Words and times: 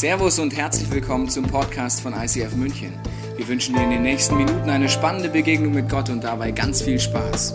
Servus 0.00 0.38
und 0.38 0.56
herzlich 0.56 0.90
willkommen 0.90 1.28
zum 1.28 1.44
Podcast 1.44 2.00
von 2.00 2.14
ICF 2.14 2.54
München. 2.56 2.94
Wir 3.36 3.46
wünschen 3.46 3.74
dir 3.74 3.82
in 3.82 3.90
den 3.90 4.02
nächsten 4.02 4.34
Minuten 4.38 4.70
eine 4.70 4.88
spannende 4.88 5.28
Begegnung 5.28 5.74
mit 5.74 5.90
Gott 5.90 6.08
und 6.08 6.24
dabei 6.24 6.52
ganz 6.52 6.80
viel 6.80 6.98
Spaß. 6.98 7.52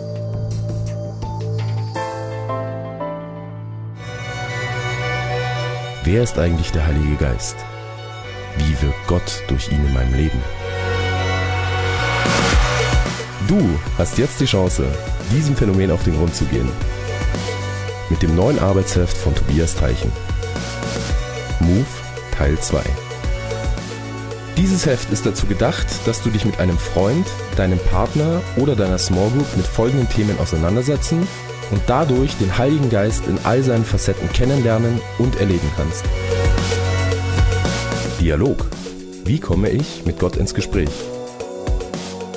Wer 6.04 6.22
ist 6.22 6.38
eigentlich 6.38 6.70
der 6.70 6.86
Heilige 6.86 7.16
Geist? 7.16 7.56
Wie 8.58 8.80
wirkt 8.80 9.06
Gott 9.08 9.42
durch 9.48 9.68
ihn 9.72 9.84
in 9.84 9.92
meinem 9.92 10.14
Leben? 10.14 10.40
Du 13.48 13.58
hast 13.98 14.18
jetzt 14.18 14.38
die 14.38 14.46
Chance, 14.46 14.86
diesem 15.32 15.56
Phänomen 15.56 15.90
auf 15.90 16.04
den 16.04 16.16
Grund 16.16 16.32
zu 16.32 16.44
gehen. 16.44 16.70
Mit 18.08 18.22
dem 18.22 18.36
neuen 18.36 18.60
Arbeitsheft 18.60 19.16
von 19.16 19.34
Tobias 19.34 19.74
Teichen. 19.74 20.12
Teil 22.36 22.58
2. 22.58 22.82
Dieses 24.58 24.84
Heft 24.84 25.10
ist 25.10 25.24
dazu 25.24 25.46
gedacht, 25.46 25.86
dass 26.06 26.22
du 26.22 26.30
dich 26.30 26.44
mit 26.44 26.60
einem 26.60 26.78
Freund, 26.78 27.26
deinem 27.56 27.78
Partner 27.78 28.42
oder 28.56 28.76
deiner 28.76 28.98
Small 28.98 29.30
Group 29.30 29.46
mit 29.56 29.66
folgenden 29.66 30.08
Themen 30.08 30.38
auseinandersetzen 30.38 31.26
und 31.70 31.82
dadurch 31.86 32.36
den 32.36 32.56
Heiligen 32.56 32.90
Geist 32.90 33.26
in 33.26 33.38
all 33.44 33.62
seinen 33.62 33.84
Facetten 33.84 34.30
kennenlernen 34.32 35.00
und 35.18 35.36
erleben 35.40 35.70
kannst. 35.76 36.04
Dialog. 38.20 38.66
Wie 39.24 39.40
komme 39.40 39.70
ich 39.70 40.04
mit 40.04 40.18
Gott 40.18 40.36
ins 40.36 40.54
Gespräch? 40.54 40.90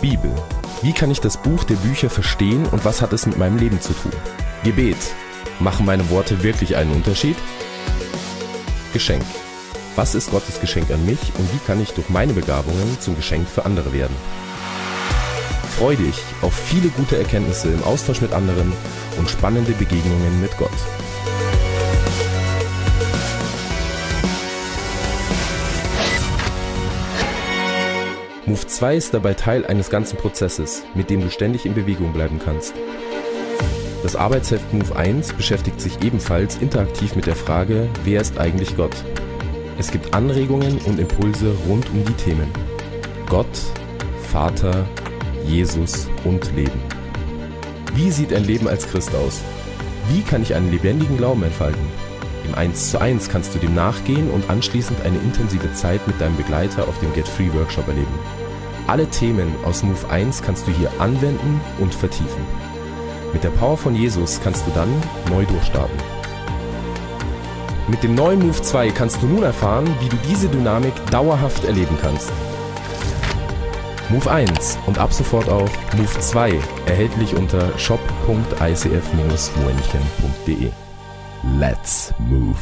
Bibel. 0.01 0.31
Wie 0.81 0.93
kann 0.93 1.11
ich 1.11 1.19
das 1.19 1.41
Buch 1.41 1.65
der 1.65 1.75
Bücher 1.75 2.09
verstehen 2.09 2.65
und 2.67 2.85
was 2.85 3.01
hat 3.01 3.11
es 3.11 3.25
mit 3.25 3.37
meinem 3.37 3.57
Leben 3.57 3.81
zu 3.81 3.93
tun? 3.93 4.13
Gebet. 4.63 4.97
Machen 5.59 5.85
meine 5.85 6.09
Worte 6.09 6.41
wirklich 6.41 6.77
einen 6.77 6.93
Unterschied? 6.93 7.35
Geschenk. 8.93 9.23
Was 9.99 10.15
ist 10.15 10.31
Gottes 10.31 10.61
Geschenk 10.61 10.89
an 10.91 11.05
mich 11.05 11.19
und 11.37 11.53
wie 11.53 11.59
kann 11.67 11.81
ich 11.81 11.91
durch 11.91 12.07
meine 12.07 12.31
Begabungen 12.31 12.97
zum 13.01 13.17
Geschenk 13.17 13.49
für 13.49 13.65
andere 13.65 13.91
werden? 13.91 14.15
Freu 15.77 15.93
dich 15.97 16.15
auf 16.41 16.53
viele 16.53 16.87
gute 16.87 17.17
Erkenntnisse 17.17 17.67
im 17.67 17.83
Austausch 17.83 18.21
mit 18.21 18.31
anderen 18.31 18.71
und 19.17 19.29
spannende 19.29 19.73
Begegnungen 19.73 20.39
mit 20.39 20.57
Gott. 20.57 20.71
Move 28.45 28.67
2 28.67 28.95
ist 28.95 29.13
dabei 29.13 29.33
Teil 29.33 29.65
eines 29.65 29.89
ganzen 29.89 30.17
Prozesses, 30.17 30.83
mit 30.95 31.09
dem 31.09 31.19
du 31.19 31.29
ständig 31.29 31.65
in 31.65 31.73
Bewegung 31.73 32.13
bleiben 32.13 32.39
kannst. 32.39 32.73
Das 34.03 34.15
Arbeitsheft 34.15 34.71
Move 34.71 34.95
1 34.95 35.33
beschäftigt 35.33 35.81
sich 35.81 36.01
ebenfalls 36.01 36.55
interaktiv 36.55 37.17
mit 37.17 37.25
der 37.25 37.35
Frage, 37.35 37.89
wer 38.05 38.21
ist 38.21 38.37
eigentlich 38.37 38.77
Gott? 38.77 38.95
Es 39.79 39.91
gibt 39.91 40.13
Anregungen 40.13 40.77
und 40.79 40.99
Impulse 40.99 41.55
rund 41.69 41.89
um 41.91 42.03
die 42.03 42.13
Themen 42.13 42.51
Gott, 43.29 43.47
Vater, 44.29 44.85
Jesus 45.45 46.09
und 46.25 46.53
Leben. 46.53 46.81
Wie 47.95 48.11
sieht 48.11 48.33
ein 48.33 48.43
Leben 48.43 48.67
als 48.67 48.85
Christ 48.85 49.15
aus? 49.15 49.39
Wie 50.09 50.21
kann 50.21 50.41
ich 50.41 50.53
einen 50.53 50.69
lebendigen 50.69 51.15
Glauben 51.15 51.43
entfalten? 51.43 51.81
Im 52.45 52.55
1 52.55 52.91
zu 52.91 52.99
1 52.99 53.29
kannst 53.29 53.55
du 53.55 53.59
dem 53.59 53.73
nachgehen 53.73 54.29
und 54.29 54.49
anschließend 54.49 54.99
eine 55.05 55.17
intensive 55.19 55.71
Zeit 55.71 56.05
mit 56.07 56.19
deinem 56.19 56.35
Begleiter 56.35 56.85
auf 56.85 56.99
dem 56.99 57.13
Get 57.13 57.29
Free 57.29 57.53
Workshop 57.53 57.87
erleben. 57.87 58.19
Alle 58.87 59.07
Themen 59.07 59.55
aus 59.63 59.81
Move 59.81 60.09
1 60.09 60.41
kannst 60.41 60.67
du 60.67 60.71
hier 60.71 60.91
anwenden 60.99 61.61
und 61.79 61.95
vertiefen. 61.95 62.43
Mit 63.31 63.45
der 63.45 63.51
Power 63.51 63.77
von 63.77 63.95
Jesus 63.95 64.41
kannst 64.43 64.67
du 64.67 64.71
dann 64.71 64.89
neu 65.29 65.45
durchstarten. 65.45 66.18
Mit 67.89 68.03
dem 68.03 68.13
neuen 68.13 68.45
Move 68.45 68.61
2 68.61 68.91
kannst 68.91 69.23
du 69.23 69.25
nun 69.25 69.41
erfahren, 69.41 69.89
wie 69.99 70.09
du 70.09 70.17
diese 70.29 70.47
Dynamik 70.47 70.93
dauerhaft 71.09 71.65
erleben 71.65 71.97
kannst. 71.99 72.31
Move 74.09 74.29
1 74.29 74.77
und 74.85 74.99
ab 74.99 75.11
sofort 75.11 75.49
auch 75.49 75.71
Move 75.97 76.19
2 76.19 76.53
erhältlich 76.85 77.35
unter 77.35 77.75
shop.icf-münchen.de. 77.79 80.69
Let's 81.57 82.13
move! 82.19 82.59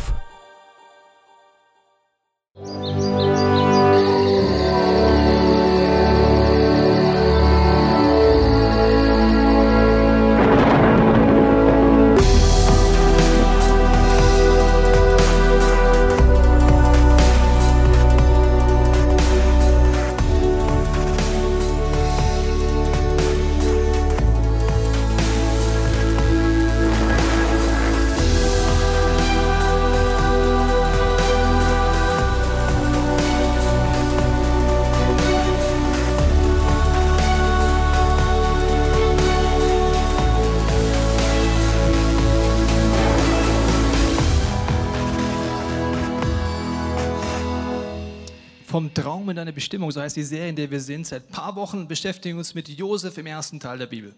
Bestimmung, 49.57 49.89
so 49.89 49.99
heißt 49.99 50.15
die 50.15 50.21
Serie, 50.21 50.49
in 50.49 50.55
der 50.55 50.69
wir 50.69 50.79
sind. 50.79 51.07
Seit 51.07 51.27
ein 51.27 51.31
paar 51.31 51.55
Wochen 51.55 51.87
beschäftigen 51.87 52.35
wir 52.35 52.41
uns 52.41 52.53
mit 52.53 52.69
Josef 52.69 53.17
im 53.17 53.25
ersten 53.25 53.59
Teil 53.59 53.79
der 53.79 53.87
Bibel. 53.87 54.13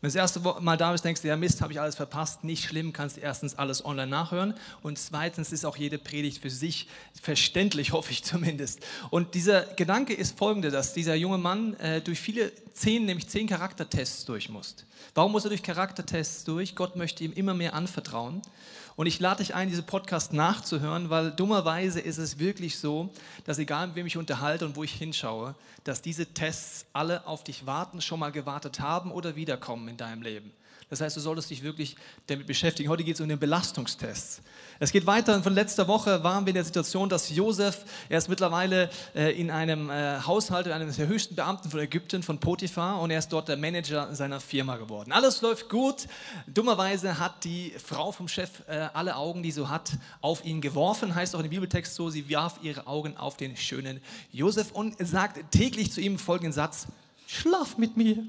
Wenn 0.00 0.10
du 0.10 0.14
das 0.14 0.16
erste 0.16 0.40
Mal 0.40 0.76
da 0.76 0.90
bist, 0.90 1.04
denkst 1.04 1.22
du, 1.22 1.28
ja 1.28 1.36
Mist, 1.36 1.62
habe 1.62 1.72
ich 1.72 1.80
alles 1.80 1.94
verpasst. 1.94 2.42
Nicht 2.42 2.64
schlimm, 2.64 2.92
kannst 2.92 3.16
erstens 3.16 3.56
alles 3.56 3.84
online 3.84 4.08
nachhören 4.08 4.54
und 4.82 4.98
zweitens 4.98 5.52
ist 5.52 5.64
auch 5.64 5.76
jede 5.76 5.98
Predigt 5.98 6.42
für 6.42 6.50
sich 6.50 6.88
verständlich, 7.22 7.92
hoffe 7.92 8.10
ich 8.10 8.24
zumindest. 8.24 8.80
Und 9.10 9.36
dieser 9.36 9.62
Gedanke 9.76 10.14
ist 10.14 10.36
folgende, 10.36 10.72
dass 10.72 10.94
dieser 10.94 11.14
junge 11.14 11.38
Mann 11.38 11.74
äh, 11.74 12.00
durch 12.00 12.18
viele 12.18 12.50
zehn, 12.72 13.06
nämlich 13.06 13.28
zehn 13.28 13.46
Charaktertests 13.46 14.24
durch 14.24 14.48
muss. 14.48 14.74
Warum 15.14 15.30
muss 15.30 15.44
er 15.44 15.50
durch 15.50 15.62
Charaktertests 15.62 16.42
durch? 16.42 16.74
Gott 16.74 16.96
möchte 16.96 17.22
ihm 17.22 17.32
immer 17.34 17.54
mehr 17.54 17.74
anvertrauen. 17.74 18.42
Und 18.96 19.06
ich 19.06 19.20
lade 19.20 19.42
dich 19.42 19.54
ein, 19.54 19.68
diese 19.68 19.82
Podcast 19.82 20.32
nachzuhören, 20.32 21.08
weil 21.08 21.30
dummerweise 21.32 22.00
ist 22.00 22.18
es 22.18 22.38
wirklich 22.38 22.78
so, 22.78 23.10
dass 23.44 23.58
egal 23.58 23.86
mit 23.86 23.96
wem 23.96 24.06
ich 24.06 24.16
unterhalte 24.16 24.66
und 24.66 24.76
wo 24.76 24.84
ich 24.84 24.92
hinschaue, 24.92 25.54
dass 25.84 26.02
diese 26.02 26.26
Tests 26.26 26.86
alle 26.92 27.26
auf 27.26 27.42
dich 27.42 27.66
warten, 27.66 28.00
schon 28.00 28.20
mal 28.20 28.32
gewartet 28.32 28.80
haben 28.80 29.10
oder 29.10 29.34
wiederkommen 29.34 29.88
in 29.88 29.96
deinem 29.96 30.22
Leben. 30.22 30.52
Das 30.92 31.00
heißt, 31.00 31.16
du 31.16 31.20
solltest 31.20 31.48
dich 31.48 31.62
wirklich 31.62 31.96
damit 32.26 32.46
beschäftigen. 32.46 32.90
Heute 32.90 33.02
geht 33.02 33.14
es 33.14 33.20
um 33.22 33.26
den 33.26 33.38
Belastungstest. 33.38 34.42
Es 34.78 34.92
geht 34.92 35.06
weiter. 35.06 35.42
Von 35.42 35.54
letzter 35.54 35.88
Woche 35.88 36.22
waren 36.22 36.44
wir 36.44 36.50
in 36.50 36.56
der 36.56 36.64
Situation, 36.64 37.08
dass 37.08 37.30
Josef, 37.30 37.86
er 38.10 38.18
ist 38.18 38.28
mittlerweile 38.28 38.90
äh, 39.14 39.32
in 39.40 39.50
einem 39.50 39.88
äh, 39.88 40.20
Haushalt, 40.20 40.68
einem 40.68 40.94
der 40.94 41.06
höchsten 41.06 41.34
Beamten 41.34 41.70
von 41.70 41.80
Ägypten, 41.80 42.22
von 42.22 42.38
Potiphar, 42.38 43.00
und 43.00 43.10
er 43.10 43.20
ist 43.20 43.30
dort 43.32 43.48
der 43.48 43.56
Manager 43.56 44.14
seiner 44.14 44.38
Firma 44.38 44.76
geworden. 44.76 45.12
Alles 45.12 45.40
läuft 45.40 45.70
gut. 45.70 46.08
Dummerweise 46.46 47.18
hat 47.18 47.42
die 47.44 47.72
Frau 47.82 48.12
vom 48.12 48.28
Chef 48.28 48.50
äh, 48.68 48.88
alle 48.92 49.16
Augen, 49.16 49.42
die 49.42 49.50
sie 49.50 49.60
so 49.60 49.70
hat, 49.70 49.92
auf 50.20 50.44
ihn 50.44 50.60
geworfen. 50.60 51.14
Heißt 51.14 51.34
auch 51.34 51.38
in 51.38 51.44
dem 51.44 51.52
Bibeltext 51.52 51.94
so, 51.94 52.10
sie 52.10 52.28
warf 52.30 52.58
ihre 52.60 52.86
Augen 52.86 53.16
auf 53.16 53.38
den 53.38 53.56
schönen 53.56 54.02
Josef 54.30 54.72
und 54.72 54.94
sagt 54.98 55.52
täglich 55.52 55.90
zu 55.90 56.02
ihm 56.02 56.18
folgenden 56.18 56.52
Satz, 56.52 56.86
schlaf 57.26 57.78
mit 57.78 57.96
mir. 57.96 58.26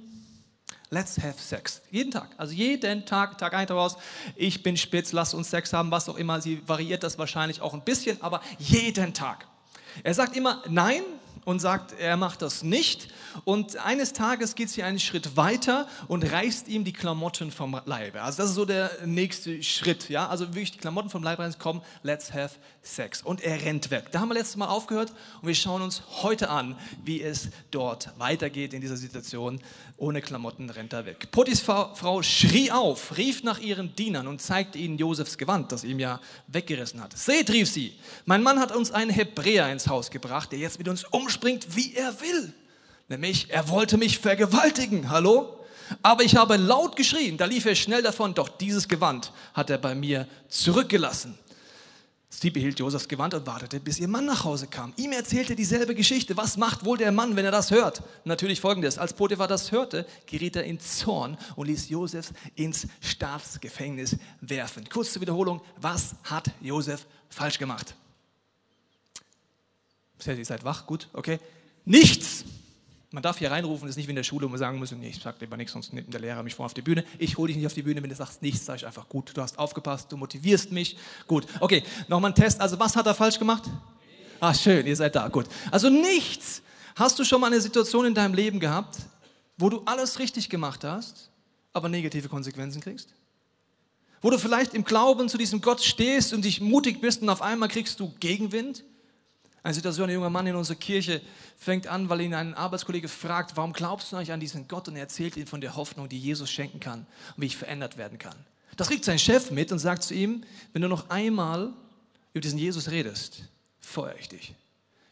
Let's 0.90 1.18
have 1.18 1.40
sex. 1.40 1.82
Jeden 1.90 2.12
Tag. 2.12 2.30
Also 2.38 2.54
jeden 2.54 3.06
Tag, 3.06 3.38
Tag 3.38 3.54
ein, 3.54 3.68
Tag 3.68 3.78
aus. 3.78 3.98
Ich 4.36 4.62
bin 4.62 4.78
spitz, 4.78 5.12
lass 5.12 5.34
uns 5.34 5.50
Sex 5.50 5.74
haben, 5.74 5.90
was 5.92 6.08
auch 6.08 6.18
immer. 6.18 6.40
Sie 6.42 6.62
variiert 6.68 7.04
das 7.04 7.18
wahrscheinlich 7.18 7.62
auch 7.62 7.74
ein 7.74 7.82
bisschen, 7.82 8.22
aber 8.22 8.42
jeden 8.60 9.14
Tag. 9.14 9.48
Er 10.04 10.14
sagt 10.14 10.36
immer 10.36 10.62
Nein 10.68 11.04
und 11.46 11.60
sagt, 11.60 11.94
er 12.00 12.18
macht 12.18 12.42
das 12.42 12.64
nicht. 12.64 13.10
Und 13.44 13.78
eines 13.78 14.14
Tages 14.14 14.56
geht 14.56 14.70
sie 14.70 14.84
einen 14.84 15.00
Schritt 15.00 15.36
weiter 15.36 15.88
und 16.08 16.24
reißt 16.32 16.68
ihm 16.68 16.84
die 16.84 16.94
Klamotten 16.94 17.52
vom 17.52 17.80
Leibe. 17.86 18.22
Also 18.22 18.38
das 18.44 18.52
ist 18.52 18.56
so 18.56 18.66
der 18.66 18.92
nächste 19.06 19.62
Schritt. 19.64 20.10
Ja? 20.10 20.28
Also 20.28 20.48
wirklich 20.50 20.72
die 20.72 20.78
Klamotten 20.78 21.10
vom 21.10 21.24
Leib 21.24 21.40
reißen, 21.40 21.60
komm, 21.60 21.82
let's 22.04 22.34
have 22.34 22.56
sex. 22.82 23.22
Und 23.22 23.42
er 23.42 23.62
rennt 23.62 23.92
weg. 23.92 24.12
Da 24.12 24.20
haben 24.20 24.30
wir 24.30 24.36
letztes 24.36 24.56
Mal 24.56 24.68
aufgehört 24.68 25.12
und 25.42 25.48
wir 25.48 25.56
schauen 25.56 25.82
uns 25.82 26.04
heute 26.22 26.50
an, 26.50 26.78
wie 27.04 27.22
es 27.22 27.50
dort 27.72 28.10
weitergeht 28.18 28.74
in 28.74 28.82
dieser 28.82 28.98
Situation. 28.98 29.60
Ohne 29.98 30.22
Klamotten 30.22 30.70
rennt 30.70 30.92
er 30.92 31.06
weg. 31.06 31.30
Potis 31.32 31.62
Frau 31.62 32.24
schrie 32.24 32.72
auf, 32.72 33.16
rief 33.16 33.44
nach 33.44 33.60
ihren 33.60 33.96
Dienern 33.96 34.28
und 34.28 34.42
zeigte 34.42 34.78
ihnen 34.78 34.98
Josefs 34.98 35.38
Gewand, 35.38 35.72
das 35.72 35.84
ihm 35.84 36.00
ja 36.00 36.20
weggerissen 36.48 37.02
hat. 37.02 37.18
Seht, 37.18 37.52
rief 37.52 37.70
sie, 37.70 37.94
mein 38.26 38.44
Mann 38.44 38.60
hat 38.60 38.76
uns 38.76 38.92
einen 38.92 39.12
Hebräer 39.12 39.72
ins 39.72 39.88
Haus 39.88 40.10
gebracht, 40.10 40.52
der 40.52 40.60
jetzt 40.60 40.80
mit 40.80 40.88
uns 40.88 41.04
umspringt, 41.04 41.76
wie 41.76 41.94
er 41.94 42.20
will. 42.22 42.54
Nämlich, 43.08 43.50
er 43.50 43.70
wollte 43.70 43.98
mich 43.98 44.20
vergewaltigen. 44.20 45.10
Hallo? 45.10 45.60
Aber 46.02 46.24
ich 46.24 46.36
habe 46.36 46.58
laut 46.58 46.96
geschrien, 46.96 47.38
da 47.38 47.46
lief 47.46 47.66
er 47.66 47.76
schnell 47.76 48.02
davon, 48.02 48.34
doch 48.34 48.50
dieses 48.50 48.88
Gewand 48.88 49.32
hat 49.54 49.70
er 49.70 49.78
bei 49.78 49.94
mir 49.94 50.28
zurückgelassen. 50.48 51.38
Sie 52.40 52.50
behielt 52.50 52.80
Josefs 52.80 53.08
Gewand 53.08 53.36
und 53.36 53.46
wartete, 53.46 53.80
bis 53.80 54.00
ihr 54.00 54.08
Mann 54.08 54.26
nach 54.26 54.44
Hause 54.44 54.66
kam. 54.66 54.92
Ihm 54.98 55.12
erzählte 55.12 55.56
dieselbe 55.56 55.94
Geschichte. 55.94 56.36
Was 56.36 56.58
macht 56.58 56.84
wohl 56.84 56.98
der 56.98 57.12
Mann, 57.12 57.36
wenn 57.36 57.46
er 57.46 57.52
das 57.52 57.70
hört? 57.70 58.02
Natürlich 58.26 58.60
folgendes. 58.60 58.98
Als 58.98 59.14
Potiphar 59.14 59.48
das 59.48 59.72
hörte, 59.72 60.08
geriet 60.26 60.56
er 60.56 60.64
in 60.64 60.80
Zorn 60.80 61.38
und 61.56 61.68
ließ 61.68 61.90
Josef 61.90 62.34
ins 62.56 62.88
Staatsgefängnis 63.02 64.18
werfen. 64.42 64.90
Kurz 64.90 65.14
zur 65.14 65.22
Wiederholung. 65.22 65.62
Was 65.80 66.16
hat 66.24 66.50
Josef 66.60 67.06
falsch 67.30 67.60
gemacht? 67.60 67.96
Ihr 70.26 70.46
seid 70.46 70.66
wach, 70.66 70.88
gut, 70.88 71.10
okay. 71.14 71.40
Nichts. 71.86 72.46
Man 73.14 73.22
darf 73.22 73.38
hier 73.38 73.52
reinrufen, 73.52 73.86
das 73.86 73.92
ist 73.92 73.98
nicht 73.98 74.08
wie 74.08 74.12
in 74.14 74.16
der 74.16 74.24
Schule, 74.24 74.48
wo 74.48 74.50
man 74.50 74.58
sagen 74.58 74.80
muss, 74.80 74.92
nee, 74.92 75.10
ich 75.10 75.22
sag 75.22 75.40
lieber 75.40 75.56
nichts, 75.56 75.74
sonst 75.74 75.94
nimmt 75.94 76.12
der 76.12 76.20
Lehrer 76.20 76.42
mich 76.42 76.56
vor 76.56 76.66
auf 76.66 76.74
die 76.74 76.82
Bühne. 76.82 77.04
Ich 77.20 77.38
hole 77.38 77.50
dich 77.50 77.58
nicht 77.58 77.68
auf 77.68 77.74
die 77.76 77.84
Bühne, 77.84 78.02
wenn 78.02 78.10
du 78.10 78.16
sagst 78.16 78.42
nichts, 78.42 78.66
sage 78.66 78.78
ich 78.78 78.86
einfach 78.88 79.08
gut, 79.08 79.32
du 79.36 79.40
hast 79.40 79.60
aufgepasst, 79.60 80.12
du 80.12 80.18
motivierst 80.18 80.72
mich. 80.72 80.98
Gut, 81.28 81.46
okay, 81.60 81.84
nochmal 82.08 82.32
ein 82.32 82.36
Test. 82.36 82.60
Also 82.60 82.80
was 82.80 82.96
hat 82.96 83.06
er 83.06 83.14
falsch 83.14 83.38
gemacht? 83.38 83.70
Ah, 84.40 84.52
schön, 84.52 84.88
ihr 84.88 84.96
seid 84.96 85.16
da, 85.16 85.28
gut. 85.28 85.46
Also 85.70 85.92
nichts. 85.92 86.64
Hast 86.96 87.20
du 87.20 87.24
schon 87.24 87.40
mal 87.40 87.48
eine 87.48 87.62
Situation 87.62 88.08
in 88.08 88.16
deinem 88.16 88.34
Leben 88.34 88.60
gehabt, 88.60 88.98
wo 89.58 89.70
du 89.70 89.84
alles 89.86 90.18
richtig 90.18 90.50
gemacht 90.50 90.84
hast, 90.84 91.30
aber 91.72 91.90
negative 91.90 92.30
Konsequenzen 92.30 92.82
kriegst? 92.82 93.14
Wo 94.24 94.32
du 94.32 94.40
vielleicht 94.40 94.74
im 94.74 94.84
Glauben 94.84 95.30
zu 95.30 95.38
diesem 95.38 95.62
Gott 95.62 95.84
stehst 95.84 96.34
und 96.34 96.46
dich 96.46 96.62
mutig 96.62 97.00
bist 97.00 97.22
und 97.22 97.30
auf 97.30 97.44
einmal 97.44 97.70
kriegst 97.70 98.00
du 98.00 98.12
Gegenwind? 98.20 98.84
Eine 99.64 99.74
Situation, 99.74 100.10
ein 100.10 100.16
junger 100.16 100.30
Mann 100.30 100.46
in 100.46 100.56
unserer 100.56 100.76
Kirche 100.76 101.22
fängt 101.58 101.88
an, 101.88 102.10
weil 102.10 102.22
ihn 102.22 102.34
ein 102.34 102.54
Arbeitskollege 102.54 103.08
fragt, 103.08 103.56
warum 103.56 103.72
glaubst 103.72 104.12
du 104.12 104.18
eigentlich 104.18 104.34
an 104.34 104.42
diesen 104.42 104.68
Gott? 104.68 104.90
Und 104.90 104.96
er 104.98 105.04
erzählt 105.04 105.38
ihm 105.38 105.48
von 105.48 105.62
der 105.62 105.78
Hoffnung, 105.78 106.10
die 106.10 106.20
Jesus 106.20 106.52
schenken 106.52 106.82
kann 106.82 107.08
und 107.36 107.42
wie 107.42 107.46
ich 107.46 107.56
verändert 107.56 107.98
werden 107.98 108.20
kann. 108.20 108.36
Das 108.76 108.90
kriegt 108.90 109.06
sein 109.06 109.20
Chef 109.20 109.52
mit 109.52 109.72
und 109.72 109.80
sagt 109.80 110.04
zu 110.04 110.14
ihm, 110.14 110.44
wenn 110.74 110.82
du 110.82 110.90
noch 110.90 111.10
einmal 111.10 111.72
über 112.34 112.42
diesen 112.42 112.60
Jesus 112.60 112.92
redest, 112.92 113.44
feuer 113.80 114.16
ich 114.20 114.28
dich. 114.28 114.54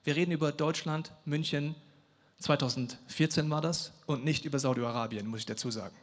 Wir 0.03 0.15
reden 0.15 0.31
über 0.31 0.51
Deutschland, 0.51 1.11
München, 1.25 1.75
2014 2.39 3.49
war 3.49 3.61
das, 3.61 3.93
und 4.07 4.25
nicht 4.25 4.45
über 4.45 4.59
Saudi-Arabien, 4.59 5.27
muss 5.27 5.41
ich 5.41 5.45
dazu 5.45 5.71
sagen. 5.71 5.95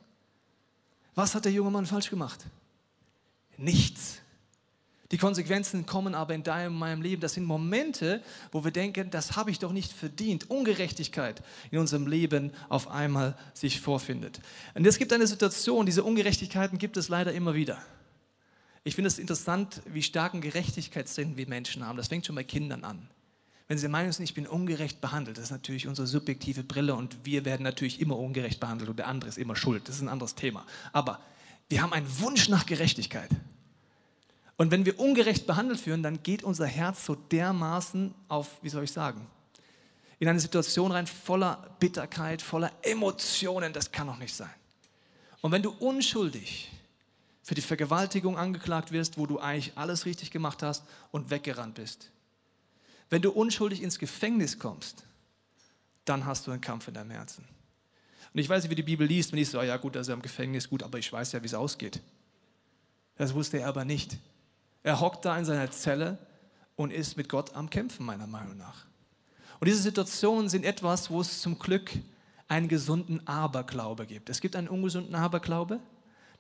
Was 1.17 1.35
hat 1.35 1.45
der 1.45 1.53
junge 1.53 1.73
Mann 1.73 1.85
falsch 1.85 2.11
gemacht? 2.11 2.47
Nichts. 3.57 4.21
Die 5.11 5.17
Konsequenzen 5.17 5.87
kommen 5.87 6.15
aber 6.15 6.35
in 6.35 6.43
deinem 6.43 6.75
und 6.75 6.79
meinem 6.79 7.01
Leben. 7.01 7.23
Das 7.23 7.33
sind 7.33 7.45
Momente, 7.45 8.23
wo 8.53 8.65
wir 8.65 8.71
denken, 8.71 9.11
das 9.11 9.37
habe 9.37 9.51
ich 9.51 9.59
doch 9.59 9.73
nicht 9.73 9.91
verdient. 9.91 10.51
Ungerechtigkeit 10.51 11.43
in 11.71 11.79
unserem 11.79 12.07
Leben 12.07 12.53
auf 12.69 12.89
einmal 12.89 13.37
sich 13.55 13.81
vorfindet. 13.81 14.41
Und 14.75 14.87
es 14.87 14.99
gibt 14.99 15.13
eine 15.13 15.27
Situation, 15.27 15.87
diese 15.87 16.05
Ungerechtigkeiten 16.05 16.77
gibt 16.77 16.99
es 16.99 17.09
leider 17.09 17.33
immer 17.33 17.55
wieder. 17.55 17.81
Ich 18.85 18.95
finde 18.95 19.09
es 19.09 19.19
interessant, 19.19 19.83
wie 19.87 20.03
starken 20.03 20.41
Gerechtigkeitssinn 20.43 21.37
wir 21.37 21.49
Menschen 21.49 21.87
haben. 21.87 21.97
Das 21.97 22.09
fängt 22.09 22.27
schon 22.27 22.37
bei 22.37 22.45
Kindern 22.45 22.85
an. 22.85 23.09
Wenn 23.67 23.77
sie 23.77 23.89
meinen, 23.89 24.15
ich 24.19 24.35
bin 24.35 24.47
ungerecht 24.47 25.01
behandelt, 25.01 25.37
das 25.37 25.45
ist 25.45 25.51
natürlich 25.51 25.87
unsere 25.87 26.07
subjektive 26.07 26.63
Brille 26.63 26.95
und 26.95 27.19
wir 27.25 27.45
werden 27.45 27.63
natürlich 27.63 28.01
immer 28.01 28.19
ungerecht 28.19 28.61
behandelt 28.61 28.89
und 28.89 28.99
der 28.99 29.07
andere 29.09 29.29
ist 29.29 29.37
immer 29.37 29.57
schuld. 29.57 29.89
Das 29.89 29.97
ist 29.97 30.03
ein 30.03 30.09
anderes 30.09 30.35
Thema. 30.35 30.67
Aber 30.93 31.21
wir 31.69 31.83
haben 31.83 31.93
einen 31.93 32.09
Wunsch 32.21 32.49
nach 32.49 32.65
Gerechtigkeit. 32.65 33.29
Und 34.59 34.73
wenn 34.73 34.85
wir 34.85 34.99
ungerecht 34.99 35.47
behandelt 35.47 35.81
fühlen, 35.81 36.03
dann 36.03 36.23
geht 36.23 36.43
unser 36.43 36.67
Herz 36.67 37.07
so 37.07 37.15
dermaßen 37.15 38.13
auf, 38.27 38.59
wie 38.61 38.69
soll 38.69 38.85
ich 38.85 38.93
sagen, 38.93 39.25
in 40.19 40.29
eine 40.29 40.41
Situation 40.41 40.91
rein 40.91 41.07
voller 41.07 41.77
Bitterkeit, 41.79 42.43
voller 42.43 42.73
Emotionen. 42.83 43.73
Das 43.73 43.93
kann 43.93 44.09
doch 44.09 44.19
nicht 44.19 44.35
sein. 44.35 44.51
Und 45.43 45.53
wenn 45.53 45.63
du 45.63 45.71
unschuldig 45.71 46.73
für 47.45 47.55
die 47.55 47.63
Vergewaltigung 47.63 48.37
angeklagt 48.37 48.91
wirst, 48.91 49.17
wo 49.17 49.27
du 49.27 49.39
eigentlich 49.39 49.73
alles 49.77 50.07
richtig 50.07 50.33
gemacht 50.33 50.65
hast 50.65 50.85
und 51.13 51.31
weggerannt 51.31 51.77
bist, 51.77 52.11
wenn 53.11 53.23
du 53.23 53.31
unschuldig 53.31 53.81
ins 53.81 54.01
Gefängnis 54.01 54.59
kommst, 54.59 55.05
dann 56.05 56.27
hast 56.27 56.49
du 56.49 56.51
einen 56.51 56.61
Kampf 56.61 56.89
in 56.89 56.95
deinem 56.95 57.13
Herzen. 57.13 57.45
Und 58.35 58.41
ich 58.41 58.49
weiß 58.49 58.65
nicht, 58.65 58.71
wie 58.71 58.75
die 58.75 58.83
Bibel 58.83 59.07
liest, 59.07 59.31
wenn 59.31 59.39
ich 59.39 59.49
so, 59.49 59.63
ja 59.63 59.77
gut, 59.77 59.95
ist 59.95 60.09
im 60.09 60.21
Gefängnis, 60.21 60.69
gut, 60.69 60.83
aber 60.83 60.99
ich 60.99 61.13
weiß 61.13 61.31
ja, 61.31 61.43
wie 61.43 61.47
es 61.47 61.55
ausgeht. 61.55 62.01
Das 63.17 63.35
wusste 63.35 63.61
er 63.61 63.69
aber 63.69 63.85
nicht. 63.85 64.19
Er 64.83 65.01
hockt 65.01 65.25
da 65.25 65.37
in 65.39 65.45
seiner 65.45 65.71
Zelle 65.71 66.19
und 66.77 66.93
ist 66.93 67.17
mit 67.17 67.29
Gott 67.29 67.55
am 67.55 67.71
Kämpfen, 67.71 68.07
meiner 68.07 68.27
Meinung 68.27 68.57
nach. 68.57 68.87
Und 69.61 69.67
diese 69.67 69.83
Situationen 69.83 70.49
sind 70.49 70.65
etwas, 70.65 71.11
wo 71.11 71.21
es 71.21 71.41
zum 71.41 71.59
Glück 71.59 71.91
einen 72.47 72.69
gesunden 72.69 73.27
Aberglaube 73.27 74.07
gibt. 74.07 74.31
Es 74.31 74.41
gibt 74.41 74.57
einen 74.57 74.69
ungesunden 74.69 75.15
Aberglaube. 75.15 75.81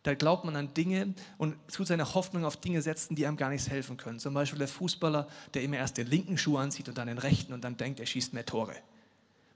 Da 0.05 0.14
glaubt 0.14 0.44
man 0.44 0.55
an 0.56 0.73
Dinge 0.75 1.14
und 1.37 1.56
tut 1.70 1.88
seine 1.88 2.14
Hoffnung 2.14 2.44
auf 2.44 2.56
Dinge 2.56 2.81
setzen, 2.81 3.17
die 3.17 3.26
einem 3.26 3.37
gar 3.37 3.50
nichts 3.50 3.69
helfen 3.69 3.96
können. 3.96 4.20
Zum 4.20 4.32
Beispiel 4.32 4.58
der 4.58 4.69
Fußballer, 4.69 5.29
der 5.55 5.62
immer 5.62 5.76
erst 5.76 5.99
den 5.99 6.06
linken 6.06 6.38
Schuh 6.38 6.56
anzieht 6.56 6.88
und 6.88 6.96
dann 6.96 7.08
den 7.08 7.19
rechten 7.19 7.52
und 7.52 7.62
dann 7.62 7.76
denkt, 7.76 7.99
er 7.99 8.06
schießt 8.06 8.32
mehr 8.32 8.46
Tore. 8.46 8.76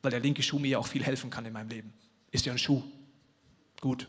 Weil 0.03 0.11
der 0.11 0.21
linke 0.21 0.43
Schuh 0.43 0.59
mir 0.59 0.69
ja 0.69 0.79
auch 0.79 0.87
viel 0.89 1.05
helfen 1.05 1.31
kann 1.31 1.47
in 1.47 1.53
meinem 1.53 1.69
Leben. 1.69 1.93
Ist 2.33 2.45
ja 2.45 2.53
ein 2.53 2.59
Schuh. 2.59 2.83
Gut, 3.81 4.09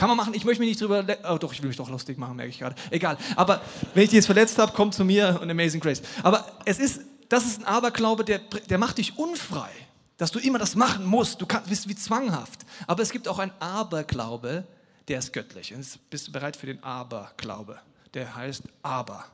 kann 0.00 0.08
man 0.08 0.16
machen, 0.16 0.32
ich 0.32 0.46
möchte 0.46 0.60
mich 0.60 0.70
nicht 0.70 0.80
drüber. 0.80 1.04
Oh, 1.30 1.36
doch, 1.36 1.52
ich 1.52 1.60
will 1.60 1.68
mich 1.68 1.76
doch 1.76 1.90
lustig 1.90 2.16
machen, 2.16 2.34
merke 2.34 2.48
ich 2.48 2.58
gerade. 2.58 2.74
Egal. 2.90 3.18
Aber 3.36 3.60
wenn 3.92 4.04
ich 4.04 4.08
dich 4.08 4.16
jetzt 4.16 4.24
verletzt 4.24 4.56
habe, 4.56 4.72
komm 4.74 4.92
zu 4.92 5.04
mir 5.04 5.38
und 5.42 5.50
Amazing 5.50 5.78
Grace. 5.78 6.00
Aber 6.22 6.50
es 6.64 6.78
ist, 6.78 7.02
das 7.28 7.44
ist 7.44 7.60
ein 7.60 7.66
Aberglaube, 7.66 8.24
der, 8.24 8.38
der 8.38 8.78
macht 8.78 8.96
dich 8.96 9.18
unfrei. 9.18 9.68
Dass 10.16 10.32
du 10.32 10.38
immer 10.38 10.58
das 10.58 10.74
machen 10.74 11.04
musst. 11.04 11.42
Du 11.42 11.44
kannst, 11.44 11.68
bist 11.68 11.86
wie 11.86 11.94
zwanghaft. 11.94 12.60
Aber 12.86 13.02
es 13.02 13.10
gibt 13.10 13.28
auch 13.28 13.38
einen 13.38 13.52
Aberglaube, 13.58 14.64
der 15.06 15.18
ist 15.18 15.34
göttlich. 15.34 15.74
Und 15.74 15.86
bist 16.08 16.28
du 16.28 16.32
bereit 16.32 16.56
für 16.56 16.64
den 16.64 16.82
Aberglaube? 16.82 17.78
Der 18.14 18.34
heißt 18.34 18.62
Aber. 18.82 19.26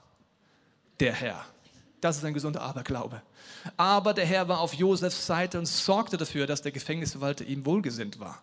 Der 0.98 1.12
Herr. 1.12 1.44
Das 2.00 2.16
ist 2.16 2.24
ein 2.24 2.34
gesunder 2.34 2.62
Aberglaube. 2.62 3.22
Aber 3.76 4.12
der 4.14 4.26
Herr 4.26 4.48
war 4.48 4.58
auf 4.58 4.74
Josefs 4.74 5.26
Seite 5.26 5.60
und 5.60 5.66
sorgte 5.66 6.16
dafür, 6.16 6.48
dass 6.48 6.60
der 6.60 6.72
Gefängnisverwalter 6.72 7.44
ihm 7.44 7.64
wohlgesinnt 7.64 8.18
war. 8.18 8.42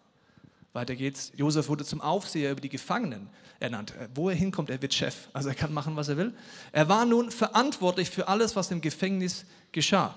Weiter 0.74 0.96
geht's. 0.96 1.32
Josef 1.36 1.70
wurde 1.70 1.86
zum 1.86 2.02
Aufseher 2.02 2.52
über 2.52 2.62
die 2.62 2.70
Gefangenen 2.70 3.30
ernannt. 3.60 3.94
Wo 4.16 4.30
er 4.30 4.36
hinkommt, 4.36 4.72
er 4.72 4.82
wird 4.82 4.94
Chef. 4.94 5.30
Also 5.32 5.50
er 5.50 5.56
kann 5.56 5.72
machen, 5.72 5.96
was 5.96 6.10
er 6.10 6.18
will. 6.18 6.34
Er 6.72 6.90
war 6.90 7.06
nun 7.06 7.30
verantwortlich 7.30 8.10
für 8.10 8.28
alles, 8.28 8.56
was 8.56 8.72
im 8.72 8.82
Gefängnis 8.82 9.46
geschah. 9.72 10.16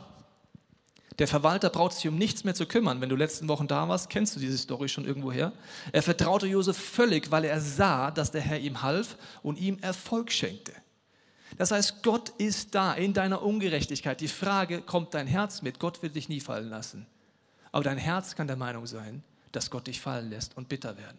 Der 1.18 1.28
Verwalter 1.28 1.70
braucht 1.70 1.94
sich 1.94 2.08
um 2.08 2.16
nichts 2.18 2.44
mehr 2.44 2.54
zu 2.54 2.66
kümmern. 2.66 3.00
Wenn 3.00 3.08
du 3.08 3.16
letzten 3.16 3.48
Wochen 3.48 3.68
da 3.68 3.88
warst, 3.88 4.10
kennst 4.10 4.36
du 4.36 4.40
diese 4.40 4.58
Story 4.58 4.88
schon 4.88 5.06
irgendwoher. 5.06 5.52
Er 5.92 6.02
vertraute 6.02 6.46
Josef 6.46 6.76
völlig, 6.76 7.30
weil 7.30 7.44
er 7.44 7.60
sah, 7.60 8.10
dass 8.10 8.30
der 8.30 8.42
Herr 8.42 8.58
ihm 8.58 8.82
half 8.82 9.16
und 9.42 9.58
ihm 9.58 9.78
Erfolg 9.80 10.30
schenkte. 10.30 10.72
Das 11.56 11.70
heißt, 11.70 12.02
Gott 12.02 12.30
ist 12.38 12.74
da 12.74 12.92
in 12.92 13.14
deiner 13.14 13.42
Ungerechtigkeit. 13.42 14.20
Die 14.20 14.28
Frage, 14.28 14.82
kommt 14.82 15.14
dein 15.14 15.26
Herz 15.26 15.62
mit? 15.62 15.78
Gott 15.78 16.02
wird 16.02 16.16
dich 16.16 16.28
nie 16.28 16.40
fallen 16.40 16.68
lassen. 16.68 17.06
Aber 17.72 17.84
dein 17.84 17.98
Herz 17.98 18.34
kann 18.34 18.46
der 18.46 18.56
Meinung 18.56 18.86
sein, 18.86 19.22
dass 19.56 19.70
Gott 19.70 19.86
dich 19.86 20.00
fallen 20.00 20.28
lässt 20.28 20.56
und 20.56 20.68
bitter 20.68 20.98
werden. 20.98 21.18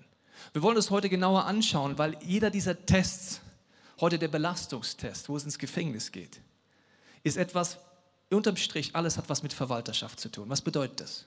Wir 0.54 0.62
wollen 0.62 0.78
es 0.78 0.92
heute 0.92 1.10
genauer 1.10 1.46
anschauen, 1.46 1.98
weil 1.98 2.16
jeder 2.22 2.52
dieser 2.52 2.86
Tests, 2.86 3.42
heute 4.00 4.20
der 4.20 4.28
Belastungstest, 4.28 5.28
wo 5.28 5.36
es 5.36 5.44
ins 5.44 5.58
Gefängnis 5.58 6.12
geht, 6.12 6.40
ist 7.24 7.38
etwas, 7.38 7.80
unterm 8.30 8.56
Strich, 8.56 8.96
alles 8.96 9.18
hat 9.18 9.28
was 9.30 9.42
mit 9.42 9.54
Verwalterschaft 9.54 10.20
zu 10.20 10.30
tun. 10.30 10.50
Was 10.50 10.62
bedeutet 10.62 11.00
das? 11.02 11.26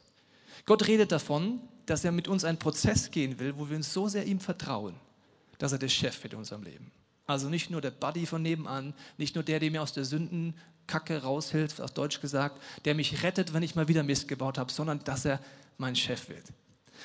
Gott 0.66 0.86
redet 0.86 1.10
davon, 1.10 1.60
dass 1.86 2.04
er 2.04 2.12
mit 2.12 2.28
uns 2.28 2.44
einen 2.44 2.58
Prozess 2.58 3.10
gehen 3.10 3.40
will, 3.40 3.56
wo 3.56 3.68
wir 3.68 3.76
uns 3.76 3.92
so 3.92 4.06
sehr 4.06 4.26
ihm 4.26 4.38
vertrauen, 4.38 4.94
dass 5.58 5.72
er 5.72 5.78
der 5.78 5.88
Chef 5.88 6.22
wird 6.22 6.34
in 6.34 6.38
unserem 6.38 6.62
Leben. 6.62 6.92
Also 7.26 7.48
nicht 7.48 7.70
nur 7.70 7.80
der 7.80 7.90
Buddy 7.90 8.26
von 8.26 8.42
nebenan, 8.42 8.94
nicht 9.18 9.34
nur 9.34 9.42
der, 9.42 9.58
der 9.58 9.70
mir 9.70 9.82
aus 9.82 9.92
der 9.92 10.04
Sündenkacke 10.04 11.22
raushilft, 11.22 11.80
auf 11.80 11.90
Deutsch 11.90 12.20
gesagt, 12.20 12.60
der 12.84 12.94
mich 12.94 13.24
rettet, 13.24 13.52
wenn 13.52 13.64
ich 13.64 13.74
mal 13.74 13.88
wieder 13.88 14.04
Mist 14.04 14.28
gebaut 14.28 14.58
habe, 14.58 14.70
sondern 14.72 15.02
dass 15.02 15.24
er 15.24 15.40
mein 15.76 15.96
Chef 15.96 16.28
wird. 16.28 16.44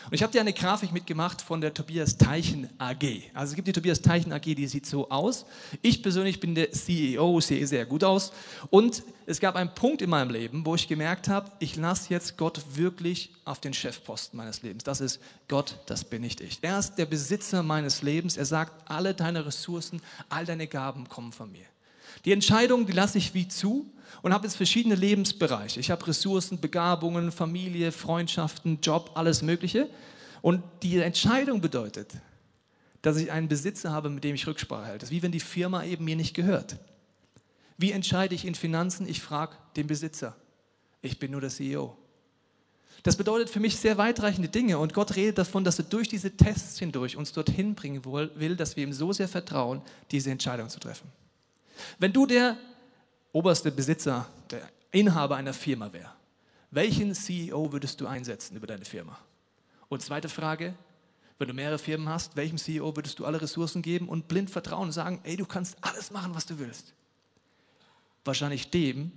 Und 0.06 0.14
ich 0.14 0.24
habe 0.24 0.32
dir 0.32 0.42
eine 0.42 0.54
Grafik 0.54 0.92
mitgemacht 0.92 1.42
von 1.42 1.62
der 1.62 1.74
Tobias 1.74 2.18
Teichen 2.18 2.70
AG. 2.78 3.04
Also 3.34 3.52
es 3.52 3.56
gibt 3.56 3.68
die 3.68 3.74
Tobias 3.74 4.02
Teichen 4.02 4.32
AG, 4.32 4.42
die 4.44 4.68
sieht 4.68 4.86
so 4.86 5.10
aus. 5.10 5.46
Ich 5.82 6.04
persönlich 6.04 6.40
bin 6.40 6.56
der 6.56 6.72
CEO, 6.72 7.40
sehe 7.40 7.66
sehr 7.66 7.86
gut 7.86 8.04
aus. 8.04 8.32
Und 8.70 9.04
es 9.26 9.40
gab 9.40 9.56
einen 9.56 9.74
Punkt 9.74 10.02
in 10.02 10.10
meinem 10.10 10.30
Leben, 10.30 10.66
wo 10.66 10.76
ich 10.76 10.88
gemerkt 10.88 11.28
habe, 11.28 11.52
ich 11.60 11.76
lasse 11.76 12.14
jetzt 12.14 12.38
Gott 12.38 12.62
wirklich 12.76 13.32
auf 13.44 13.60
den 13.60 13.74
Chefposten 13.74 14.38
meines 14.38 14.62
Lebens. 14.62 14.84
Das 14.84 15.02
ist 15.02 15.20
Gott, 15.48 15.80
das 15.88 16.04
bin 16.04 16.22
nicht 16.22 16.42
ich. 16.42 16.60
Er 16.62 16.80
ist 16.80 16.96
der 16.96 17.06
Besitzer 17.06 17.64
meines 17.64 18.02
Lebens. 18.02 18.38
Er 18.38 18.46
sagt, 18.46 18.90
alle 18.90 19.14
deine 19.14 19.46
Ressourcen, 19.46 20.02
all 20.30 20.46
deine 20.46 20.68
Gaben 20.68 21.10
kommen 21.10 21.32
von 21.32 21.52
mir. 21.52 21.66
Die 22.24 22.32
Entscheidung, 22.32 22.86
die 22.86 22.94
lasse 22.94 23.18
ich 23.18 23.34
wie 23.34 23.48
zu 23.48 23.92
und 24.22 24.34
habe 24.34 24.46
jetzt 24.46 24.56
verschiedene 24.56 24.96
Lebensbereiche. 24.96 25.80
Ich 25.80 25.92
habe 25.92 26.08
Ressourcen, 26.08 26.60
Begabungen, 26.60 27.32
Familie, 27.32 27.92
Freundschaften, 27.92 28.80
Job, 28.82 29.12
alles 29.16 29.42
Mögliche. 29.42 29.90
Und 30.42 30.64
die 30.82 30.98
Entscheidung 31.00 31.62
bedeutet, 31.62 32.12
dass 33.02 33.18
ich 33.18 33.32
einen 33.32 33.48
Besitzer 33.48 33.92
habe, 33.92 34.10
mit 34.10 34.24
dem 34.24 34.36
ich 34.36 34.48
Rücksprache 34.48 34.86
halte. 34.86 35.00
Das 35.00 35.10
ist 35.10 35.16
wie 35.16 35.22
wenn 35.22 35.32
die 35.32 35.40
Firma 35.40 35.84
eben 35.84 36.06
mir 36.06 36.16
nicht 36.16 36.34
gehört. 36.34 36.78
Wie 37.78 37.92
entscheide 37.92 38.34
ich 38.34 38.46
in 38.46 38.56
Finanzen? 38.56 39.08
Ich 39.08 39.22
frage 39.22 39.56
den 39.76 39.88
Besitzer. 39.88 40.36
Ich 41.02 41.20
bin 41.20 41.32
nur 41.32 41.42
der 41.42 41.50
CEO. 41.50 41.96
Das 43.04 43.18
bedeutet 43.18 43.52
für 43.52 43.60
mich 43.60 43.76
sehr 43.76 44.00
weitreichende 44.00 44.50
Dinge 44.50 44.80
und 44.80 44.94
Gott 44.96 45.16
redet 45.16 45.38
davon, 45.38 45.64
dass 45.64 45.78
er 45.78 45.86
durch 45.86 46.08
diese 46.08 46.36
Tests 46.36 46.80
hindurch 46.80 47.18
uns 47.18 47.32
dorthin 47.34 47.76
bringen 47.76 48.04
will, 48.04 48.56
dass 48.56 48.76
wir 48.76 48.84
ihm 48.84 48.94
so 48.94 49.14
sehr 49.14 49.28
vertrauen, 49.28 49.82
diese 50.10 50.32
Entscheidung 50.32 50.70
zu 50.70 50.80
treffen. 50.80 51.12
Wenn 52.00 52.14
du 52.14 52.26
der 52.26 52.58
oberste 53.32 53.72
Besitzer, 53.72 54.28
der 54.50 54.70
Inhaber 54.92 55.36
einer 55.36 55.54
Firma 55.54 55.92
wäre, 55.92 56.12
welchen 56.72 57.14
CEO 57.14 57.72
würdest 57.72 58.02
du 58.02 58.08
einsetzen 58.08 58.58
über 58.58 58.68
deine 58.68 58.86
Firma? 58.86 59.18
Und 59.88 60.02
zweite 60.02 60.30
Frage, 60.30 60.74
wenn 61.38 61.48
du 61.48 61.54
mehrere 61.54 61.78
Firmen 61.78 62.08
hast, 62.10 62.36
welchem 62.36 62.58
CEO 62.58 62.96
würdest 62.96 63.20
du 63.20 63.26
alle 63.26 63.42
Ressourcen 63.42 63.82
geben 63.82 64.08
und 64.08 64.28
blind 64.28 64.50
vertrauen 64.50 64.88
und 64.88 64.92
sagen, 64.92 65.20
ey, 65.24 65.36
du 65.36 65.46
kannst 65.46 65.78
alles 65.82 66.12
machen, 66.12 66.34
was 66.34 66.46
du 66.46 66.60
willst? 66.60 66.94
Wahrscheinlich 68.24 68.70
dem, 68.72 69.12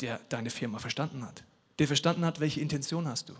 der 0.00 0.20
deine 0.28 0.50
Firma 0.50 0.78
verstanden 0.78 1.24
hat, 1.24 1.44
der 1.78 1.86
verstanden 1.86 2.24
hat, 2.24 2.40
welche 2.40 2.60
Intention 2.60 3.08
hast 3.08 3.28
du. 3.28 3.34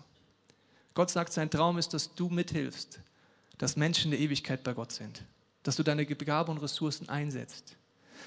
Gott 0.94 1.10
sagt, 1.10 1.32
sein 1.32 1.50
Traum 1.50 1.78
ist, 1.78 1.94
dass 1.94 2.14
du 2.14 2.28
mithilfst, 2.28 3.00
dass 3.58 3.76
Menschen 3.76 4.10
der 4.10 4.20
Ewigkeit 4.20 4.62
bei 4.62 4.74
Gott 4.74 4.92
sind, 4.92 5.22
dass 5.62 5.76
du 5.76 5.82
deine 5.82 6.04
Gabe 6.04 6.50
und 6.50 6.58
Ressourcen 6.58 7.08
einsetzt. 7.08 7.76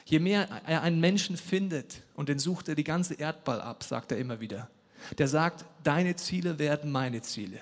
Je 0.03 0.19
mehr 0.19 0.49
er 0.65 0.81
einen 0.81 0.99
Menschen 0.99 1.37
findet, 1.37 2.01
und 2.15 2.29
den 2.29 2.39
sucht 2.39 2.67
er 2.67 2.75
die 2.75 2.83
ganze 2.83 3.13
Erdball 3.15 3.61
ab, 3.61 3.83
sagt 3.83 4.11
er 4.11 4.17
immer 4.17 4.39
wieder, 4.39 4.69
der 5.17 5.27
sagt, 5.27 5.65
deine 5.83 6.15
Ziele 6.15 6.59
werden 6.59 6.91
meine 6.91 7.21
Ziele, 7.21 7.59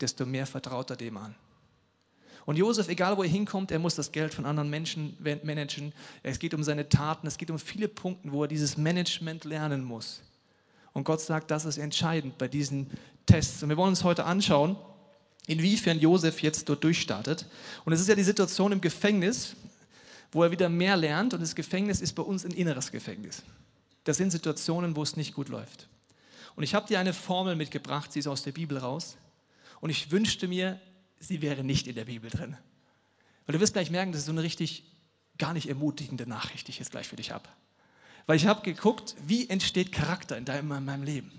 desto 0.00 0.26
mehr 0.26 0.46
vertraut 0.46 0.90
er 0.90 0.96
dem 0.96 1.16
an. 1.16 1.34
Und 2.46 2.56
Josef, 2.56 2.88
egal 2.88 3.16
wo 3.16 3.22
er 3.22 3.28
hinkommt, 3.28 3.70
er 3.70 3.78
muss 3.78 3.94
das 3.94 4.12
Geld 4.12 4.34
von 4.34 4.46
anderen 4.46 4.70
Menschen 4.70 5.16
managen. 5.44 5.92
Es 6.22 6.38
geht 6.38 6.54
um 6.54 6.64
seine 6.64 6.88
Taten, 6.88 7.26
es 7.26 7.36
geht 7.36 7.50
um 7.50 7.58
viele 7.58 7.86
Punkte, 7.86 8.32
wo 8.32 8.42
er 8.42 8.48
dieses 8.48 8.76
Management 8.76 9.44
lernen 9.44 9.84
muss. 9.84 10.22
Und 10.92 11.04
Gott 11.04 11.20
sagt, 11.20 11.50
das 11.50 11.64
ist 11.64 11.78
entscheidend 11.78 12.38
bei 12.38 12.48
diesen 12.48 12.90
Tests. 13.26 13.62
Und 13.62 13.68
wir 13.68 13.76
wollen 13.76 13.90
uns 13.90 14.02
heute 14.02 14.24
anschauen, 14.24 14.76
inwiefern 15.46 16.00
Josef 16.00 16.42
jetzt 16.42 16.68
dort 16.68 16.82
durchstartet. 16.82 17.46
Und 17.84 17.92
es 17.92 18.00
ist 18.00 18.08
ja 18.08 18.14
die 18.14 18.22
Situation 18.22 18.72
im 18.72 18.80
Gefängnis, 18.80 19.54
wo 20.32 20.42
er 20.42 20.50
wieder 20.50 20.68
mehr 20.68 20.96
lernt. 20.96 21.34
Und 21.34 21.40
das 21.40 21.54
Gefängnis 21.54 22.00
ist 22.00 22.14
bei 22.14 22.22
uns 22.22 22.44
ein 22.44 22.52
inneres 22.52 22.90
Gefängnis. 22.90 23.42
Das 24.04 24.16
sind 24.16 24.30
Situationen, 24.30 24.96
wo 24.96 25.02
es 25.02 25.16
nicht 25.16 25.34
gut 25.34 25.48
läuft. 25.48 25.88
Und 26.56 26.64
ich 26.64 26.74
habe 26.74 26.86
dir 26.86 26.98
eine 26.98 27.12
Formel 27.12 27.56
mitgebracht, 27.56 28.12
sie 28.12 28.20
ist 28.20 28.26
aus 28.26 28.42
der 28.42 28.52
Bibel 28.52 28.78
raus. 28.78 29.16
Und 29.80 29.90
ich 29.90 30.10
wünschte 30.10 30.48
mir, 30.48 30.80
sie 31.18 31.42
wäre 31.42 31.64
nicht 31.64 31.86
in 31.86 31.94
der 31.94 32.04
Bibel 32.04 32.30
drin. 32.30 32.56
Weil 33.46 33.54
du 33.54 33.60
wirst 33.60 33.72
gleich 33.72 33.90
merken, 33.90 34.12
das 34.12 34.20
ist 34.20 34.26
so 34.26 34.32
eine 34.32 34.42
richtig 34.42 34.84
gar 35.38 35.52
nicht 35.52 35.68
ermutigende 35.68 36.26
Nachricht, 36.26 36.66
die 36.66 36.72
ich 36.72 36.78
jetzt 36.78 36.90
gleich 36.90 37.08
für 37.08 37.16
dich 37.16 37.30
habe. 37.32 37.48
Weil 38.26 38.36
ich 38.36 38.46
habe 38.46 38.62
geguckt, 38.62 39.16
wie 39.26 39.48
entsteht 39.48 39.90
Charakter 39.92 40.36
in, 40.36 40.44
deinem, 40.44 40.70
in 40.72 40.84
meinem 40.84 41.02
Leben. 41.02 41.32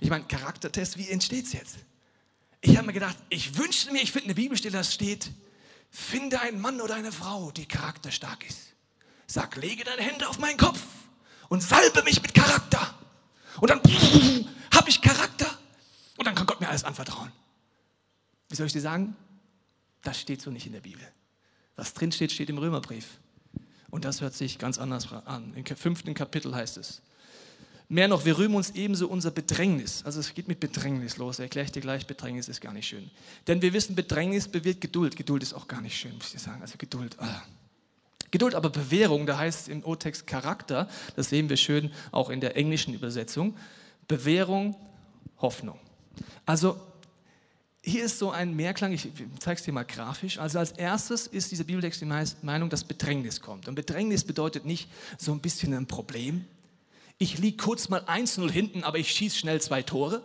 Ich 0.00 0.10
meine, 0.10 0.24
Charaktertest, 0.24 0.96
wie 0.98 1.08
entsteht 1.08 1.46
es 1.46 1.52
jetzt? 1.52 1.78
Ich 2.60 2.76
habe 2.76 2.86
mir 2.86 2.92
gedacht, 2.92 3.16
ich 3.28 3.56
wünschte 3.56 3.92
mir, 3.92 4.02
ich 4.02 4.12
finde 4.12 4.26
eine 4.26 4.34
Bibelstelle, 4.34 4.72
da 4.72 4.84
steht, 4.84 5.30
finde 5.90 6.40
einen 6.40 6.60
Mann 6.60 6.80
oder 6.80 6.94
eine 6.94 7.12
Frau, 7.12 7.50
die 7.50 7.66
charakterstark 7.66 8.48
ist. 8.48 8.74
Sag, 9.26 9.56
lege 9.56 9.84
deine 9.84 10.02
Hände 10.02 10.28
auf 10.28 10.38
meinen 10.38 10.56
Kopf 10.56 10.80
und 11.48 11.62
salbe 11.62 12.02
mich 12.02 12.22
mit 12.22 12.34
Charakter. 12.34 12.94
Und 13.60 13.70
dann 13.70 13.80
habe 14.74 14.88
ich 14.88 15.00
Charakter 15.00 15.46
und 16.16 16.26
dann 16.26 16.34
kann 16.34 16.46
Gott 16.46 16.60
mir 16.60 16.68
alles 16.68 16.84
anvertrauen. 16.84 17.30
Wie 18.48 18.56
soll 18.56 18.66
ich 18.66 18.72
dir 18.72 18.80
sagen? 18.80 19.16
Das 20.02 20.20
steht 20.20 20.40
so 20.40 20.50
nicht 20.50 20.66
in 20.66 20.72
der 20.72 20.80
Bibel. 20.80 21.06
Was 21.76 21.92
drin 21.94 22.12
steht, 22.12 22.32
steht 22.32 22.50
im 22.50 22.58
Römerbrief. 22.58 23.18
Und 23.90 24.04
das 24.04 24.20
hört 24.20 24.34
sich 24.34 24.58
ganz 24.58 24.78
anders 24.78 25.12
an. 25.12 25.54
Im 25.54 25.64
fünften 25.64 26.14
Kapitel 26.14 26.54
heißt 26.54 26.76
es. 26.76 27.02
Mehr 27.90 28.06
noch, 28.06 28.26
wir 28.26 28.36
rühmen 28.36 28.54
uns 28.54 28.70
ebenso 28.70 29.08
unser 29.08 29.30
Bedrängnis. 29.30 30.02
Also 30.04 30.20
es 30.20 30.34
geht 30.34 30.46
mit 30.46 30.60
Bedrängnis 30.60 31.16
los. 31.16 31.38
Erkläre 31.38 31.64
ich 31.64 31.72
dir 31.72 31.80
gleich, 31.80 32.06
Bedrängnis 32.06 32.48
ist 32.48 32.60
gar 32.60 32.74
nicht 32.74 32.86
schön. 32.86 33.10
Denn 33.46 33.62
wir 33.62 33.72
wissen, 33.72 33.94
Bedrängnis 33.94 34.46
bewirkt 34.46 34.82
Geduld. 34.82 35.16
Geduld 35.16 35.42
ist 35.42 35.54
auch 35.54 35.66
gar 35.68 35.80
nicht 35.80 35.98
schön, 35.98 36.14
muss 36.14 36.34
ich 36.34 36.42
sagen. 36.42 36.60
Also 36.60 36.74
Geduld. 36.76 37.16
Ah. 37.18 37.42
Geduld, 38.30 38.54
aber 38.54 38.68
Bewährung, 38.68 39.24
da 39.24 39.38
heißt 39.38 39.62
es 39.62 39.68
im 39.68 39.82
O-Text 39.84 40.26
Charakter, 40.26 40.86
das 41.16 41.30
sehen 41.30 41.48
wir 41.48 41.56
schön 41.56 41.90
auch 42.10 42.28
in 42.28 42.42
der 42.42 42.56
englischen 42.56 42.92
Übersetzung. 42.92 43.56
Bewährung, 44.06 44.76
Hoffnung. 45.38 45.78
Also 46.44 46.78
hier 47.80 48.04
ist 48.04 48.18
so 48.18 48.30
ein 48.30 48.54
Mehrklang, 48.54 48.92
ich 48.92 49.08
zeige 49.38 49.58
es 49.58 49.64
dir 49.64 49.72
mal 49.72 49.84
grafisch. 49.84 50.38
Also 50.38 50.58
als 50.58 50.72
erstes 50.72 51.26
ist 51.26 51.52
dieser 51.52 51.64
Bibeltext 51.64 52.02
die 52.02 52.04
Meinung, 52.42 52.68
dass 52.68 52.84
Bedrängnis 52.84 53.40
kommt. 53.40 53.66
Und 53.66 53.76
Bedrängnis 53.76 54.24
bedeutet 54.24 54.66
nicht 54.66 54.90
so 55.16 55.32
ein 55.32 55.40
bisschen 55.40 55.72
ein 55.72 55.86
Problem. 55.86 56.44
Ich 57.18 57.38
liege 57.38 57.56
kurz 57.56 57.88
mal 57.88 58.00
1-0 58.02 58.50
hinten, 58.50 58.84
aber 58.84 58.98
ich 58.98 59.10
schieße 59.10 59.36
schnell 59.38 59.60
zwei 59.60 59.82
Tore. 59.82 60.22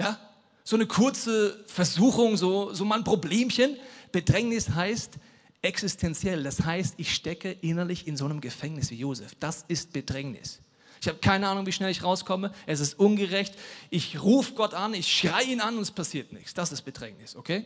Ja? 0.00 0.18
So 0.64 0.76
eine 0.76 0.86
kurze 0.86 1.64
Versuchung, 1.66 2.36
so, 2.36 2.72
so 2.72 2.84
mal 2.84 2.98
ein 2.98 3.04
Problemchen. 3.04 3.76
Bedrängnis 4.12 4.70
heißt 4.70 5.14
existenziell. 5.62 6.44
Das 6.44 6.64
heißt, 6.64 6.94
ich 6.98 7.14
stecke 7.14 7.50
innerlich 7.50 8.06
in 8.06 8.16
so 8.16 8.24
einem 8.24 8.40
Gefängnis 8.40 8.90
wie 8.90 8.96
Josef. 8.96 9.34
Das 9.40 9.64
ist 9.68 9.92
Bedrängnis. 9.92 10.60
Ich 11.00 11.08
habe 11.08 11.18
keine 11.18 11.48
Ahnung, 11.48 11.66
wie 11.66 11.72
schnell 11.72 11.90
ich 11.90 12.02
rauskomme. 12.02 12.52
Es 12.66 12.80
ist 12.80 12.98
ungerecht. 12.98 13.54
Ich 13.90 14.22
rufe 14.22 14.54
Gott 14.54 14.74
an, 14.74 14.94
ich 14.94 15.12
schreie 15.12 15.46
ihn 15.46 15.60
an 15.60 15.76
und 15.76 15.82
es 15.82 15.90
passiert 15.90 16.32
nichts. 16.32 16.54
Das 16.54 16.72
ist 16.72 16.82
Bedrängnis, 16.82 17.36
okay? 17.36 17.64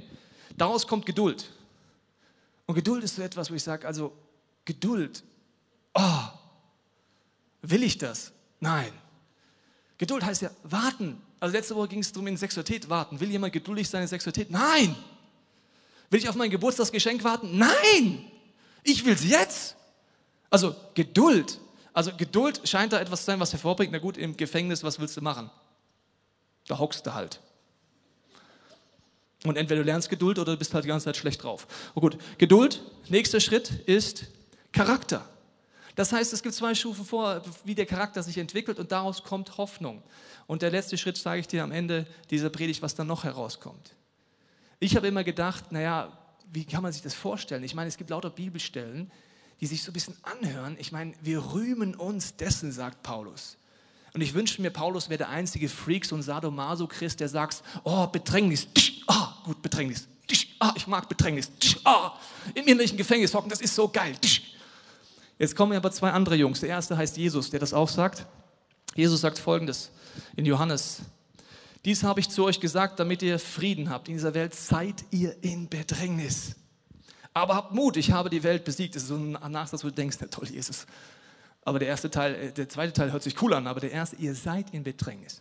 Daraus 0.57 0.87
kommt 0.87 1.07
Geduld. 1.07 1.51
Und 2.67 2.75
Geduld 2.75 3.05
ist 3.05 3.17
so 3.17 3.23
etwas, 3.23 3.51
wo 3.51 3.55
ich 3.55 3.63
sage, 3.63 3.87
also 3.87 4.13
Geduld, 4.65 5.23
oh, 5.95 6.23
will 7.63 7.83
ich 7.83 7.99
das? 7.99 8.33
Nein. 8.61 8.93
Geduld 9.99 10.25
heißt 10.25 10.43
ja 10.43 10.51
warten. 10.63 11.21
Also 11.41 11.57
letzte 11.57 11.75
Woche 11.75 11.89
ging 11.89 12.01
es 12.01 12.13
darum, 12.13 12.27
in 12.27 12.37
Sexualität 12.37 12.89
warten. 12.89 13.19
Will 13.21 13.31
jemand 13.31 13.53
geduldig 13.53 13.89
sein 13.89 14.03
in 14.03 14.09
Sexualität? 14.09 14.51
Nein. 14.51 14.95
Will 16.11 16.21
ich 16.21 16.29
auf 16.29 16.35
mein 16.35 16.51
Geburtstagsgeschenk 16.51 17.25
warten? 17.25 17.59
Nein. 17.59 18.31
Ich 18.83 19.05
will 19.05 19.15
es 19.15 19.29
jetzt. 19.29 19.77
Also 20.51 20.75
Geduld 20.95 21.59
also 21.93 22.13
Geduld 22.17 22.69
scheint 22.69 22.93
da 22.93 23.01
etwas 23.01 23.21
zu 23.21 23.27
sein, 23.27 23.41
was 23.41 23.53
hervorbringt. 23.53 23.93
Na 23.93 23.99
gut, 23.99 24.17
im 24.17 24.37
Gefängnis, 24.37 24.85
was 24.85 24.99
willst 25.01 25.17
du 25.17 25.21
machen? 25.21 25.51
Da 26.67 26.79
hockst 26.79 27.07
du 27.07 27.15
halt. 27.15 27.41
Und 29.45 29.57
entweder 29.57 29.81
du 29.81 29.87
lernst 29.87 30.11
Geduld 30.11 30.39
oder 30.39 30.53
du 30.53 30.59
bist 30.59 30.75
halt 30.75 30.85
die 30.85 30.89
ganze 30.89 31.07
Zeit 31.07 31.17
schlecht 31.17 31.43
drauf. 31.43 31.67
Oh 31.95 32.01
gut, 32.01 32.19
Geduld, 32.39 32.83
nächster 33.09 33.41
Schritt 33.41 33.71
ist 33.87 34.27
Charakter. 34.73 35.27
Das 35.95 36.13
heißt, 36.13 36.33
es 36.33 36.43
gibt 36.43 36.55
zwei 36.55 36.75
Stufen 36.75 37.05
vor, 37.05 37.43
wie 37.65 37.75
der 37.75 37.87
Charakter 37.87 38.23
sich 38.23 38.39
entwickelt 38.39 38.79
und 38.79 38.93
daraus 38.93 39.23
kommt 39.23 39.59
Hoffnung. 39.59 40.03
Und 40.47 40.63
der 40.63 40.71
letzte 40.71 40.99
Schritt 40.99 41.17
sage 41.17 41.41
ich 41.41 41.49
dir 41.49 41.63
am 41.63 41.73
Ende 41.73 42.07
dieser 42.31 42.51
Predigt, 42.51 42.83
was 42.83 42.95
dann 42.95 43.07
noch 43.07 43.25
herauskommt. 43.25 43.95
Ich 44.79 44.97
habe 44.97 45.09
immer 45.09 45.25
gedacht, 45.25 45.73
naja, 45.73 46.17
wie 46.53 46.65
kann 46.65 46.83
man 46.83 46.93
sich 46.93 47.03
das 47.03 47.15
vorstellen? 47.15 47.63
Ich 47.65 47.75
meine, 47.75 47.89
es 47.89 47.97
gibt 47.97 48.11
lauter 48.11 48.31
Bibelstellen, 48.31 49.11
die 49.61 49.67
sich 49.67 49.83
so 49.83 49.91
ein 49.91 49.93
bisschen 49.93 50.17
anhören. 50.23 50.77
Ich 50.79 50.91
meine, 50.91 51.15
wir 51.21 51.53
rühmen 51.53 51.95
uns 51.95 52.37
dessen, 52.37 52.73
sagt 52.73 53.03
Paulus. 53.03 53.57
Und 54.13 54.23
ich 54.23 54.35
wünsche 54.35 54.61
mir, 54.61 54.71
Paulus 54.71 55.09
wäre 55.09 55.19
der 55.19 55.29
einzige 55.29 55.69
Freak, 55.69 56.05
so 56.05 56.17
ein 56.17 56.23
Sadomaso-Christ, 56.23 57.21
der 57.21 57.29
sagt, 57.29 57.63
oh, 57.85 58.07
Bedrängnis, 58.07 58.67
ah, 59.07 59.37
oh, 59.43 59.45
gut, 59.45 59.63
Bedrängnis, 59.63 60.09
ah, 60.59 60.73
ich 60.75 60.87
mag 60.87 61.09
Bedrängnis, 61.09 61.51
ah, 61.85 62.19
im 62.55 62.67
innerlichen 62.67 62.97
Gefängnis 62.97 63.33
hocken, 63.33 63.51
das 63.51 63.61
ist 63.61 63.75
so 63.75 63.89
geil. 63.89 64.17
Jetzt 65.41 65.57
kommen 65.57 65.73
aber 65.73 65.91
zwei 65.91 66.11
andere 66.11 66.35
Jungs. 66.37 66.61
Der 66.61 66.69
erste 66.69 66.99
heißt 66.99 67.17
Jesus, 67.17 67.49
der 67.49 67.61
das 67.61 67.73
auch 67.73 67.89
sagt. 67.89 68.27
Jesus 68.95 69.23
sagt 69.23 69.39
folgendes 69.39 69.91
in 70.37 70.45
Johannes. 70.45 71.01
Dies 71.87 72.03
habe 72.03 72.21
ich 72.21 72.29
zu 72.29 72.45
euch 72.45 72.61
gesagt, 72.61 73.01
damit 73.01 73.23
ihr 73.23 73.39
Frieden 73.39 73.89
habt. 73.89 74.09
In 74.09 74.15
dieser 74.15 74.35
Welt 74.35 74.55
seid 74.55 75.03
ihr 75.11 75.35
in 75.43 75.67
Bedrängnis. 75.67 76.57
Aber 77.33 77.57
habt 77.57 77.73
Mut, 77.73 77.97
ich 77.97 78.13
habe 78.13 78.29
die 78.29 78.43
Welt 78.43 78.65
besiegt. 78.65 78.95
Das 78.95 79.05
ist 79.05 79.09
so 79.09 79.15
ein 79.15 79.33
Nachsatz, 79.51 79.83
wo 79.83 79.89
du 79.89 79.95
denkst, 79.95 80.19
na 80.21 80.27
toll, 80.27 80.47
Jesus. 80.47 80.87
Aber 81.65 81.79
der 81.79 81.89
erste 81.89 82.11
Teil, 82.11 82.35
äh, 82.35 82.53
der 82.53 82.69
zweite 82.69 82.93
Teil 82.93 83.11
hört 83.11 83.23
sich 83.23 83.41
cool 83.41 83.55
an, 83.55 83.67
aber 83.67 83.81
der 83.81 83.93
erste, 83.93 84.17
ihr 84.17 84.35
seid 84.35 84.75
in 84.75 84.83
Bedrängnis. 84.83 85.41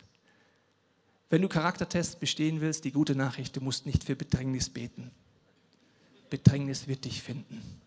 Wenn 1.30 1.42
du 1.42 1.50
Charaktertests 1.50 2.16
bestehen 2.16 2.62
willst, 2.62 2.86
die 2.86 2.94
gute 2.94 3.16
Nachricht, 3.16 3.54
du 3.58 3.60
musst 3.60 3.86
nicht 3.86 4.06
für 4.06 4.16
Bedrängnis 4.16 4.70
beten. 4.70 5.12
Bedrängnis 6.30 6.88
wird 6.88 7.04
dich 7.04 7.22
finden. 7.22 7.82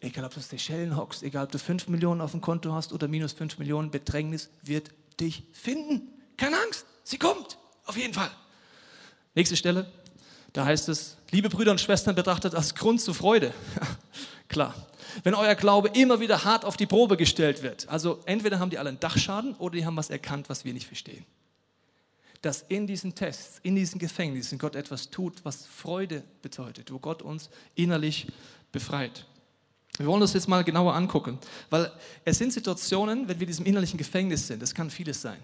Egal, 0.00 0.24
ob 0.24 0.32
du 0.32 0.40
aus 0.40 0.48
Schellen 0.60 0.96
hockst, 0.96 1.22
egal, 1.22 1.44
ob 1.44 1.52
du 1.52 1.58
5 1.58 1.88
Millionen 1.88 2.20
auf 2.20 2.30
dem 2.30 2.40
Konto 2.40 2.72
hast 2.72 2.92
oder 2.92 3.08
minus 3.08 3.32
5 3.32 3.58
Millionen, 3.58 3.90
Bedrängnis 3.90 4.48
wird 4.62 4.92
dich 5.18 5.42
finden. 5.52 6.08
Keine 6.36 6.56
Angst, 6.60 6.86
sie 7.02 7.18
kommt, 7.18 7.58
auf 7.84 7.96
jeden 7.96 8.14
Fall. 8.14 8.30
Nächste 9.34 9.56
Stelle, 9.56 9.90
da 10.52 10.64
heißt 10.64 10.88
es, 10.88 11.16
liebe 11.30 11.48
Brüder 11.48 11.72
und 11.72 11.80
Schwestern, 11.80 12.14
betrachtet 12.14 12.54
als 12.54 12.74
Grund 12.74 13.00
zur 13.00 13.14
Freude. 13.14 13.52
Klar. 14.48 14.74
Wenn 15.24 15.34
euer 15.34 15.54
Glaube 15.54 15.88
immer 15.94 16.20
wieder 16.20 16.44
hart 16.44 16.64
auf 16.64 16.76
die 16.76 16.86
Probe 16.86 17.16
gestellt 17.16 17.62
wird, 17.62 17.88
also 17.88 18.20
entweder 18.26 18.60
haben 18.60 18.70
die 18.70 18.78
alle 18.78 18.90
einen 18.90 19.00
Dachschaden 19.00 19.54
oder 19.54 19.76
die 19.76 19.86
haben 19.86 19.96
was 19.96 20.10
erkannt, 20.10 20.48
was 20.48 20.64
wir 20.64 20.72
nicht 20.72 20.86
verstehen. 20.86 21.24
Dass 22.42 22.62
in 22.62 22.86
diesen 22.86 23.14
Tests, 23.14 23.58
in 23.62 23.74
diesen 23.74 23.98
Gefängnissen 23.98 24.58
Gott 24.58 24.76
etwas 24.76 25.10
tut, 25.10 25.44
was 25.44 25.66
Freude 25.66 26.22
bedeutet, 26.40 26.92
wo 26.92 26.98
Gott 26.98 27.22
uns 27.22 27.50
innerlich 27.74 28.28
befreit. 28.70 29.26
Wir 29.98 30.06
wollen 30.06 30.20
das 30.20 30.32
jetzt 30.32 30.48
mal 30.48 30.62
genauer 30.62 30.94
angucken, 30.94 31.38
weil 31.70 31.90
es 32.24 32.38
sind 32.38 32.52
Situationen, 32.52 33.28
wenn 33.28 33.36
wir 33.38 33.42
in 33.42 33.48
diesem 33.48 33.66
innerlichen 33.66 33.98
Gefängnis 33.98 34.46
sind, 34.46 34.62
das 34.62 34.74
kann 34.74 34.90
vieles 34.90 35.20
sein. 35.20 35.42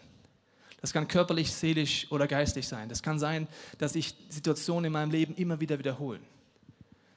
Das 0.81 0.93
kann 0.93 1.09
körperlich, 1.09 1.53
seelisch 1.53 2.07
oder 2.11 2.27
geistig 2.29 2.69
sein. 2.69 2.89
Das 2.89 3.03
kann 3.03 3.19
sein, 3.19 3.49
dass 3.79 3.95
sich 3.95 4.15
Situationen 4.29 4.85
in 4.85 4.93
meinem 4.93 5.11
Leben 5.11 5.35
immer 5.35 5.59
wieder 5.59 5.79
wiederholen. 5.79 6.23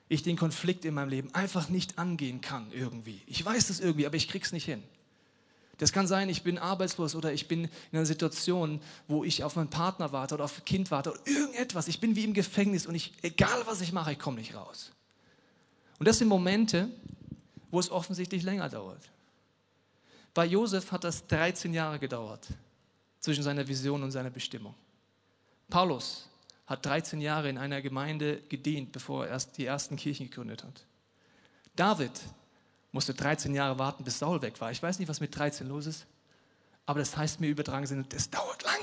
Ich 0.10 0.24
den 0.24 0.38
Konflikt 0.38 0.86
in 0.86 0.94
meinem 0.94 1.10
Leben 1.10 1.36
einfach 1.36 1.67
nicht 1.67 2.00
angehen 2.00 2.39
kann 2.39 2.67
irgendwie. 2.72 3.22
Ich 3.27 3.44
weiß 3.44 3.70
es 3.70 3.82
irgendwie, 3.82 4.06
aber 4.06 4.15
ich 4.15 4.29
krieg's 4.29 4.53
nicht 4.53 4.65
hin. 4.65 4.82
Das 5.77 5.91
kann 5.91 6.08
sein, 6.08 6.29
ich 6.29 6.44
bin 6.44 6.58
arbeitslos 6.58 7.13
oder 7.13 7.34
ich 7.34 7.48
bin 7.48 7.65
in 7.65 7.98
einer 7.98 8.06
Situation, 8.06 8.82
wo 9.08 9.24
ich 9.24 9.44
auf 9.44 9.56
meinen 9.56 9.70
Partner 9.70 10.12
warte 10.12 10.36
oder 10.36 10.46
auf 10.46 10.60
ein 10.60 10.65
Kind 10.65 10.89
warte 10.89 11.12
oder 11.12 11.20
irgendetwas. 11.25 11.88
Ich 11.88 12.00
bin 12.00 12.15
wie 12.15 12.24
im 12.24 12.34
Gefängnis 12.34 12.88
und 12.88 12.96
ich, 12.96 13.13
egal 13.22 13.62
was 13.65 13.82
ich 13.82 13.91
mache, 13.91 14.13
ich 14.13 14.20
komme 14.20 14.38
nicht 14.38 14.56
raus. 14.56 14.91
Und 16.00 16.08
das 16.08 16.17
sind 16.17 16.29
Momente, 16.29 16.89
wo 17.71 17.79
es 17.79 17.89
offensichtlich 17.89 18.43
länger 18.43 18.69
dauert. 18.69 19.09
Bei 20.33 20.45
Josef 20.45 20.91
hat 20.91 21.03
das 21.03 21.25
13 21.27 21.74
Jahre 21.74 22.00
gedauert 22.00 22.47
zwischen 23.19 23.43
seiner 23.43 23.67
Vision 23.67 24.03
und 24.03 24.12
seiner 24.12 24.29
Bestimmung. 24.29 24.75
Paulus 25.69 26.29
hat 26.65 26.86
13 26.86 27.21
Jahre 27.21 27.50
in 27.50 27.57
einer 27.57 27.81
Gemeinde 27.81 28.41
gedient, 28.50 28.91
bevor 28.91 29.25
er 29.25 29.31
erst 29.31 29.57
die 29.57 29.65
ersten 29.65 29.95
Kirchen 29.95 30.29
gegründet 30.29 30.63
hat. 30.63 30.86
David 31.75 32.12
musste 32.91 33.13
13 33.13 33.53
Jahre 33.53 33.79
warten, 33.79 34.03
bis 34.03 34.19
Saul 34.19 34.41
weg 34.41 34.59
war. 34.59 34.71
Ich 34.71 34.81
weiß 34.81 35.00
nicht, 35.00 35.07
was 35.07 35.19
mit 35.19 35.36
13 35.36 35.67
los 35.67 35.86
ist, 35.86 36.05
aber 36.86 37.00
das 37.00 37.15
heißt 37.15 37.39
mir 37.39 37.50
übertragen 37.50 37.86
sind, 37.86 38.13
das 38.13 38.29
dauert 38.29 38.63
lang. 38.63 38.79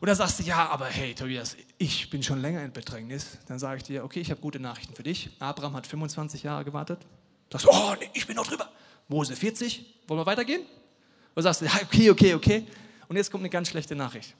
Da 0.00 0.14
sagst 0.14 0.38
du, 0.38 0.44
ja, 0.44 0.68
aber 0.68 0.86
hey, 0.86 1.14
Tobias, 1.14 1.56
ich 1.76 2.08
bin 2.08 2.22
schon 2.22 2.40
länger 2.40 2.64
in 2.64 2.72
Bedrängnis. 2.72 3.36
Dann 3.48 3.58
sage 3.58 3.78
ich 3.78 3.82
dir, 3.82 4.02
okay, 4.02 4.20
ich 4.20 4.30
habe 4.30 4.40
gute 4.40 4.58
Nachrichten 4.58 4.94
für 4.94 5.02
dich. 5.02 5.30
Abraham 5.40 5.76
hat 5.76 5.86
25 5.86 6.42
Jahre 6.42 6.64
gewartet. 6.64 7.06
Sagst 7.50 7.66
oh, 7.68 7.94
nee, 7.98 8.10
ich 8.14 8.26
bin 8.26 8.36
noch 8.36 8.46
drüber. 8.46 8.70
Mose 9.08 9.34
40, 9.34 10.02
wollen 10.06 10.20
wir 10.20 10.26
weitergehen? 10.26 10.62
Und 11.34 11.42
sagst 11.42 11.62
ja, 11.62 11.70
okay, 11.82 12.10
okay, 12.10 12.34
okay. 12.34 12.66
Und 13.08 13.16
jetzt 13.16 13.30
kommt 13.30 13.42
eine 13.42 13.50
ganz 13.50 13.68
schlechte 13.68 13.96
Nachricht. 13.96 14.34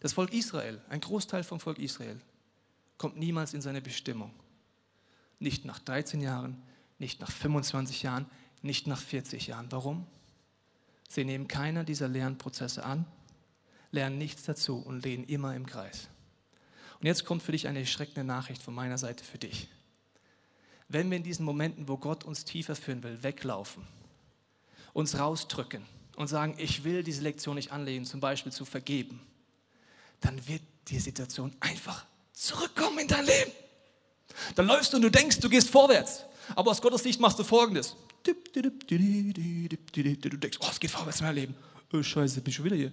Das 0.00 0.12
Volk 0.12 0.32
Israel, 0.32 0.80
ein 0.88 1.00
Großteil 1.00 1.42
vom 1.42 1.60
Volk 1.60 1.78
Israel, 1.78 2.20
kommt 2.98 3.16
niemals 3.16 3.54
in 3.54 3.62
seine 3.62 3.80
Bestimmung. 3.80 4.32
Nicht 5.38 5.64
nach 5.64 5.78
13 5.78 6.20
Jahren, 6.20 6.62
nicht 6.98 7.20
nach 7.20 7.30
25 7.30 8.02
Jahren, 8.02 8.26
nicht 8.62 8.86
nach 8.86 9.00
40 9.00 9.46
Jahren. 9.46 9.66
Warum? 9.70 10.06
Sie 11.08 11.24
nehmen 11.24 11.48
keiner 11.48 11.82
dieser 11.82 12.08
Lernprozesse 12.08 12.84
an, 12.84 13.06
lernen 13.90 14.18
nichts 14.18 14.44
dazu 14.44 14.78
und 14.78 15.02
lehnen 15.02 15.24
immer 15.24 15.54
im 15.54 15.66
Kreis. 15.66 16.08
Und 17.00 17.06
jetzt 17.06 17.24
kommt 17.24 17.42
für 17.42 17.52
dich 17.52 17.66
eine 17.68 17.80
erschreckende 17.80 18.24
Nachricht 18.24 18.62
von 18.62 18.74
meiner 18.74 18.98
Seite 18.98 19.24
für 19.24 19.38
dich. 19.38 19.68
Wenn 20.90 21.08
wir 21.08 21.16
in 21.18 21.22
diesen 21.22 21.44
Momenten, 21.44 21.86
wo 21.86 21.96
Gott 21.96 22.24
uns 22.24 22.44
tiefer 22.44 22.74
führen 22.74 23.04
will, 23.04 23.22
weglaufen, 23.22 23.86
uns 24.92 25.16
rausdrücken 25.16 25.84
und 26.16 26.26
sagen, 26.26 26.56
ich 26.58 26.82
will 26.82 27.04
diese 27.04 27.22
Lektion 27.22 27.54
nicht 27.54 27.70
anlegen, 27.70 28.04
zum 28.04 28.18
Beispiel 28.18 28.50
zu 28.50 28.64
vergeben, 28.64 29.20
dann 30.20 30.48
wird 30.48 30.62
die 30.88 30.98
Situation 30.98 31.54
einfach 31.60 32.04
zurückkommen 32.32 32.98
in 32.98 33.06
dein 33.06 33.24
Leben. 33.24 33.52
Dann 34.56 34.66
läufst 34.66 34.92
du 34.92 34.96
und 34.96 35.02
du 35.02 35.10
denkst, 35.10 35.38
du 35.38 35.48
gehst 35.48 35.70
vorwärts. 35.70 36.24
Aber 36.56 36.72
aus 36.72 36.82
Gottes 36.82 37.04
Sicht 37.04 37.20
machst 37.20 37.38
du 37.38 37.44
folgendes. 37.44 37.94
Du 38.24 38.34
denkst, 38.34 38.50
oh, 40.60 40.66
es 40.70 40.80
geht 40.80 40.90
vorwärts 40.90 41.20
in 41.20 41.26
mein 41.26 41.34
Leben. 41.36 41.54
Oh, 41.92 42.02
scheiße, 42.02 42.40
bin 42.40 42.52
schon 42.52 42.64
wieder 42.64 42.76
hier. 42.76 42.92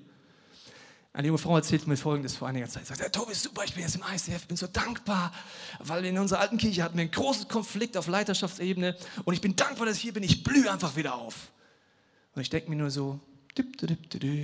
Eine 1.17 1.29
junge 1.29 1.39
Frau 1.39 1.55
erzählt 1.55 1.87
mir 1.87 1.97
Folgendes 1.97 2.35
vor 2.35 2.47
einiger 2.47 2.69
Zeit. 2.69 2.85
Sie 2.85 2.93
sagt, 2.93 3.15
Tobi, 3.15 3.33
super, 3.33 3.63
ich 3.63 3.73
bin 3.73 3.81
jetzt 3.81 3.95
im 3.95 4.03
ICF, 4.03 4.45
bin 4.45 4.55
so 4.55 4.67
dankbar, 4.67 5.33
weil 5.79 6.05
in 6.05 6.15
unserer 6.19 6.41
alten 6.41 6.59
Kirche 6.59 6.83
hatten 6.83 6.95
wir 6.95 7.01
einen 7.01 7.09
großen 7.09 7.47
Konflikt 7.47 7.97
auf 7.97 8.05
Leiterschaftsebene 8.05 8.95
und 9.25 9.33
ich 9.33 9.41
bin 9.41 9.55
dankbar, 9.55 9.87
dass 9.87 9.95
ich 9.95 10.03
hier 10.03 10.13
bin. 10.13 10.21
Ich 10.21 10.43
blühe 10.43 10.71
einfach 10.71 10.95
wieder 10.95 11.15
auf. 11.15 11.51
Und 12.35 12.43
ich 12.43 12.51
denke 12.51 12.69
mir 12.69 12.75
nur 12.75 12.91
so, 12.91 13.19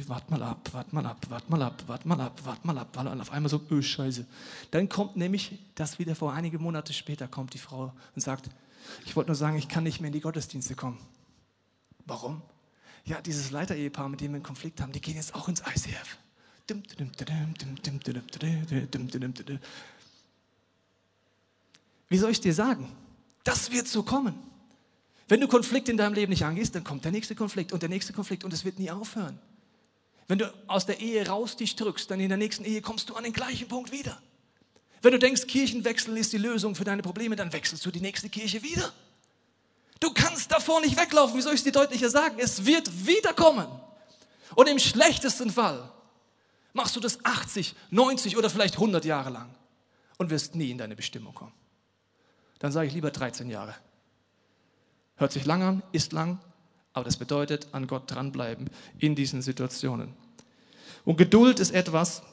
wart 0.08 0.32
mal 0.32 0.42
ab, 0.42 0.68
wart 0.72 0.94
mal 0.94 1.06
ab, 1.06 1.24
wart 1.30 1.48
mal 1.48 1.62
ab, 1.62 1.84
wart 1.86 2.06
mal 2.08 2.20
ab, 2.20 2.40
wart 2.44 2.66
mal 2.66 2.78
ab. 2.80 2.98
Und 2.98 3.22
auf 3.22 3.32
einmal 3.32 3.52
so, 3.52 3.62
öh, 3.70 3.84
scheiße. 3.84 4.26
Dann 4.72 4.90
kommt 4.90 5.16
nämlich, 5.16 5.60
das 5.76 6.00
wieder 6.00 6.16
vor 6.16 6.34
einige 6.34 6.58
Monate 6.58 6.92
später, 6.92 7.28
kommt 7.28 7.54
die 7.54 7.60
Frau 7.60 7.94
und 8.16 8.22
sagt, 8.24 8.50
ich 9.06 9.16
wollte 9.16 9.30
nur 9.30 9.36
sagen, 9.36 9.60
ich 9.60 9.68
kann 9.68 9.84
nicht 9.84 10.02
mehr 10.02 10.08
in 10.08 10.14
die 10.14 10.22
Gottesdienste 10.22 10.74
kommen. 10.74 10.98
Warum? 12.08 12.42
Ja, 13.06 13.22
dieses 13.22 13.52
Leiterehepaar, 13.52 14.10
mit 14.10 14.22
dem 14.22 14.32
wir 14.32 14.38
einen 14.38 14.44
Konflikt 14.44 14.82
haben, 14.82 14.92
die 14.92 15.02
gehen 15.02 15.18
jetzt 15.18 15.36
auch 15.36 15.48
ins 15.48 15.60
ICF. 15.60 16.18
Wie 22.10 22.18
soll 22.18 22.32
ich 22.32 22.42
dir 22.42 22.54
sagen? 22.54 22.92
Das 23.44 23.72
wird 23.72 23.88
so 23.88 24.04
kommen. 24.04 24.36
Wenn 25.28 25.40
du 25.40 25.48
Konflikt 25.48 25.90
in 25.90 25.98
deinem 25.98 26.14
Leben 26.14 26.30
nicht 26.32 26.46
angehst, 26.46 26.76
dann 26.76 26.84
kommt 26.84 27.06
der 27.06 27.12
nächste 27.12 27.36
Konflikt 27.36 27.72
und 27.74 27.82
der 27.82 27.90
nächste 27.90 28.14
Konflikt 28.14 28.44
und 28.44 28.54
es 28.54 28.66
wird 28.66 28.80
nie 28.80 28.92
aufhören. 28.92 29.40
Wenn 30.28 30.38
du 30.38 30.54
aus 30.68 30.86
der 30.86 31.00
Ehe 31.00 31.28
raus 31.28 31.58
dich 31.58 31.76
drückst, 31.76 32.10
dann 32.12 32.20
in 32.20 32.30
der 32.30 32.38
nächsten 32.38 32.66
Ehe 32.66 32.82
kommst 32.82 33.10
du 33.10 33.16
an 33.16 33.24
den 33.24 33.34
gleichen 33.34 33.68
Punkt 33.68 33.92
wieder. 33.92 34.22
Wenn 35.02 35.12
du 35.12 35.20
denkst, 35.20 35.48
Kirchenwechsel 35.48 36.18
ist 36.18 36.32
die 36.34 36.38
Lösung 36.38 36.76
für 36.76 36.86
deine 36.86 37.02
Probleme, 37.02 37.36
dann 37.36 37.52
wechselst 37.52 37.86
du 37.86 37.92
die 37.92 38.00
nächste 38.00 38.30
Kirche 38.30 38.64
wieder. 38.64 38.94
Du 40.00 40.14
kannst 40.14 40.52
davor 40.52 40.82
nicht 40.82 40.98
weglaufen. 40.98 41.38
Wie 41.38 41.42
soll 41.42 41.54
ich 41.54 41.60
es 41.60 41.64
dir 41.64 41.72
deutlicher 41.72 42.10
sagen? 42.10 42.38
Es 42.40 42.66
wird 42.66 43.06
wiederkommen. 43.06 43.68
Und 44.56 44.68
im 44.68 44.80
schlechtesten 44.80 45.50
Fall 45.50 45.92
machst 46.74 46.96
du 46.96 47.00
das 47.00 47.24
80, 47.24 47.76
90 47.92 48.38
oder 48.38 48.50
vielleicht 48.50 48.76
100 48.76 49.06
Jahre 49.06 49.30
lang 49.30 49.50
und 50.18 50.30
wirst 50.30 50.56
nie 50.56 50.72
in 50.72 50.78
deine 50.78 50.96
Bestimmung 50.96 51.34
kommen. 51.34 51.54
Dann 52.60 52.72
sage 52.72 52.88
ich 52.88 52.94
lieber 52.94 53.12
13 53.12 53.50
Jahre. 53.50 53.76
Hört 55.16 55.32
sich 55.32 55.46
lang 55.46 55.62
an, 55.62 55.84
ist 55.92 56.12
lang, 56.12 56.40
aber 56.94 57.06
das 57.06 57.18
bedeutet 57.18 57.68
an 57.72 57.88
Gott 57.88 58.10
dranbleiben 58.10 58.70
in 59.00 59.16
diesen 59.16 59.42
Situationen. 59.42 60.14
Und 61.06 61.18
Geduld 61.18 61.60
ist 61.60 61.72
etwas, 61.72 62.24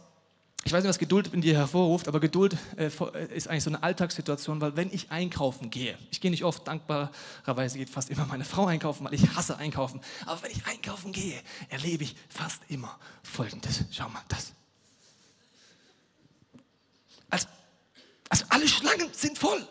ich 0.65 0.73
weiß 0.73 0.83
nicht, 0.83 0.91
was 0.91 0.99
Geduld 0.99 1.33
in 1.33 1.41
dir 1.41 1.57
hervorruft, 1.57 2.07
aber 2.07 2.21
Geduld 2.21 2.57
äh, 2.77 2.87
äh, 2.87 3.35
ist 3.35 3.49
eigentlich 3.49 3.65
so 3.65 3.71
eine 3.71 3.83
Alltagssituation, 3.83 4.61
weil 4.61 4.77
wenn 4.77 4.93
ich 4.93 5.11
einkaufen 5.11 5.71
gehe, 5.71 5.97
ich 6.11 6.21
gehe 6.21 6.31
nicht 6.31 6.45
oft, 6.45 6.67
dankbarerweise 6.69 7.79
geht 7.79 7.89
fast 7.89 8.11
immer 8.11 8.27
meine 8.27 8.45
Frau 8.45 8.67
einkaufen, 8.67 9.05
weil 9.07 9.15
ich 9.15 9.35
hasse 9.35 9.57
einkaufen, 9.57 10.01
aber 10.27 10.43
wenn 10.43 10.51
ich 10.51 10.67
einkaufen 10.67 11.13
gehe, 11.13 11.41
erlebe 11.71 12.05
ich 12.05 12.15
fast 12.29 12.61
immer 12.69 12.99
Folgendes. 13.23 13.85
Schau 13.91 14.09
mal, 14.11 14.23
das. 14.29 14.53
Also, 17.31 17.47
also 18.29 18.45
alle 18.51 18.69
Schlangen 18.69 19.09
sind 19.13 19.39
voll. 19.39 19.67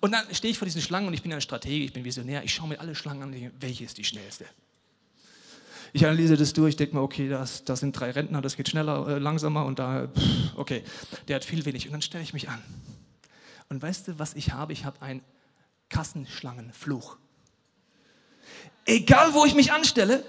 Und 0.00 0.12
dann 0.12 0.34
stehe 0.34 0.52
ich 0.52 0.58
vor 0.58 0.66
diesen 0.66 0.82
Schlangen 0.82 1.08
und 1.08 1.14
ich 1.14 1.22
bin 1.22 1.32
ein 1.32 1.40
Stratege, 1.40 1.84
ich 1.84 1.92
bin 1.92 2.04
Visionär. 2.04 2.44
Ich 2.44 2.54
schaue 2.54 2.68
mir 2.68 2.80
alle 2.80 2.94
Schlangen 2.94 3.22
an 3.22 3.52
welche 3.60 3.84
ist 3.84 3.98
die 3.98 4.04
schnellste? 4.04 4.46
Ich 5.92 6.04
analysiere 6.04 6.38
das 6.38 6.52
durch, 6.52 6.76
denke 6.76 6.96
mir, 6.96 7.02
okay, 7.02 7.28
das, 7.28 7.64
das 7.64 7.80
sind 7.80 7.98
drei 7.98 8.10
Rentner, 8.10 8.42
das 8.42 8.56
geht 8.56 8.68
schneller, 8.68 9.06
äh, 9.08 9.18
langsamer 9.18 9.64
und 9.64 9.78
da, 9.78 10.08
pff, 10.08 10.56
okay, 10.56 10.82
der 11.28 11.36
hat 11.36 11.44
viel 11.44 11.64
wenig. 11.64 11.86
Und 11.86 11.92
dann 11.92 12.02
stelle 12.02 12.22
ich 12.22 12.32
mich 12.32 12.48
an. 12.48 12.62
Und 13.68 13.82
weißt 13.82 14.08
du, 14.08 14.18
was 14.18 14.34
ich 14.34 14.52
habe? 14.52 14.72
Ich 14.72 14.84
habe 14.84 15.00
einen 15.02 15.22
Kassenschlangenfluch. 15.88 17.16
Egal, 18.84 19.34
wo 19.34 19.44
ich 19.44 19.54
mich 19.54 19.72
anstelle, 19.72 20.24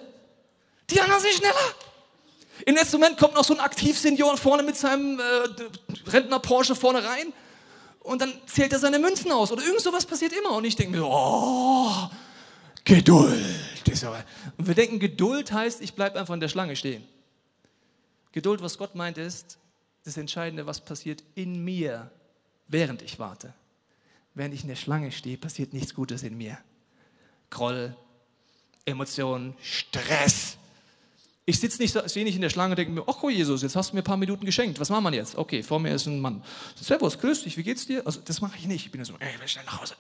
die 0.89 0.99
anderen 0.99 1.21
sind 1.21 1.33
schneller. 1.33 1.75
Im 2.65 2.75
letzten 2.75 2.97
Moment 2.97 3.17
kommt 3.17 3.35
noch 3.35 3.43
so 3.43 3.53
ein 3.53 3.59
Aktivsenior 3.59 4.37
vorne 4.37 4.63
mit 4.63 4.75
seinem 4.75 5.19
äh, 5.19 6.09
Rentner 6.09 6.39
Porsche 6.39 6.75
vorne 6.75 7.03
rein 7.03 7.31
und 8.01 8.21
dann 8.21 8.33
zählt 8.47 8.73
er 8.73 8.79
seine 8.79 8.99
Münzen 8.99 9.31
aus 9.31 9.51
oder 9.51 9.63
irgend 9.63 9.81
sowas 9.81 10.05
passiert 10.05 10.33
immer 10.33 10.51
und 10.51 10.65
ich 10.65 10.75
denke 10.75 10.97
mir, 10.97 11.05
oh, 11.05 12.09
Geduld. 12.85 13.45
Und 14.57 14.67
wir 14.67 14.75
denken, 14.75 14.99
Geduld 14.99 15.51
heißt, 15.51 15.81
ich 15.81 15.93
bleibe 15.93 16.19
einfach 16.19 16.33
in 16.33 16.39
der 16.39 16.47
Schlange 16.47 16.75
stehen. 16.75 17.03
Geduld, 18.31 18.61
was 18.61 18.77
Gott 18.77 18.95
meint, 18.95 19.17
ist 19.17 19.57
das 20.03 20.17
Entscheidende, 20.17 20.65
was 20.65 20.79
passiert 20.79 21.23
in 21.35 21.63
mir, 21.63 22.11
während 22.67 23.01
ich 23.01 23.19
warte. 23.19 23.53
Während 24.35 24.53
ich 24.53 24.61
in 24.61 24.69
der 24.69 24.75
Schlange 24.75 25.11
stehe, 25.11 25.37
passiert 25.37 25.73
nichts 25.73 25.93
Gutes 25.93 26.23
in 26.23 26.37
mir. 26.37 26.57
Groll, 27.49 27.95
Emotionen, 28.85 29.55
Stress, 29.61 30.59
ich 31.49 31.59
sitze 31.59 31.81
nicht, 31.81 31.97
stehe 32.11 32.23
nicht 32.23 32.35
in 32.35 32.41
der 32.41 32.51
Schlange 32.51 32.73
und 32.73 32.77
denke 32.77 32.93
mir, 32.93 33.03
oh 33.07 33.27
Jesus, 33.27 33.63
jetzt 33.63 33.75
hast 33.75 33.89
du 33.89 33.95
mir 33.95 34.01
ein 34.01 34.03
paar 34.03 34.17
Minuten 34.17 34.45
geschenkt. 34.45 34.79
Was 34.79 34.91
machen 34.91 35.05
wir 35.05 35.13
jetzt? 35.13 35.35
Okay, 35.35 35.63
vor 35.63 35.79
mir 35.79 35.95
ist 35.95 36.05
ein 36.05 36.19
Mann. 36.19 36.43
Servus, 36.79 37.17
grüß 37.17 37.41
dich, 37.41 37.57
wie 37.57 37.63
geht's 37.63 37.87
dir? 37.87 38.05
Also 38.05 38.21
das 38.23 38.39
mache 38.39 38.55
ich 38.59 38.67
nicht. 38.67 38.85
Ich 38.85 38.91
bin 38.91 39.03
so, 39.03 39.15
ey, 39.17 39.33
ich 39.33 39.41
will 39.41 39.47
schnell 39.47 39.65
nach 39.65 39.81
Hause. 39.81 39.95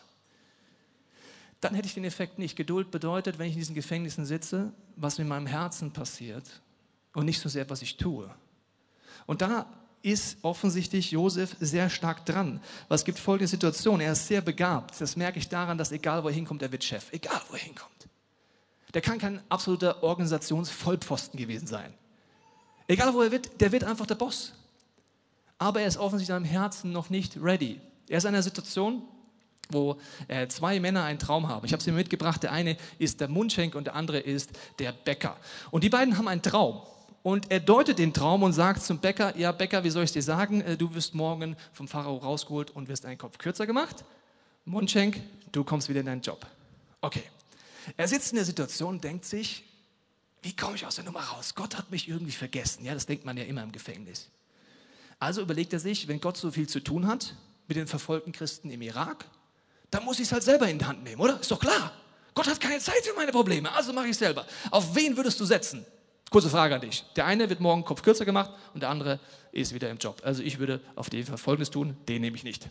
Dann 1.61 1.75
hätte 1.75 1.87
ich 1.87 1.93
den 1.93 2.05
Effekt 2.05 2.39
nicht. 2.39 2.55
Geduld 2.55 2.91
bedeutet, 2.91 3.37
wenn 3.37 3.47
ich 3.47 3.53
in 3.53 3.59
diesen 3.59 3.75
Gefängnissen 3.75 4.25
sitze, 4.25 4.71
was 4.95 5.19
in 5.19 5.27
meinem 5.27 5.47
Herzen 5.47 5.91
passiert 5.91 6.45
und 7.13 7.25
nicht 7.25 7.41
so 7.41 7.49
sehr, 7.49 7.69
was 7.69 7.81
ich 7.81 7.97
tue. 7.97 8.29
Und 9.25 9.41
da 9.41 9.65
ist 10.01 10.37
offensichtlich 10.41 11.11
Josef 11.11 11.55
sehr 11.59 11.89
stark 11.89 12.25
dran. 12.25 12.61
Es 12.87 13.03
gibt 13.03 13.19
folgende 13.19 13.49
Situation. 13.49 13.99
Er 13.99 14.13
ist 14.13 14.27
sehr 14.27 14.41
begabt. 14.41 14.99
Das 14.99 15.15
merke 15.15 15.39
ich 15.39 15.49
daran, 15.49 15.77
dass 15.77 15.91
egal 15.91 16.23
wo 16.23 16.29
er 16.29 16.33
hinkommt, 16.33 16.61
er 16.61 16.71
wird 16.71 16.83
Chef. 16.83 17.11
Egal 17.11 17.41
wo 17.49 17.55
er 17.55 17.59
hinkommt. 17.59 18.07
Der 18.93 19.01
kann 19.01 19.19
kein 19.19 19.41
absoluter 19.49 20.01
Organisationsvollpfosten 20.01 21.37
gewesen 21.37 21.67
sein. 21.67 21.93
Egal 22.87 23.13
wo 23.13 23.21
er 23.21 23.31
wird, 23.31 23.61
der 23.61 23.71
wird 23.71 23.83
einfach 23.83 24.07
der 24.07 24.15
Boss. 24.15 24.53
Aber 25.57 25.81
er 25.81 25.87
ist 25.87 25.97
offensichtlich 25.97 26.35
in 26.35 26.43
seinem 26.43 26.51
Herzen 26.51 26.91
noch 26.91 27.09
nicht 27.09 27.37
ready. 27.39 27.81
Er 28.07 28.17
ist 28.17 28.23
in 28.23 28.29
einer 28.29 28.41
Situation, 28.41 29.03
wo 29.69 29.99
äh, 30.27 30.47
zwei 30.47 30.79
Männer 30.79 31.03
einen 31.03 31.19
Traum 31.19 31.47
haben. 31.47 31.65
Ich 31.65 31.73
habe 31.73 31.81
sie 31.81 31.91
mir 31.91 31.97
mitgebracht. 31.97 32.41
Der 32.43 32.51
eine 32.51 32.75
ist 32.97 33.21
der 33.21 33.27
Mundschenk 33.27 33.75
und 33.75 33.85
der 33.85 33.95
andere 33.95 34.19
ist 34.19 34.51
der 34.79 34.91
Bäcker. 34.91 35.37
Und 35.71 35.83
die 35.83 35.89
beiden 35.89 36.17
haben 36.17 36.27
einen 36.27 36.41
Traum. 36.41 36.81
Und 37.21 37.51
er 37.51 37.59
deutet 37.59 37.99
den 37.99 38.13
Traum 38.13 38.43
und 38.43 38.53
sagt 38.53 38.81
zum 38.81 38.99
Bäcker, 38.99 39.37
ja 39.37 39.51
Bäcker, 39.51 39.83
wie 39.83 39.89
soll 39.89 40.03
ich 40.03 40.11
dir 40.11 40.23
sagen, 40.23 40.61
äh, 40.61 40.77
du 40.77 40.93
wirst 40.95 41.13
morgen 41.13 41.55
vom 41.73 41.87
Pharao 41.87 42.17
rausgeholt 42.17 42.71
und 42.71 42.87
wirst 42.87 43.05
einen 43.05 43.17
Kopf 43.17 43.37
kürzer 43.37 43.67
gemacht. 43.67 44.03
Mundschenk, 44.65 45.21
du 45.51 45.63
kommst 45.63 45.89
wieder 45.89 45.99
in 45.99 46.05
deinen 46.05 46.21
Job. 46.21 46.45
Okay. 47.01 47.23
Er 47.97 48.07
sitzt 48.07 48.31
in 48.31 48.37
der 48.37 48.45
Situation 48.45 48.95
und 48.95 49.03
denkt 49.03 49.25
sich, 49.25 49.63
wie 50.41 50.55
komme 50.55 50.75
ich 50.75 50.85
aus 50.85 50.95
der 50.95 51.03
Nummer 51.03 51.21
raus? 51.21 51.53
Gott 51.55 51.77
hat 51.77 51.91
mich 51.91 52.07
irgendwie 52.07 52.31
vergessen. 52.31 52.85
Ja, 52.85 52.93
das 52.93 53.05
denkt 53.05 53.25
man 53.25 53.35
ja 53.35 53.43
immer 53.43 53.63
im 53.63 53.71
Gefängnis. 53.71 54.29
Also 55.19 55.41
überlegt 55.41 55.73
er 55.73 55.79
sich, 55.79 56.07
wenn 56.07 56.21
Gott 56.21 56.37
so 56.37 56.51
viel 56.51 56.67
zu 56.67 56.79
tun 56.79 57.07
hat 57.07 57.35
mit 57.67 57.75
den 57.77 57.87
verfolgten 57.87 58.31
Christen 58.31 58.69
im 58.71 58.81
Irak, 58.81 59.25
dann 59.91 60.03
muss 60.05 60.19
ich 60.19 60.25
es 60.25 60.31
halt 60.31 60.43
selber 60.43 60.67
in 60.67 60.79
die 60.79 60.85
Hand 60.85 61.03
nehmen, 61.03 61.21
oder? 61.21 61.39
Ist 61.39 61.51
doch 61.51 61.59
klar. 61.59 61.91
Gott 62.33 62.47
hat 62.47 62.59
keine 62.59 62.79
Zeit 62.79 63.03
für 63.03 63.15
meine 63.15 63.31
Probleme, 63.31 63.71
also 63.71 63.91
mache 63.91 64.05
ich 64.05 64.11
es 64.11 64.19
selber. 64.19 64.45
Auf 64.71 64.95
wen 64.95 65.17
würdest 65.17 65.39
du 65.39 65.45
setzen? 65.45 65.85
Kurze 66.29 66.49
Frage 66.49 66.75
an 66.75 66.81
dich. 66.81 67.03
Der 67.15 67.25
eine 67.25 67.49
wird 67.49 67.59
morgen 67.59 67.83
Kopf 67.83 68.03
kürzer 68.03 68.23
gemacht 68.23 68.51
und 68.73 68.81
der 68.81 68.89
andere 68.89 69.19
ist 69.51 69.73
wieder 69.73 69.89
im 69.89 69.97
Job. 69.97 70.21
Also 70.23 70.43
ich 70.43 70.59
würde 70.59 70.79
auf 70.95 71.11
jeden 71.11 71.27
Fall 71.27 71.37
Folgendes 71.37 71.71
tun, 71.71 71.97
den 72.07 72.21
nehme 72.21 72.37
ich 72.37 72.43
nicht. 72.43 72.69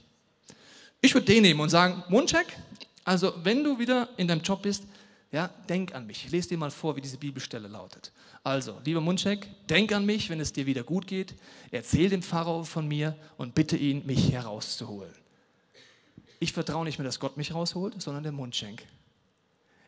Ich 1.00 1.12
würde 1.12 1.26
den 1.26 1.42
nehmen 1.42 1.61
und 1.61 1.68
sagen, 1.68 2.04
Mundcheck, 2.09 2.57
also 3.04 3.33
wenn 3.42 3.64
du 3.64 3.78
wieder 3.78 4.09
in 4.16 4.28
deinem 4.28 4.42
Job 4.42 4.62
bist, 4.62 4.85
ja, 5.31 5.48
denk 5.68 5.94
an 5.94 6.07
mich. 6.07 6.24
Ich 6.24 6.31
lese 6.31 6.48
dir 6.48 6.59
mal 6.59 6.70
vor, 6.70 6.96
wie 6.96 7.02
diese 7.02 7.18
Bibelstelle 7.18 7.68
lautet. 7.68 8.12
Also, 8.42 8.81
lieber 8.85 9.02
Mundcheck, 9.02 9.46
denk 9.66 9.92
an 9.92 10.07
mich, 10.07 10.31
wenn 10.31 10.40
es 10.40 10.54
dir 10.54 10.64
wieder 10.64 10.83
gut 10.83 11.07
geht. 11.07 11.35
Erzähl 11.70 12.09
dem 12.09 12.22
Pharao 12.22 12.64
von 12.64 12.88
mir 12.88 13.14
und 13.37 13.54
bitte 13.54 13.76
ihn, 13.76 14.07
mich 14.07 14.33
herauszuholen. 14.33 15.12
Ich 16.40 16.53
vertraue 16.53 16.85
nicht 16.85 16.98
mehr, 16.98 17.07
dass 17.07 17.20
Gott 17.20 17.37
mich 17.37 17.55
rausholt, 17.55 18.01
sondern 18.01 18.22
der 18.22 18.33
Mundschenk. 18.33 18.85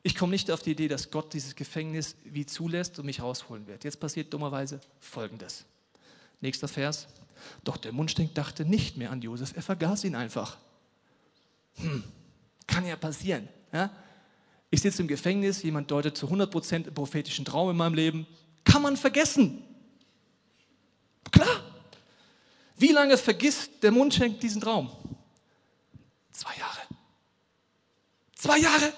Ich 0.02 0.16
komme 0.16 0.30
nicht 0.30 0.50
auf 0.50 0.62
die 0.62 0.72
Idee, 0.72 0.88
dass 0.88 1.10
Gott 1.10 1.32
dieses 1.34 1.54
Gefängnis 1.54 2.16
wie 2.24 2.46
zulässt 2.46 2.98
und 2.98 3.06
mich 3.06 3.20
rausholen 3.20 3.66
wird. 3.66 3.84
Jetzt 3.84 4.00
passiert 4.00 4.32
dummerweise 4.32 4.80
Folgendes. 4.98 5.64
Nächster 6.40 6.68
Vers. 6.68 7.06
Doch 7.64 7.76
der 7.76 7.92
Mundschenk 7.92 8.34
dachte 8.34 8.64
nicht 8.64 8.96
mehr 8.96 9.10
an 9.10 9.20
Josef, 9.22 9.52
er 9.54 9.62
vergaß 9.62 10.04
ihn 10.04 10.14
einfach. 10.14 10.56
Hm, 11.76 12.02
kann 12.66 12.86
ja 12.86 12.96
passieren. 12.96 13.48
Ja? 13.72 13.90
Ich 14.70 14.80
sitze 14.80 15.02
im 15.02 15.08
Gefängnis, 15.08 15.62
jemand 15.62 15.90
deutet 15.90 16.16
zu 16.16 16.26
100% 16.26 16.74
einen 16.74 16.94
prophetischen 16.94 17.44
Traum 17.44 17.70
in 17.70 17.76
meinem 17.76 17.94
Leben. 17.94 18.26
Kann 18.64 18.82
man 18.82 18.96
vergessen. 18.96 19.62
Klar. 21.30 21.64
Wie 22.76 22.92
lange 22.92 23.18
vergisst 23.18 23.82
der 23.82 23.90
Mundschenk 23.90 24.40
diesen 24.40 24.60
Traum? 24.60 24.90
Zwei 26.40 26.56
Jahre. 26.56 26.80
Zwei 28.34 28.58
Jahre. 28.58 28.92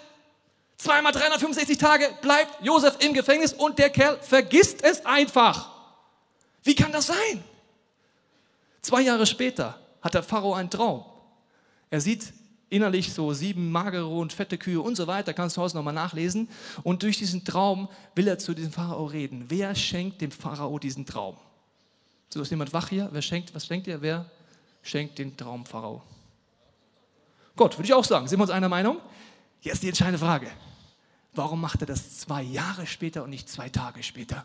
Zweimal 0.76 1.10
365 1.10 1.76
Tage 1.76 2.08
bleibt 2.22 2.64
Josef 2.64 2.98
im 3.00 3.14
Gefängnis 3.14 3.52
und 3.52 3.80
der 3.80 3.90
Kerl 3.90 4.16
vergisst 4.20 4.84
es 4.84 5.04
einfach. 5.04 5.68
Wie 6.62 6.76
kann 6.76 6.92
das 6.92 7.08
sein? 7.08 7.42
Zwei 8.80 9.00
Jahre 9.00 9.26
später 9.26 9.76
hat 10.00 10.14
der 10.14 10.22
Pharao 10.22 10.54
einen 10.54 10.70
Traum. 10.70 11.04
Er 11.90 12.00
sieht 12.00 12.32
innerlich 12.70 13.12
so 13.12 13.32
sieben 13.32 13.72
magere 13.72 14.06
und 14.06 14.32
fette 14.32 14.56
Kühe 14.56 14.80
und 14.80 14.94
so 14.94 15.08
weiter, 15.08 15.34
kannst 15.34 15.56
du 15.56 15.62
Hause 15.62 15.76
nochmal 15.76 15.94
nachlesen. 15.94 16.48
Und 16.84 17.02
durch 17.02 17.18
diesen 17.18 17.44
Traum 17.44 17.88
will 18.14 18.28
er 18.28 18.38
zu 18.38 18.54
diesem 18.54 18.70
Pharao 18.70 19.06
reden. 19.06 19.46
Wer 19.48 19.74
schenkt 19.74 20.20
dem 20.20 20.30
Pharao 20.30 20.78
diesen 20.78 21.06
Traum? 21.06 21.36
So 22.28 22.40
ist 22.40 22.50
jemand 22.50 22.72
wach 22.72 22.88
hier? 22.88 23.08
Wer 23.10 23.22
schenkt, 23.22 23.52
was 23.52 23.66
denkt 23.66 23.88
ihr? 23.88 24.00
Wer 24.00 24.30
schenkt 24.84 25.18
den 25.18 25.36
Traum 25.36 25.66
Pharao? 25.66 26.02
Gott, 27.56 27.78
würde 27.78 27.86
ich 27.86 27.94
auch 27.94 28.04
sagen. 28.04 28.28
Sind 28.28 28.38
wir 28.38 28.44
uns 28.44 28.50
einer 28.50 28.68
Meinung? 28.68 29.00
Jetzt 29.60 29.82
die 29.82 29.88
entscheidende 29.88 30.18
Frage. 30.18 30.50
Warum 31.34 31.60
macht 31.60 31.80
er 31.80 31.86
das 31.86 32.18
zwei 32.18 32.42
Jahre 32.42 32.86
später 32.86 33.24
und 33.24 33.30
nicht 33.30 33.48
zwei 33.48 33.68
Tage 33.68 34.02
später? 34.02 34.44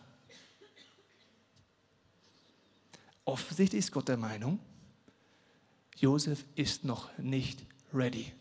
Offensichtlich 3.25 3.79
ist 3.79 3.91
Gott 3.91 4.07
der 4.07 4.15
Meinung, 4.15 4.57
Josef 5.97 6.45
ist 6.55 6.85
noch 6.85 7.09
nicht 7.17 7.65
ready. 7.93 8.31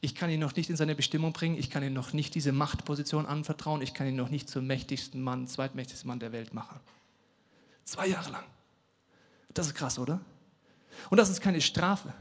Ich 0.00 0.14
kann 0.14 0.30
ihn 0.30 0.40
noch 0.40 0.56
nicht 0.56 0.70
in 0.70 0.76
seine 0.76 0.94
Bestimmung 0.94 1.34
bringen, 1.34 1.58
ich 1.58 1.68
kann 1.68 1.82
ihm 1.82 1.92
noch 1.92 2.14
nicht 2.14 2.34
diese 2.34 2.50
Machtposition 2.50 3.26
anvertrauen, 3.26 3.82
ich 3.82 3.92
kann 3.92 4.06
ihn 4.06 4.16
noch 4.16 4.30
nicht 4.30 4.48
zum 4.48 4.66
mächtigsten 4.66 5.22
Mann, 5.22 5.46
zweitmächtigsten 5.46 6.08
Mann 6.08 6.18
der 6.18 6.32
Welt 6.32 6.54
machen. 6.54 6.80
Zwei 7.84 8.06
Jahre 8.06 8.30
lang. 8.30 8.44
Das 9.52 9.66
ist 9.66 9.74
krass, 9.74 9.98
oder? 9.98 10.20
Und 11.10 11.18
das 11.18 11.28
ist 11.28 11.42
keine 11.42 11.60
Strafe. 11.60 12.14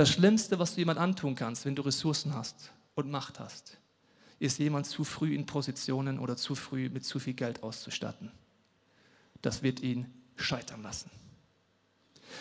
Das 0.00 0.08
Schlimmste, 0.08 0.58
was 0.58 0.72
du 0.72 0.78
jemand 0.78 0.98
antun 0.98 1.34
kannst, 1.34 1.66
wenn 1.66 1.74
du 1.74 1.82
Ressourcen 1.82 2.34
hast 2.34 2.72
und 2.94 3.10
Macht 3.10 3.38
hast, 3.38 3.76
ist 4.38 4.58
jemand 4.58 4.86
zu 4.86 5.04
früh 5.04 5.34
in 5.34 5.44
Positionen 5.44 6.18
oder 6.18 6.38
zu 6.38 6.54
früh 6.54 6.88
mit 6.88 7.04
zu 7.04 7.18
viel 7.18 7.34
Geld 7.34 7.62
auszustatten. 7.62 8.32
Das 9.42 9.62
wird 9.62 9.80
ihn 9.80 10.06
scheitern 10.36 10.82
lassen. 10.82 11.10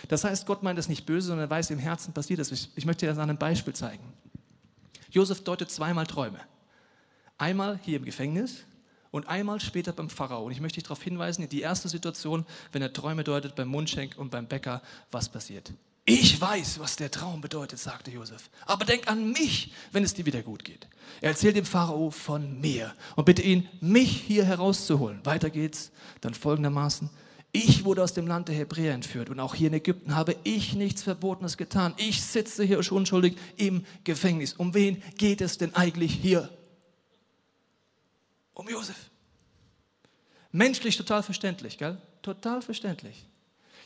Das 0.08 0.24
heißt, 0.24 0.46
Gott 0.46 0.64
meint 0.64 0.80
das 0.80 0.88
nicht 0.88 1.06
böse, 1.06 1.28
sondern 1.28 1.48
er 1.48 1.50
weiß, 1.50 1.72
im 1.72 1.80
Herzen 1.80 2.14
passiert 2.14 2.40
das. 2.40 2.50
Ich 2.50 2.86
möchte 2.86 3.06
dir 3.06 3.12
das 3.12 3.18
an 3.18 3.30
einem 3.30 3.38
Beispiel 3.38 3.76
zeigen. 3.76 4.14
Josef 5.12 5.44
deutet 5.44 5.70
zweimal 5.70 6.08
Träume. 6.08 6.40
Einmal 7.38 7.78
hier 7.84 7.98
im 7.98 8.06
Gefängnis 8.06 8.64
und 9.12 9.28
einmal 9.28 9.60
später 9.60 9.92
beim 9.92 10.10
Pharao. 10.10 10.46
Und 10.46 10.54
ich 10.54 10.62
möchte 10.62 10.76
dich 10.76 10.86
darauf 10.86 11.04
hinweisen, 11.04 11.44
in 11.44 11.50
die 11.50 11.60
erste 11.60 11.90
Situation, 11.90 12.46
wenn 12.72 12.82
er 12.82 12.94
Träume 12.94 13.26
deutet 13.26 13.56
beim 13.56 13.68
Mundschenk 13.68 14.18
und 14.18 14.32
beim 14.32 14.48
Bäcker, 14.48 14.82
was 15.12 15.28
passiert. 15.28 15.74
Ich 16.10 16.42
weiß, 16.42 16.80
was 16.80 16.96
der 16.96 17.12
Traum 17.12 17.40
bedeutet, 17.40 17.78
sagte 17.78 18.10
Josef. 18.10 18.50
Aber 18.66 18.84
denk 18.84 19.08
an 19.08 19.32
mich, 19.32 19.74
wenn 19.92 20.04
es 20.04 20.16
dir 20.16 20.26
wieder 20.26 20.42
gut 20.42 20.64
geht. 20.64 20.88
Er 21.22 21.30
erzählt 21.30 21.56
dem 21.56 21.66
Pharao 21.66 22.10
von 22.10 22.60
mir 22.60 22.96
und 23.16 23.26
bitte 23.26 23.44
ihn, 23.44 23.70
mich 23.80 24.10
hier 24.10 24.44
herauszuholen. 24.44 25.24
Weiter 25.24 25.52
geht's 25.52 25.92
dann 26.22 26.34
folgendermaßen. 26.34 27.12
Ich 27.52 27.86
wurde 27.86 28.02
aus 28.04 28.14
dem 28.14 28.26
Land 28.26 28.48
der 28.48 28.56
Hebräer 28.56 28.96
entführt 28.96 29.30
und 29.30 29.40
auch 29.40 29.54
hier 29.54 29.68
in 29.68 29.76
Ägypten 29.76 30.16
habe 30.16 30.36
ich 30.44 30.74
nichts 30.74 31.04
Verbotenes 31.04 31.58
getan. 31.58 31.94
Ich 31.98 32.24
sitze 32.24 32.64
hier 32.64 32.80
unschuldig 32.92 33.38
im 33.58 33.86
Gefängnis. 34.04 34.54
Um 34.54 34.74
wen 34.74 35.04
geht 35.18 35.42
es 35.42 35.60
denn 35.60 35.76
eigentlich 35.76 36.14
hier? 36.14 36.50
Um 38.56 38.68
Josef. 38.68 39.12
Menschlich 40.52 40.98
total 40.98 41.22
verständlich, 41.22 41.78
gell? 41.78 42.02
Total 42.24 42.64
verständlich. 42.64 43.29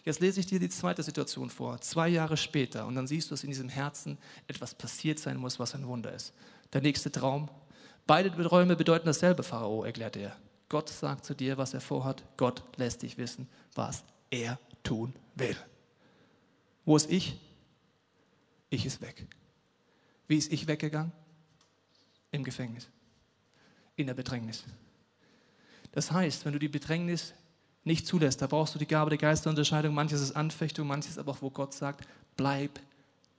Jetzt 0.04 0.20
lese 0.20 0.42
ich 0.42 0.46
dir 0.46 0.60
die 0.60 0.70
zweite 0.70 1.02
Situation 1.02 1.50
vor, 1.50 1.80
zwei 1.80 2.10
Jahre 2.10 2.36
später, 2.36 2.86
und 2.86 2.96
dann 2.96 3.08
siehst 3.08 3.30
du, 3.30 3.34
dass 3.34 3.44
in 3.44 3.50
diesem 3.50 3.70
Herzen 3.70 4.18
etwas 4.48 4.76
passiert 4.76 5.18
sein 5.18 5.38
muss, 5.38 5.60
was 5.60 5.76
ein 5.76 5.88
Wunder 5.88 6.14
ist. 6.14 6.34
Der 6.74 6.82
nächste 6.82 7.12
Traum. 7.12 7.50
Beide 8.06 8.32
Träume 8.32 8.76
bedeuten 8.76 9.06
dasselbe, 9.06 9.44
Pharao, 9.44 9.86
erklärte 9.86 10.20
er. 10.20 10.36
Gott 10.68 10.90
sagt 10.90 11.24
zu 11.24 11.34
dir, 11.34 11.58
was 11.58 11.74
er 11.74 11.80
vorhat. 11.82 12.24
Gott 12.36 12.64
lässt 12.78 13.02
dich 13.02 13.18
wissen, 13.18 13.48
was 13.76 14.04
er 14.30 14.60
tun 14.84 15.14
will. 15.36 15.56
Wo 16.84 16.98
ist 16.98 17.10
ich? 17.10 17.40
Ich 18.70 18.86
ist 18.86 19.02
weg. 19.02 19.26
Wie 20.28 20.38
ist 20.38 20.52
ich 20.52 20.68
weggegangen? 20.68 21.14
Im 22.32 22.44
Gefängnis. 22.44 22.90
In 23.96 24.08
der 24.08 24.16
Bedrängnis. 24.16 24.64
Das 25.92 26.12
heißt, 26.12 26.44
wenn 26.44 26.54
du 26.54 26.60
die 26.60 26.68
Bedrängnis 26.68 27.34
nicht 27.84 28.08
zulässt. 28.08 28.42
Da 28.42 28.48
brauchst 28.48 28.76
du 28.76 28.80
die 28.80 28.88
Gabe 28.88 29.10
der 29.10 29.18
Geisterunterscheidung. 29.18 29.94
Manches 29.94 30.22
ist 30.22 30.36
Anfechtung, 30.36 30.88
manches 30.88 31.18
aber 31.18 31.32
auch, 31.32 31.42
wo 31.42 31.50
Gott 31.50 31.74
sagt, 31.74 32.08
bleib 32.38 32.80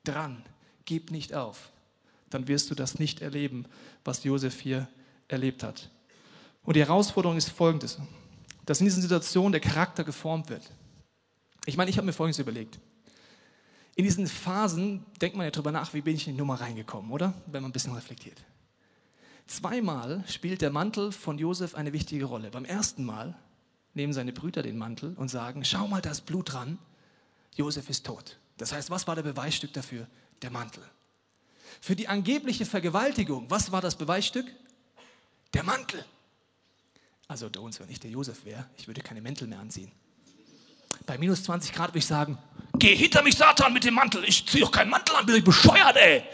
dran, 0.04 0.42
gib 0.85 1.11
nicht 1.11 1.35
auf. 1.35 1.70
Dann 2.30 2.48
wirst 2.48 2.70
du 2.70 2.74
das 2.74 2.98
nicht 2.98 3.22
erleben, 3.22 3.66
was 4.04 4.24
Josef 4.24 4.61
hier 4.61 4.88
erlebt 5.28 5.62
hat. 5.62 5.90
Und 6.64 6.76
die 6.76 6.80
Herausforderung 6.80 7.37
ist 7.37 7.50
folgendes, 7.50 7.98
dass 8.66 8.80
in 8.80 8.87
diesen 8.87 9.02
Situationen 9.02 9.52
der 9.52 9.61
Charakter 9.61 10.04
geformt 10.04 10.48
wird. 10.48 10.70
Ich 11.66 11.76
meine, 11.76 11.90
ich 11.90 11.96
habe 11.96 12.07
mir 12.07 12.12
Folgendes 12.12 12.38
überlegt. 12.38 12.78
In 13.96 14.04
diesen 14.04 14.26
Phasen 14.26 15.04
denkt 15.20 15.37
man 15.37 15.46
ja 15.46 15.50
darüber 15.50 15.70
nach, 15.70 15.94
wie 15.94 16.00
bin 16.00 16.16
ich 16.16 16.26
in 16.26 16.35
die 16.35 16.38
Nummer 16.38 16.61
reingekommen, 16.61 17.11
oder? 17.11 17.33
Wenn 17.46 17.62
man 17.62 17.70
ein 17.70 17.72
bisschen 17.72 17.94
reflektiert. 17.94 18.42
Zweimal 19.46 20.24
spielt 20.26 20.62
der 20.62 20.70
Mantel 20.70 21.12
von 21.12 21.38
Josef 21.38 21.74
eine 21.74 21.92
wichtige 21.92 22.24
Rolle. 22.24 22.50
Beim 22.50 22.64
ersten 22.64 23.04
Mal 23.04 23.37
nehmen 23.94 24.12
seine 24.12 24.33
Brüder 24.33 24.62
den 24.62 24.76
Mantel 24.76 25.14
und 25.14 25.28
sagen, 25.28 25.64
schau 25.64 25.87
mal, 25.88 26.02
da 26.02 26.11
ist 26.11 26.26
Blut 26.26 26.52
dran, 26.52 26.78
Josef 27.54 27.88
ist 27.88 28.04
tot. 28.07 28.38
Das 28.59 28.72
heißt, 28.72 28.90
was 28.90 29.07
war 29.07 29.14
der 29.14 29.22
Beweisstück 29.22 29.72
dafür? 29.72 30.07
Der 30.42 30.50
Mantel. 30.50 30.83
Für 31.80 31.96
die 31.96 32.09
angebliche 32.09 32.66
Vergewaltigung, 32.66 33.50
was 33.50 33.72
war 33.72 33.80
das 33.80 33.96
Beweisstück? 33.96 34.46
Der 35.54 35.62
Mantel. 35.62 36.04
Also 37.28 37.46
unter 37.46 37.62
uns, 37.62 37.80
wenn 37.80 37.88
ich 37.88 38.00
der 38.00 38.11
Josef 38.11 38.44
wäre, 38.44 38.66
ich 38.76 38.87
würde 38.87 39.00
keine 39.00 39.20
Mäntel 39.20 39.48
mehr 39.48 39.59
anziehen. 39.59 39.90
Bei 41.07 41.18
minus 41.18 41.42
20 41.44 41.72
Grad 41.72 41.90
würde 41.90 41.98
ich 41.98 42.07
sagen, 42.07 42.38
geh 42.78 42.94
hinter 42.94 43.22
mich, 43.22 43.37
Satan, 43.37 43.72
mit 43.72 43.85
dem 43.85 43.94
Mantel. 43.94 44.24
Ich 44.24 44.46
ziehe 44.46 44.62
doch 44.62 44.70
keinen 44.70 44.90
Mantel 44.90 45.16
an, 45.16 45.26
bin 45.26 45.37
ich 45.37 45.44
bescheuert, 45.44 45.96
ey. 45.96 46.24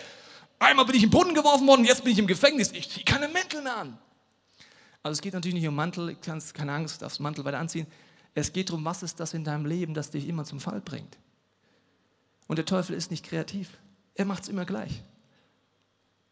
Einmal 0.59 0.85
bin 0.85 0.97
ich 0.97 1.03
im 1.03 1.11
Boden 1.11 1.35
geworfen 1.35 1.67
worden, 1.67 1.85
jetzt 1.85 2.05
bin 2.05 2.13
ich 2.13 2.19
im 2.19 2.27
Gefängnis. 2.27 2.73
Ich 2.73 2.91
ziehe 2.91 3.05
keine 3.05 3.29
Mäntel 3.29 3.63
mehr 3.63 3.77
an. 3.77 3.99
Also 5.03 5.15
es 5.15 5.23
geht 5.23 5.35
natürlich 5.35 5.55
nicht 5.55 5.69
um 5.69 5.75
Mantel, 5.75 6.17
kannst 6.17 6.55
keine 6.55 6.73
Angst, 6.73 7.03
darfst 7.03 7.21
Mantel 7.21 7.45
weiter 7.45 7.59
anziehen. 7.59 7.87
Es 8.35 8.53
geht 8.53 8.69
darum, 8.69 8.85
was 8.85 9.03
ist 9.03 9.19
das 9.19 9.35
in 9.35 9.45
deinem 9.45 9.67
Leben, 9.67 9.95
das 9.95 10.11
dich 10.11 10.29
immer 10.29 10.45
zum 10.45 10.61
Fall 10.61 10.81
bringt. 10.81 11.19
Und 12.47 12.57
der 12.57 12.67
Teufel 12.67 12.95
ist 12.95 13.11
nicht 13.11 13.25
kreativ. 13.25 13.79
Er 14.15 14.25
macht 14.25 14.43
es 14.43 14.49
immer 14.49 14.65
gleich. 14.65 15.03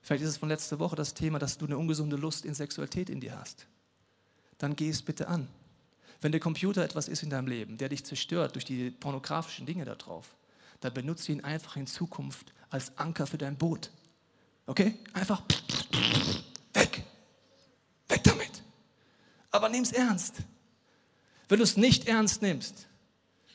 Vielleicht 0.00 0.22
ist 0.22 0.30
es 0.30 0.36
von 0.36 0.48
letzter 0.48 0.78
Woche 0.78 0.96
das 0.96 1.14
Thema, 1.14 1.38
dass 1.38 1.58
du 1.58 1.66
eine 1.66 1.78
ungesunde 1.78 2.16
Lust 2.16 2.44
in 2.44 2.54
Sexualität 2.54 3.10
in 3.10 3.20
dir 3.20 3.38
hast. 3.38 3.66
Dann 4.58 4.76
geh 4.76 4.88
es 4.88 5.02
bitte 5.02 5.28
an. 5.28 5.48
Wenn 6.20 6.32
der 6.32 6.40
Computer 6.40 6.82
etwas 6.82 7.08
ist 7.08 7.22
in 7.22 7.30
deinem 7.30 7.46
Leben, 7.46 7.78
der 7.78 7.88
dich 7.88 8.04
zerstört 8.04 8.54
durch 8.54 8.64
die 8.64 8.90
pornografischen 8.90 9.66
Dinge 9.66 9.84
da 9.84 9.94
drauf, 9.94 10.34
dann 10.80 10.94
benutze 10.94 11.32
ihn 11.32 11.44
einfach 11.44 11.76
in 11.76 11.86
Zukunft 11.86 12.52
als 12.70 12.96
Anker 12.98 13.26
für 13.26 13.38
dein 13.38 13.56
Boot. 13.56 13.90
Okay? 14.66 14.98
Einfach 15.12 15.42
weg. 16.74 17.04
Weg 18.08 18.24
damit. 18.24 18.37
Aber 19.50 19.68
nimm 19.68 19.82
es 19.82 19.92
ernst. 19.92 20.36
Wenn 21.48 21.58
du 21.58 21.64
es 21.64 21.76
nicht 21.76 22.06
ernst 22.06 22.42
nimmst, 22.42 22.86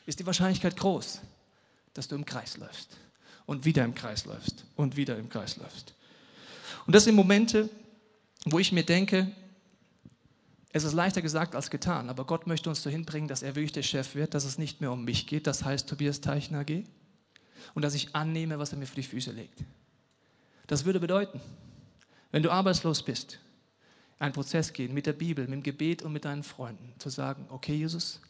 ist 0.06 0.20
die 0.20 0.26
Wahrscheinlichkeit 0.26 0.78
groß, 0.78 1.22
dass 1.94 2.08
du 2.08 2.16
im 2.16 2.26
Kreis 2.26 2.58
läufst 2.58 2.98
und 3.46 3.66
wieder 3.66 3.86
im 3.86 3.94
Kreis 3.94 4.26
läufst 4.26 4.66
und 4.76 4.96
wieder 4.96 5.18
im 5.18 5.30
Kreis 5.30 5.58
läufst. 5.58 5.94
Und 6.86 6.96
das 6.96 7.04
sind 7.04 7.16
Momente, 7.16 7.70
wo 8.46 8.60
ich 8.60 8.72
mir 8.72 8.84
denke, 8.84 9.32
es 10.76 10.84
ist 10.84 10.94
leichter 10.94 11.22
gesagt 11.22 11.56
als 11.56 11.70
getan, 11.70 12.10
aber 12.10 12.26
Gott 12.26 12.48
möchte 12.48 12.68
uns 12.68 12.82
dahin 12.82 13.06
bringen, 13.06 13.28
dass 13.28 13.44
er 13.44 13.56
wirklich 13.56 13.74
der 13.74 13.84
Chef 13.84 14.16
wird, 14.16 14.34
dass 14.34 14.44
es 14.44 14.58
nicht 14.58 14.82
mehr 14.82 14.92
um 14.92 15.06
mich 15.06 15.28
geht, 15.28 15.46
das 15.46 15.64
heißt 15.64 15.88
Tobias 15.88 16.20
Teichner 16.20 16.62
AG, 16.62 16.84
und 17.76 17.84
dass 17.84 17.94
ich 17.94 18.16
annehme, 18.16 18.58
was 18.58 18.72
er 18.72 18.80
mir 18.80 18.88
für 18.88 18.96
die 18.96 19.04
Füße 19.04 19.32
legt. 19.32 19.60
Das 20.66 20.84
würde 20.84 21.00
bedeuten, 21.00 21.40
wenn 22.32 22.42
du 22.42 22.50
arbeitslos 22.50 23.04
bist, 23.04 23.40
einen 24.24 24.34
Prozess 24.34 24.72
gehen 24.72 24.94
mit 24.94 25.06
der 25.06 25.14
Bibel, 25.14 25.46
mit 25.46 25.54
dem 25.54 25.64
Gebet 25.64 26.02
und 26.02 26.14
mit 26.14 26.24
deinen 26.24 26.44
Freunden, 26.44 26.94
zu 26.98 27.10
sagen, 27.10 27.46
okay 27.50 27.76
Jesus, 27.76 28.22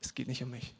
es 0.00 0.14
geht 0.14 0.26
nicht 0.26 0.42
um 0.42 0.50
mich. 0.50 0.74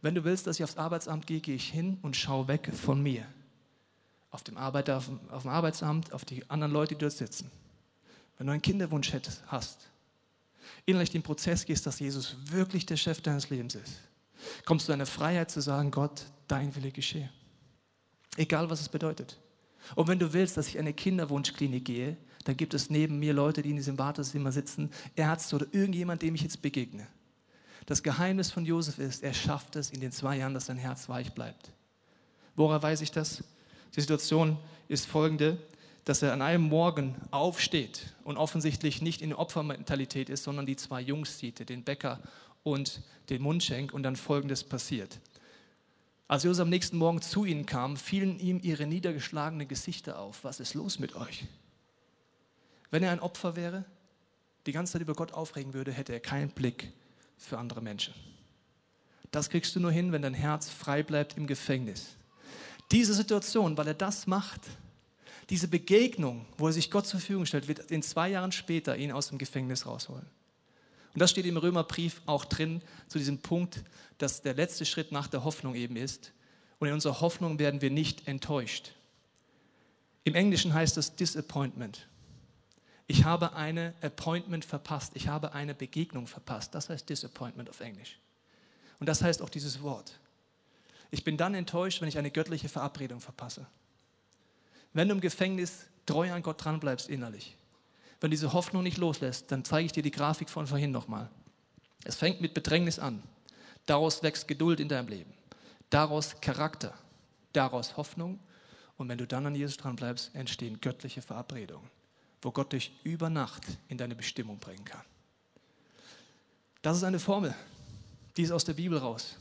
Wenn 0.00 0.14
du 0.14 0.22
willst, 0.22 0.46
dass 0.46 0.56
ich 0.56 0.64
aufs 0.64 0.76
Arbeitsamt 0.76 1.26
gehe, 1.26 1.40
gehe 1.40 1.56
ich 1.56 1.68
hin 1.68 1.98
und 2.02 2.16
schaue 2.16 2.46
weg 2.46 2.70
von 2.72 3.02
mir. 3.02 3.26
Auf 4.30 4.44
dem, 4.44 4.56
Arbeiter, 4.56 4.98
auf 4.98 5.06
dem, 5.06 5.18
auf 5.30 5.42
dem 5.42 5.50
Arbeitsamt, 5.50 6.12
auf 6.12 6.24
die 6.24 6.48
anderen 6.48 6.72
Leute, 6.72 6.94
die 6.94 7.00
dort 7.00 7.14
sitzen. 7.14 7.50
Wenn 8.38 8.46
du 8.46 8.52
einen 8.52 8.62
Kinderwunsch 8.62 9.12
hast, 9.48 9.90
innerlich 10.84 11.10
den 11.10 11.22
Prozess 11.22 11.64
gehst, 11.64 11.86
dass 11.86 11.98
Jesus 11.98 12.36
wirklich 12.44 12.86
der 12.86 12.96
Chef 12.96 13.20
deines 13.22 13.50
Lebens 13.50 13.74
ist, 13.74 14.00
kommst 14.64 14.86
du 14.86 14.92
in 14.92 15.00
eine 15.00 15.06
Freiheit 15.06 15.50
zu 15.50 15.60
sagen, 15.60 15.90
Gott, 15.90 16.26
dein 16.46 16.76
Wille 16.76 16.92
geschehe. 16.92 17.30
Egal, 18.36 18.70
was 18.70 18.82
es 18.82 18.88
bedeutet. 18.88 19.38
Und 19.96 20.06
wenn 20.06 20.18
du 20.18 20.32
willst, 20.32 20.56
dass 20.56 20.68
ich 20.68 20.74
in 20.74 20.82
eine 20.82 20.92
Kinderwunschklinik 20.92 21.84
gehe, 21.84 22.16
dann 22.46 22.56
gibt 22.56 22.74
es 22.74 22.90
neben 22.90 23.18
mir 23.18 23.32
Leute, 23.32 23.62
die 23.62 23.70
in 23.70 23.76
diesem 23.76 23.98
Wartezimmer 23.98 24.52
sitzen, 24.52 24.90
Ärzte 25.14 25.56
oder 25.56 25.66
irgendjemand, 25.72 26.22
dem 26.22 26.34
ich 26.34 26.42
jetzt 26.42 26.62
begegne. 26.62 27.06
Das 27.86 28.02
Geheimnis 28.02 28.50
von 28.50 28.64
Josef 28.64 28.98
ist, 28.98 29.22
er 29.22 29.34
schafft 29.34 29.76
es 29.76 29.90
in 29.90 30.00
den 30.00 30.12
zwei 30.12 30.38
Jahren, 30.38 30.54
dass 30.54 30.66
sein 30.66 30.78
Herz 30.78 31.08
weich 31.08 31.32
bleibt. 31.32 31.70
Woher 32.56 32.82
weiß 32.82 33.00
ich 33.02 33.12
das? 33.12 33.44
Die 33.94 34.00
Situation 34.00 34.56
ist 34.88 35.06
folgende 35.06 35.58
dass 36.06 36.22
er 36.22 36.32
an 36.32 36.40
einem 36.40 36.62
Morgen 36.62 37.16
aufsteht 37.32 38.14
und 38.22 38.36
offensichtlich 38.36 39.02
nicht 39.02 39.22
in 39.22 39.34
Opfermentalität 39.34 40.30
ist, 40.30 40.44
sondern 40.44 40.64
die 40.64 40.76
zwei 40.76 41.00
Jungs 41.00 41.38
sieht, 41.38 41.68
den 41.68 41.82
Bäcker 41.82 42.20
und 42.62 43.02
den 43.28 43.42
Mundschenk 43.42 43.92
und 43.92 44.04
dann 44.04 44.14
Folgendes 44.14 44.62
passiert. 44.62 45.18
Als 46.28 46.44
Josef 46.44 46.62
am 46.62 46.70
nächsten 46.70 46.96
Morgen 46.96 47.22
zu 47.22 47.44
ihnen 47.44 47.66
kam, 47.66 47.96
fielen 47.96 48.38
ihm 48.38 48.60
ihre 48.62 48.86
niedergeschlagenen 48.86 49.66
Gesichter 49.66 50.20
auf. 50.20 50.44
Was 50.44 50.60
ist 50.60 50.74
los 50.74 51.00
mit 51.00 51.16
euch? 51.16 51.44
Wenn 52.90 53.02
er 53.02 53.12
ein 53.12 53.20
Opfer 53.20 53.56
wäre, 53.56 53.84
die 54.66 54.72
ganze 54.72 54.94
Zeit 54.94 55.02
über 55.02 55.14
Gott 55.14 55.32
aufregen 55.32 55.74
würde, 55.74 55.92
hätte 55.92 56.12
er 56.12 56.20
keinen 56.20 56.50
Blick 56.50 56.92
für 57.36 57.58
andere 57.58 57.80
Menschen. 57.80 58.14
Das 59.30 59.50
kriegst 59.50 59.74
du 59.76 59.80
nur 59.80 59.90
hin, 59.90 60.12
wenn 60.12 60.22
dein 60.22 60.34
Herz 60.34 60.68
frei 60.68 61.02
bleibt 61.02 61.36
im 61.36 61.46
Gefängnis. 61.46 62.16
Diese 62.92 63.14
Situation, 63.14 63.76
weil 63.76 63.88
er 63.88 63.94
das 63.94 64.26
macht, 64.26 64.60
diese 65.50 65.68
Begegnung, 65.68 66.46
wo 66.58 66.66
er 66.66 66.72
sich 66.72 66.90
Gott 66.90 67.06
zur 67.06 67.20
Verfügung 67.20 67.46
stellt, 67.46 67.68
wird 67.68 67.90
in 67.90 68.02
zwei 68.02 68.28
Jahren 68.28 68.52
später 68.52 68.96
ihn 68.96 69.12
aus 69.12 69.28
dem 69.28 69.38
Gefängnis 69.38 69.86
rausholen. 69.86 70.26
Und 71.14 71.20
das 71.20 71.30
steht 71.30 71.46
im 71.46 71.56
Römerbrief 71.56 72.20
auch 72.26 72.44
drin, 72.44 72.82
zu 73.08 73.18
diesem 73.18 73.38
Punkt, 73.38 73.82
dass 74.18 74.42
der 74.42 74.54
letzte 74.54 74.84
Schritt 74.84 75.12
nach 75.12 75.28
der 75.28 75.44
Hoffnung 75.44 75.74
eben 75.74 75.96
ist. 75.96 76.32
Und 76.78 76.88
in 76.88 76.94
unserer 76.94 77.20
Hoffnung 77.20 77.58
werden 77.58 77.80
wir 77.80 77.90
nicht 77.90 78.28
enttäuscht. 78.28 78.92
Im 80.24 80.34
Englischen 80.34 80.74
heißt 80.74 80.96
das 80.96 81.16
Disappointment. 81.16 82.08
Ich 83.06 83.24
habe 83.24 83.54
eine 83.54 83.94
Appointment 84.00 84.64
verpasst, 84.64 85.12
ich 85.14 85.28
habe 85.28 85.52
eine 85.52 85.74
Begegnung 85.74 86.26
verpasst. 86.26 86.74
Das 86.74 86.88
heißt 86.88 87.08
Disappointment 87.08 87.70
auf 87.70 87.80
Englisch. 87.80 88.18
Und 88.98 89.08
das 89.08 89.22
heißt 89.22 89.42
auch 89.42 89.50
dieses 89.50 89.82
Wort. 89.82 90.18
Ich 91.10 91.22
bin 91.22 91.36
dann 91.36 91.54
enttäuscht, 91.54 92.00
wenn 92.00 92.08
ich 92.08 92.18
eine 92.18 92.30
göttliche 92.30 92.68
Verabredung 92.68 93.20
verpasse. 93.20 93.66
Wenn 94.92 95.08
du 95.08 95.14
im 95.14 95.20
Gefängnis 95.20 95.86
treu 96.04 96.32
an 96.32 96.42
Gott 96.42 96.64
dranbleibst 96.64 97.08
innerlich, 97.08 97.56
wenn 98.20 98.30
diese 98.30 98.52
Hoffnung 98.52 98.82
nicht 98.82 98.98
loslässt, 98.98 99.52
dann 99.52 99.64
zeige 99.64 99.86
ich 99.86 99.92
dir 99.92 100.02
die 100.02 100.10
Grafik 100.10 100.48
von 100.48 100.66
vorhin 100.66 100.90
nochmal. 100.90 101.30
Es 102.04 102.16
fängt 102.16 102.40
mit 102.40 102.54
Bedrängnis 102.54 102.98
an. 102.98 103.22
Daraus 103.84 104.22
wächst 104.22 104.48
Geduld 104.48 104.80
in 104.80 104.88
deinem 104.88 105.08
Leben. 105.08 105.32
Daraus 105.90 106.40
Charakter. 106.40 106.94
Daraus 107.52 107.96
Hoffnung. 107.96 108.40
Und 108.96 109.08
wenn 109.08 109.18
du 109.18 109.26
dann 109.26 109.46
an 109.46 109.54
Jesus 109.54 109.76
dranbleibst, 109.76 110.34
entstehen 110.34 110.80
göttliche 110.80 111.20
Verabredungen, 111.20 111.88
wo 112.46 112.52
Gott 112.52 112.72
dich 112.72 112.92
über 113.02 113.28
Nacht 113.28 113.64
in 113.88 113.98
deine 113.98 114.14
Bestimmung 114.14 114.58
bringen 114.58 114.84
kann. 114.84 115.02
Das 116.80 116.96
ist 116.96 117.02
eine 117.02 117.18
Formel. 117.18 117.52
Die 118.36 118.42
ist 118.42 118.52
aus 118.52 118.62
der 118.62 118.74
Bibel 118.74 118.98
raus. 118.98 119.36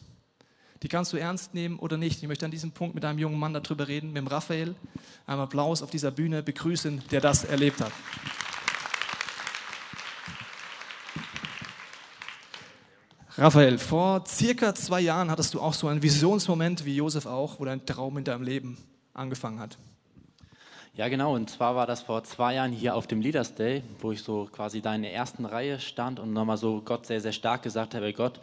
Die 0.82 0.88
kannst 0.88 1.14
du 1.14 1.18
ernst 1.18 1.54
nehmen 1.54 1.78
oder 1.78 1.98
nicht. 1.98 2.24
Ich 2.24 2.28
möchte 2.28 2.46
an 2.46 2.52
diesem 2.52 2.72
Punkt 2.72 2.96
mit 2.96 3.06
einem 3.06 3.20
jungen 3.20 3.38
Mann 3.38 3.54
darüber 3.54 3.88
reden, 3.88 4.08
mit 4.08 4.18
dem 4.18 4.26
Raphael. 4.26 4.74
Einmal 5.28 5.46
Applaus 5.46 5.84
auf 5.84 5.92
dieser 5.92 6.10
Bühne 6.10 6.42
begrüßen, 6.42 7.04
der 7.12 7.22
das 7.22 7.44
erlebt 7.44 7.80
hat. 7.80 7.92
Raphael, 13.38 13.78
vor 13.78 14.26
circa 14.26 14.74
zwei 14.74 15.02
Jahren 15.02 15.30
hattest 15.30 15.54
du 15.54 15.62
auch 15.62 15.76
so 15.76 15.90
einen 15.90 16.02
Visionsmoment 16.02 16.86
wie 16.86 16.96
Josef 16.96 17.28
auch, 17.28 17.60
wo 17.60 17.66
dein 17.66 17.86
Traum 17.86 18.18
in 18.18 18.24
deinem 18.24 18.42
Leben 18.42 18.80
angefangen 19.14 19.60
hat. 19.60 19.78
Ja, 20.98 21.10
genau. 21.10 21.36
Und 21.36 21.50
zwar 21.50 21.76
war 21.76 21.88
das 21.88 22.02
vor 22.02 22.24
zwei 22.24 22.54
Jahren 22.54 22.72
hier 22.72 22.96
auf 22.96 23.06
dem 23.06 23.20
Leaders 23.20 23.54
Day, 23.54 23.84
wo 24.00 24.14
ich 24.14 24.24
so 24.24 24.48
quasi 24.50 24.82
da 24.82 24.96
in 24.96 25.02
der 25.02 25.14
ersten 25.14 25.44
Reihe 25.44 25.78
stand 25.82 26.22
und 26.22 26.32
nochmal 26.32 26.56
so 26.56 26.82
Gott 26.86 27.06
sehr, 27.06 27.20
sehr 27.20 27.34
stark 27.34 27.64
gesagt 27.64 27.96
habe: 27.96 28.14
Gott, 28.14 28.40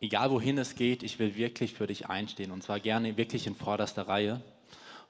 egal 0.00 0.32
wohin 0.32 0.58
es 0.58 0.74
geht, 0.74 1.04
ich 1.04 1.20
will 1.20 1.36
wirklich 1.36 1.74
für 1.74 1.86
dich 1.86 2.08
einstehen 2.08 2.50
und 2.50 2.64
zwar 2.64 2.80
gerne 2.80 3.16
wirklich 3.16 3.46
in 3.46 3.54
vorderster 3.54 4.08
Reihe. 4.08 4.40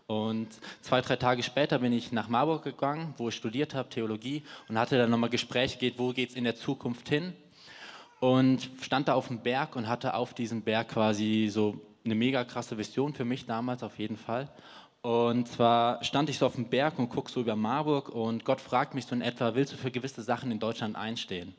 Und 0.07 0.48
zwei, 0.83 1.00
drei 1.00 1.16
Tage 1.16 1.42
später 1.42 1.78
bin 1.78 1.94
ich 1.94 2.12
nach 2.12 2.28
Marburg 2.28 2.62
gegangen, 2.62 3.14
wo 3.16 3.31
ich 3.31 3.37
studiert 3.37 3.74
habe, 3.74 3.88
Theologie, 3.88 4.42
und 4.68 4.78
hatte 4.78 4.98
dann 4.98 5.09
nochmal 5.09 5.31
Gespräche, 5.31 5.78
geht, 5.78 5.98
wo 5.98 6.12
geht 6.12 6.31
es 6.31 6.37
in 6.37 6.44
der 6.44 6.57
Zukunft 6.57 7.09
hin? 7.09 7.33
Und 8.20 8.68
stand 8.83 9.09
da 9.09 9.14
auf 9.14 9.28
dem 9.28 9.38
Berg 9.38 9.76
und 9.76 9.88
hatte 9.88 10.12
auf 10.12 10.35
diesem 10.35 10.61
Berg 10.61 10.88
quasi 10.88 11.48
so 11.50 11.81
eine 12.05 12.14
mega 12.14 12.44
krasse 12.44 12.76
Vision 12.76 13.14
für 13.14 13.24
mich 13.24 13.46
damals 13.46 13.83
auf 13.83 13.98
jeden 13.98 14.18
Fall. 14.18 14.50
Und 15.03 15.49
zwar 15.49 16.03
stand 16.05 16.31
ich 16.31 16.38
so 16.38 16.47
auf 16.47 16.55
dem 16.55 16.69
Berg 16.69 16.99
und 16.99 17.09
guck 17.09 17.29
so 17.29 17.41
über 17.41 17.57
Marburg 17.57 18.09
und 18.09 18.45
Gott 18.45 18.61
fragt 18.61 18.95
mich 18.95 19.07
so 19.07 19.15
in 19.15 19.21
etwa, 19.21 19.55
willst 19.55 19.73
du 19.73 19.77
für 19.77 19.91
gewisse 19.91 20.23
Sachen 20.23 20.51
in 20.51 20.61
Deutschland 20.61 20.97
einstehen? 20.97 21.55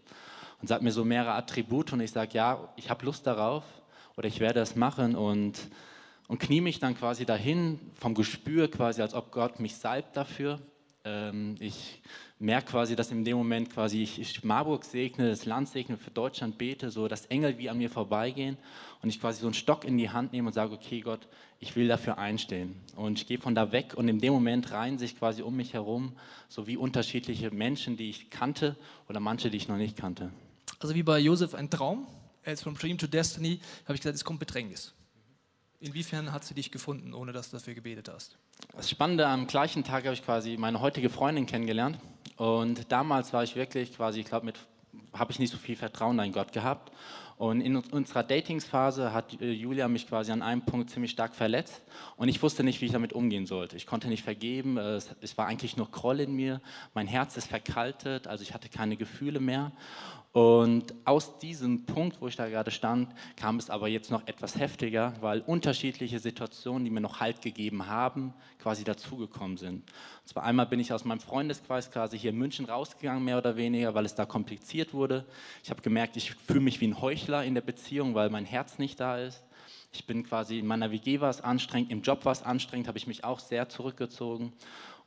und 0.63 0.67
sagt 0.67 0.82
mir 0.82 0.93
so 0.93 1.03
mehrere 1.03 1.34
Attribute 1.34 1.91
und 1.91 1.99
ich 1.99 2.12
sage, 2.12 2.32
ja, 2.36 2.69
ich 2.77 2.89
habe 2.89 3.06
Lust 3.06 3.27
darauf 3.27 3.65
oder 4.15 4.29
ich 4.29 4.39
werde 4.39 4.62
es 4.62 4.77
machen 4.77 5.13
und, 5.13 5.60
und 6.29 6.39
knie 6.39 6.62
mich 6.62 6.79
dann 6.79 6.97
quasi 6.97 7.25
dahin 7.25 7.82
vom 7.95 8.13
Gespür 8.13 8.71
quasi, 8.71 9.01
als 9.01 9.13
ob 9.13 9.29
Gott 9.34 9.60
mich 9.60 9.75
salbt 9.75 10.15
dafür. 10.15 10.62
Ähm, 11.03 11.58
ich 11.60 12.01
merke 12.43 12.71
quasi, 12.71 12.95
dass 12.95 13.10
in 13.10 13.23
dem 13.23 13.38
Moment 13.38 13.71
quasi 13.71 14.03
ich, 14.03 14.19
ich, 14.19 14.43
Marburg 14.43 14.84
segne, 14.84 15.29
das 15.29 15.45
Land 15.45 15.69
segne, 15.69 15.97
für 15.97 16.12
Deutschland 16.12 16.58
bete, 16.58 16.91
so 16.91 17.08
dass 17.08 17.25
Engel 17.27 17.58
wie 17.58 17.69
an 17.69 17.77
mir 17.77 17.89
vorbeigehen 17.89 18.58
und 19.01 19.10
ich 19.10 19.19
quasi 19.19 19.39
so 19.39 19.47
einen 19.47 19.53
Stock 19.53 19.86
in 19.86 19.97
die 19.97 20.10
Hand 20.10 20.34
nehme 20.34 20.47
und 20.47 20.53
sage, 20.53 20.73
okay 20.73 20.99
Gott, 20.99 21.27
ich 21.60 21.75
will 21.75 21.88
dafür 21.88 22.17
einstehen. 22.17 22.75
Und 22.95 23.17
ich 23.17 23.27
gehe 23.27 23.39
von 23.39 23.56
da 23.56 23.71
weg 23.71 23.93
und 23.95 24.10
in 24.10 24.19
dem 24.19 24.34
Moment 24.34 24.71
reihen 24.71 24.97
sich 24.99 25.17
quasi 25.17 25.41
um 25.41 25.56
mich 25.56 25.73
herum 25.73 26.13
so 26.49 26.67
wie 26.67 26.75
unterschiedliche 26.75 27.49
Menschen, 27.49 27.95
die 27.95 28.10
ich 28.10 28.29
kannte 28.29 28.75
oder 29.08 29.21
manche, 29.21 29.49
die 29.49 29.58
ich 29.58 29.69
noch 29.69 29.77
nicht 29.77 29.95
kannte. 29.95 30.32
Also 30.79 30.95
wie 30.95 31.03
bei 31.03 31.19
Josef 31.19 31.56
ein 31.56 31.69
Traum, 31.69 32.06
ist 32.43 32.63
from 32.63 32.75
Dream 32.75 32.97
to 32.97 33.08
Destiny, 33.08 33.62
habe 33.86 33.95
ich 33.95 34.01
gesagt, 34.01 34.15
es 34.15 34.25
kommt 34.25 34.39
Bedrängnis. 34.39 34.93
Inwiefern 35.79 36.32
hat 36.32 36.45
sie 36.45 36.53
dich 36.53 36.71
gefunden, 36.71 37.13
ohne 37.13 37.32
dass 37.34 37.51
du 37.51 37.58
dafür 37.58 37.73
gebetet 37.73 38.10
hast? 38.10 38.38
Das 38.73 38.89
Spannende, 38.89 39.27
am 39.27 39.47
gleichen 39.47 39.84
Tag 39.84 40.06
habe 40.06 40.13
ich 40.13 40.23
quasi 40.23 40.56
meine 40.58 40.79
heutige 40.79 41.10
Freundin 41.10 41.45
kennengelernt. 41.45 41.99
Und 42.37 42.91
damals 42.91 43.33
war 43.33 43.43
ich 43.43 43.55
wirklich 43.55 43.95
quasi, 43.95 44.21
ich 44.21 44.25
glaube, 44.25 44.45
mit 44.45 44.59
habe 45.13 45.31
ich 45.31 45.39
nicht 45.39 45.51
so 45.51 45.57
viel 45.57 45.75
Vertrauen 45.75 46.19
in 46.19 46.31
Gott 46.31 46.53
gehabt. 46.53 46.91
Und 47.37 47.61
in 47.61 47.75
unserer 47.75 48.23
Datingsphase 48.23 49.11
hat 49.11 49.41
äh, 49.41 49.51
Julia 49.51 49.87
mich 49.87 50.07
quasi 50.07 50.31
an 50.31 50.41
einem 50.41 50.61
Punkt 50.61 50.91
ziemlich 50.91 51.11
stark 51.11 51.33
verletzt 51.33 51.81
und 52.15 52.27
ich 52.27 52.41
wusste 52.43 52.63
nicht, 52.63 52.79
wie 52.79 52.85
ich 52.85 52.91
damit 52.91 53.11
umgehen 53.11 53.47
sollte. 53.47 53.75
Ich 53.75 53.87
konnte 53.87 54.07
nicht 54.07 54.23
vergeben, 54.23 54.77
es, 54.77 55.09
es 55.19 55.37
war 55.37 55.47
eigentlich 55.47 55.75
nur 55.75 55.89
Kroll 55.91 56.19
in 56.19 56.33
mir, 56.33 56.61
mein 56.93 57.07
Herz 57.07 57.35
ist 57.35 57.47
verkaltet, 57.47 58.27
also 58.27 58.43
ich 58.43 58.53
hatte 58.53 58.69
keine 58.69 58.97
Gefühle 58.97 59.39
mehr. 59.39 59.71
Und 60.33 60.95
aus 61.05 61.37
diesem 61.37 61.85
Punkt, 61.85 62.19
wo 62.19 62.27
ich 62.27 62.35
da 62.35 62.49
gerade 62.49 62.71
stand, 62.71 63.13
kam 63.37 63.57
es 63.57 63.69
aber 63.69 63.87
jetzt 63.87 64.09
noch 64.09 64.27
etwas 64.27 64.57
heftiger, 64.57 65.13
weil 65.21 65.41
unterschiedliche 65.41 66.17
Situationen, 66.17 66.83
die 66.85 66.89
mir 66.89 67.01
noch 67.01 67.19
Halt 67.19 67.43
gegeben 67.43 67.85
haben, 67.85 68.33
quasi 68.57 68.83
dazugekommen 68.83 69.57
sind. 69.57 69.83
Und 69.83 70.27
zwar 70.27 70.43
einmal 70.43 70.65
bin 70.65 70.79
ich 70.79 70.91
aus 70.91 71.05
meinem 71.05 71.19
Freundeskreis 71.19 71.91
quasi 71.91 72.17
hier 72.17 72.31
in 72.31 72.37
München 72.37 72.65
rausgegangen, 72.65 73.23
mehr 73.23 73.37
oder 73.37 73.57
weniger, 73.57 73.93
weil 73.93 74.05
es 74.05 74.15
da 74.15 74.25
kompliziert 74.25 74.91
wurde. 74.91 75.23
Ich 75.63 75.69
habe 75.69 75.83
gemerkt, 75.83 76.17
ich 76.17 76.33
fühle 76.33 76.61
mich 76.61 76.81
wie 76.81 76.87
ein 76.87 76.99
Heuchler 76.99 77.43
in 77.43 77.53
der 77.53 77.61
Beziehung, 77.61 78.15
weil 78.15 78.31
mein 78.31 78.45
Herz 78.45 78.79
nicht 78.79 78.99
da 78.99 79.19
ist. 79.19 79.43
Ich 79.91 80.07
bin 80.07 80.23
quasi 80.23 80.57
in 80.57 80.65
meiner 80.65 80.89
WG 80.89 81.21
war 81.21 81.29
es 81.29 81.41
anstrengend, 81.41 81.91
im 81.91 82.01
Job 82.01 82.25
war 82.25 82.31
es 82.31 82.41
anstrengend, 82.41 82.87
habe 82.87 82.97
ich 82.97 83.05
mich 83.05 83.23
auch 83.23 83.39
sehr 83.39 83.69
zurückgezogen. 83.69 84.51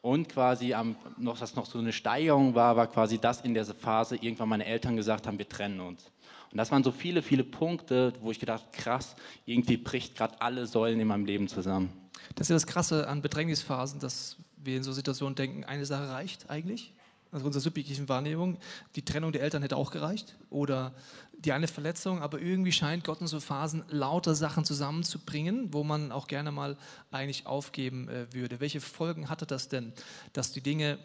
Und 0.07 0.29
quasi 0.29 0.73
am, 0.73 0.95
noch, 1.19 1.37
dass 1.37 1.57
noch 1.57 1.67
so 1.67 1.81
eine 1.81 1.93
Steigerung 1.93 2.55
war, 2.55 2.77
war 2.77 2.87
quasi 2.87 3.19
das 3.19 3.41
in 3.41 3.55
dieser 3.55 3.75
Phase, 3.75 4.15
irgendwann 4.15 4.51
meine 4.51 4.65
Eltern 4.65 4.95
gesagt 4.95 5.27
haben, 5.27 5.37
wir 5.37 5.49
trennen 5.49 5.81
uns. 5.81 6.13
Und 6.53 6.59
das 6.59 6.71
waren 6.71 6.85
so 6.85 6.93
viele, 6.93 7.23
viele 7.23 7.43
Punkte, 7.43 8.13
wo 8.21 8.31
ich 8.31 8.39
gedacht, 8.39 8.73
krass, 8.73 9.17
irgendwie 9.47 9.77
bricht 9.77 10.15
gerade 10.15 10.41
alle 10.41 10.69
Säulen 10.69 11.01
in 11.01 11.09
meinem 11.09 11.25
Leben 11.25 11.49
zusammen. 11.49 11.91
Das 12.37 12.45
ist 12.45 12.51
ja 12.51 12.55
das 12.55 12.69
Krasse 12.69 13.09
an 13.09 13.21
Bedrängnisphasen, 13.21 13.99
dass 13.99 14.37
wir 14.57 14.77
in 14.77 14.85
so 14.85 14.93
Situationen 14.93 15.35
denken, 15.35 15.65
eine 15.65 15.85
Sache 15.85 16.09
reicht 16.09 16.51
eigentlich, 16.51 16.93
also 17.33 17.47
unserer 17.47 17.63
subjektiven 17.63 18.09
Wahrnehmung. 18.09 18.59
Die 18.95 19.05
Trennung 19.05 19.33
der 19.33 19.43
Eltern 19.43 19.63
hätte 19.63 19.77
auch 19.77 19.91
gereicht 19.91 20.37
oder 20.51 20.95
die 21.39 21.53
eine 21.53 21.69
Verletzung, 21.69 22.23
aber 22.23 22.41
irgendwie 22.41 22.73
scheint 22.73 23.05
Gott 23.05 23.21
in 23.21 23.27
so 23.27 23.41
Phasen 23.41 23.85
lauter 23.89 24.35
Sachen 24.35 24.65
zusammenzubringen, 24.65 25.73
wo 25.73 25.85
man 25.85 26.13
auch 26.13 26.27
gerne 26.27 26.51
mal 26.51 26.77
eigentlich 27.11 27.47
aufgeben 27.47 28.09
äh, 28.09 28.33
würde. 28.33 28.61
Welche 28.61 28.81
Folgen 28.81 29.29
hatte 29.29 29.47
das 29.47 29.69
denn, 29.69 29.93
dass 30.33 30.53
die 30.53 30.63
Dinge 30.63 30.99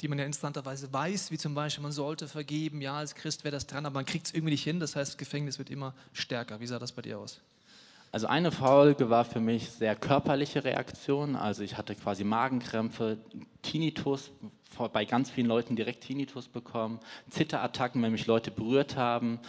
die 0.00 0.08
man 0.08 0.18
ja 0.18 0.24
instanterweise 0.24 0.92
weiß, 0.92 1.30
wie 1.30 1.38
zum 1.38 1.54
Beispiel, 1.54 1.82
man 1.82 1.92
sollte 1.92 2.26
vergeben, 2.26 2.80
ja, 2.80 2.96
als 2.96 3.14
Christ 3.14 3.44
wäre 3.44 3.52
das 3.52 3.66
dran, 3.66 3.84
aber 3.86 3.94
man 3.94 4.06
kriegt 4.06 4.26
es 4.26 4.34
irgendwie 4.34 4.52
nicht 4.52 4.64
hin, 4.64 4.80
das 4.80 4.96
heißt, 4.96 5.18
Gefängnis 5.18 5.58
wird 5.58 5.70
immer 5.70 5.94
stärker. 6.12 6.58
Wie 6.60 6.66
sah 6.66 6.78
das 6.78 6.92
bei 6.92 7.02
dir 7.02 7.18
aus? 7.18 7.40
Also 8.14 8.28
eine 8.28 8.52
Folge 8.52 9.10
war 9.10 9.24
für 9.24 9.40
mich 9.40 9.70
sehr 9.70 9.96
körperliche 9.96 10.62
Reaktion. 10.62 11.34
Also 11.34 11.64
ich 11.64 11.76
hatte 11.76 11.96
quasi 11.96 12.22
Magenkrämpfe, 12.22 13.18
Tinnitus, 13.60 14.30
bei 14.92 15.04
ganz 15.04 15.30
vielen 15.30 15.48
Leuten 15.48 15.74
direkt 15.74 16.04
Tinnitus 16.04 16.46
bekommen, 16.46 17.00
Zitterattacken, 17.30 18.00
wenn 18.04 18.12
mich 18.12 18.28
Leute 18.28 18.52
berührt 18.52 18.94
haben 18.94 19.40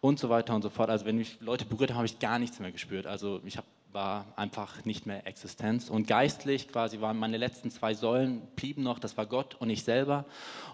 und 0.00 0.18
so 0.18 0.30
weiter 0.30 0.52
und 0.56 0.62
so 0.62 0.68
fort. 0.68 0.90
Also 0.90 1.04
wenn 1.06 1.16
mich 1.16 1.40
Leute 1.40 1.64
berührt 1.64 1.90
haben, 1.90 1.98
habe 1.98 2.06
ich 2.06 2.18
gar 2.18 2.40
nichts 2.40 2.58
mehr 2.58 2.72
gespürt. 2.72 3.06
Also 3.06 3.40
ich 3.44 3.56
habe 3.56 3.68
war 3.92 4.26
einfach 4.36 4.84
nicht 4.84 5.06
mehr 5.06 5.26
Existenz. 5.26 5.88
Und 5.88 6.06
geistlich 6.06 6.68
quasi 6.68 7.00
waren 7.00 7.16
meine 7.18 7.36
letzten 7.36 7.70
zwei 7.70 7.94
Säulen, 7.94 8.42
blieben 8.54 8.82
noch, 8.82 8.98
das 8.98 9.16
war 9.16 9.26
Gott 9.26 9.56
und 9.58 9.70
ich 9.70 9.82
selber. 9.82 10.26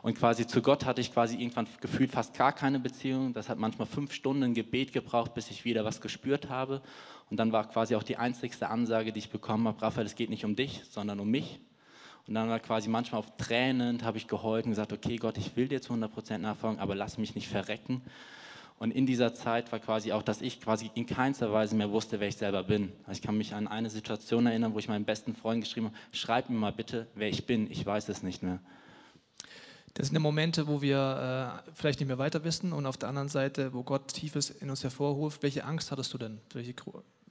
Und 0.02 0.18
quasi 0.18 0.46
zu 0.46 0.62
Gott 0.62 0.84
hatte 0.84 1.00
ich 1.00 1.12
quasi 1.12 1.36
irgendwann 1.36 1.68
gefühlt 1.80 2.10
fast 2.10 2.36
gar 2.36 2.52
keine 2.52 2.80
Beziehung. 2.80 3.32
Das 3.32 3.48
hat 3.48 3.58
manchmal 3.58 3.86
fünf 3.86 4.12
Stunden 4.12 4.54
Gebet 4.54 4.92
gebraucht, 4.92 5.34
bis 5.34 5.50
ich 5.50 5.64
wieder 5.64 5.84
was 5.84 6.00
gespürt 6.00 6.48
habe. 6.48 6.82
Und 7.30 7.38
dann 7.38 7.52
war 7.52 7.68
quasi 7.68 7.96
auch 7.96 8.02
die 8.02 8.16
einzigste 8.16 8.68
Ansage, 8.68 9.12
die 9.12 9.18
ich 9.18 9.30
bekommen 9.30 9.66
habe, 9.66 9.80
Raphael, 9.82 10.06
es 10.06 10.14
geht 10.14 10.30
nicht 10.30 10.44
um 10.44 10.56
dich, 10.56 10.82
sondern 10.88 11.20
um 11.20 11.30
mich. 11.30 11.60
Und 12.26 12.34
dann 12.34 12.48
war 12.48 12.58
quasi 12.60 12.88
manchmal 12.88 13.18
auf 13.18 13.36
Tränen, 13.36 14.02
habe 14.02 14.16
ich 14.16 14.28
geheult 14.28 14.64
und 14.64 14.70
gesagt, 14.70 14.92
okay 14.92 15.16
Gott, 15.16 15.36
ich 15.36 15.56
will 15.56 15.68
dir 15.68 15.82
zu 15.82 15.92
100% 15.92 16.38
nachfolgen, 16.38 16.80
aber 16.80 16.94
lass 16.94 17.18
mich 17.18 17.34
nicht 17.34 17.48
verrecken. 17.48 18.02
Und 18.78 18.90
in 18.90 19.06
dieser 19.06 19.34
Zeit 19.34 19.70
war 19.72 19.78
quasi 19.78 20.12
auch, 20.12 20.22
dass 20.22 20.40
ich 20.40 20.60
quasi 20.60 20.90
in 20.94 21.06
keinster 21.06 21.52
Weise 21.52 21.76
mehr 21.76 21.90
wusste, 21.90 22.20
wer 22.20 22.28
ich 22.28 22.36
selber 22.36 22.64
bin. 22.64 22.92
Ich 23.10 23.22
kann 23.22 23.36
mich 23.36 23.54
an 23.54 23.68
eine 23.68 23.88
Situation 23.88 24.46
erinnern, 24.46 24.74
wo 24.74 24.78
ich 24.78 24.88
meinem 24.88 25.04
besten 25.04 25.34
Freund 25.34 25.62
geschrieben 25.62 25.86
habe, 25.86 25.96
schreib 26.12 26.50
mir 26.50 26.56
mal 26.56 26.72
bitte, 26.72 27.06
wer 27.14 27.28
ich 27.28 27.46
bin, 27.46 27.70
ich 27.70 27.84
weiß 27.84 28.08
es 28.08 28.22
nicht 28.22 28.42
mehr. 28.42 28.58
Das 29.94 30.08
sind 30.08 30.14
ja 30.16 30.20
Momente, 30.20 30.66
wo 30.66 30.82
wir 30.82 31.62
äh, 31.66 31.70
vielleicht 31.72 32.00
nicht 32.00 32.08
mehr 32.08 32.18
weiter 32.18 32.42
wissen 32.42 32.72
und 32.72 32.84
auf 32.84 32.96
der 32.96 33.08
anderen 33.08 33.28
Seite, 33.28 33.72
wo 33.72 33.84
Gott 33.84 34.08
Tiefes 34.08 34.50
in 34.50 34.68
uns 34.68 34.82
hervorruft. 34.82 35.44
Welche 35.44 35.64
Angst 35.64 35.92
hattest 35.92 36.12
du 36.12 36.18
denn? 36.18 36.40
Welche, 36.52 36.74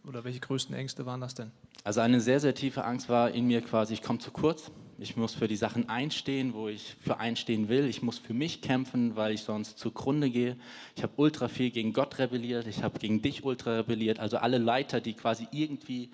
oder 0.08 0.24
welche 0.24 0.39
größten 0.39 0.76
Ängste 0.76 1.06
waren 1.06 1.22
das 1.22 1.36
denn? 1.36 1.52
Also 1.84 2.02
eine 2.02 2.22
sehr, 2.22 2.39
sehr 2.39 2.56
tiefe 2.56 2.86
Angst 2.86 3.10
war 3.10 3.32
in 3.32 3.48
mir 3.48 3.62
quasi, 3.62 3.94
ich 3.94 4.02
komme 4.02 4.20
zu 4.20 4.32
kurz. 4.32 4.72
Ich 5.00 5.18
muss 5.18 5.34
für 5.34 5.48
die 5.48 5.56
Sachen 5.56 5.89
einstehen, 5.89 6.54
wo 6.54 6.68
ich 6.70 6.96
für 7.02 7.20
einstehen 7.20 7.68
will. 7.68 7.88
Ich 7.88 8.04
muss 8.04 8.20
für 8.20 8.34
mich 8.34 8.62
kämpfen, 8.62 9.16
weil 9.16 9.34
ich 9.34 9.42
sonst 9.42 9.80
zugrunde 9.80 10.30
gehe. 10.30 10.56
Ich 10.96 11.04
habe 11.04 11.13
ultra 11.18 11.48
viel 11.48 11.72
gegen 11.72 11.94
Gott 11.94 12.20
rebelliert. 12.20 12.68
Ich 12.68 12.84
habe 12.84 13.00
gegen 13.00 13.22
dich 13.22 13.44
ultra 13.44 13.78
rebelliert. 13.78 14.20
Also 14.20 14.38
alle 14.38 14.60
Leiter, 14.60 15.02
die 15.02 15.13
quasi 15.13 15.48
irgendwie 15.52 16.12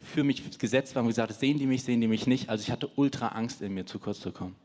für 0.00 0.24
mich 0.24 0.58
gesetzt 0.58 0.94
waren, 0.94 1.04
wo 1.04 1.08
gesagt 1.08 1.32
sehen 1.34 1.58
die 1.58 1.66
mich, 1.66 1.84
sehen 1.84 2.00
die 2.00 2.08
mich 2.08 2.26
nicht. 2.26 2.48
Also 2.48 2.62
ich 2.62 2.70
hatte 2.70 2.90
ultra 2.96 3.28
Angst 3.28 3.60
in 3.62 3.74
mir, 3.74 3.86
zu 3.86 3.98
kurz 3.98 4.20
zu 4.20 4.32
kommen. 4.32 4.56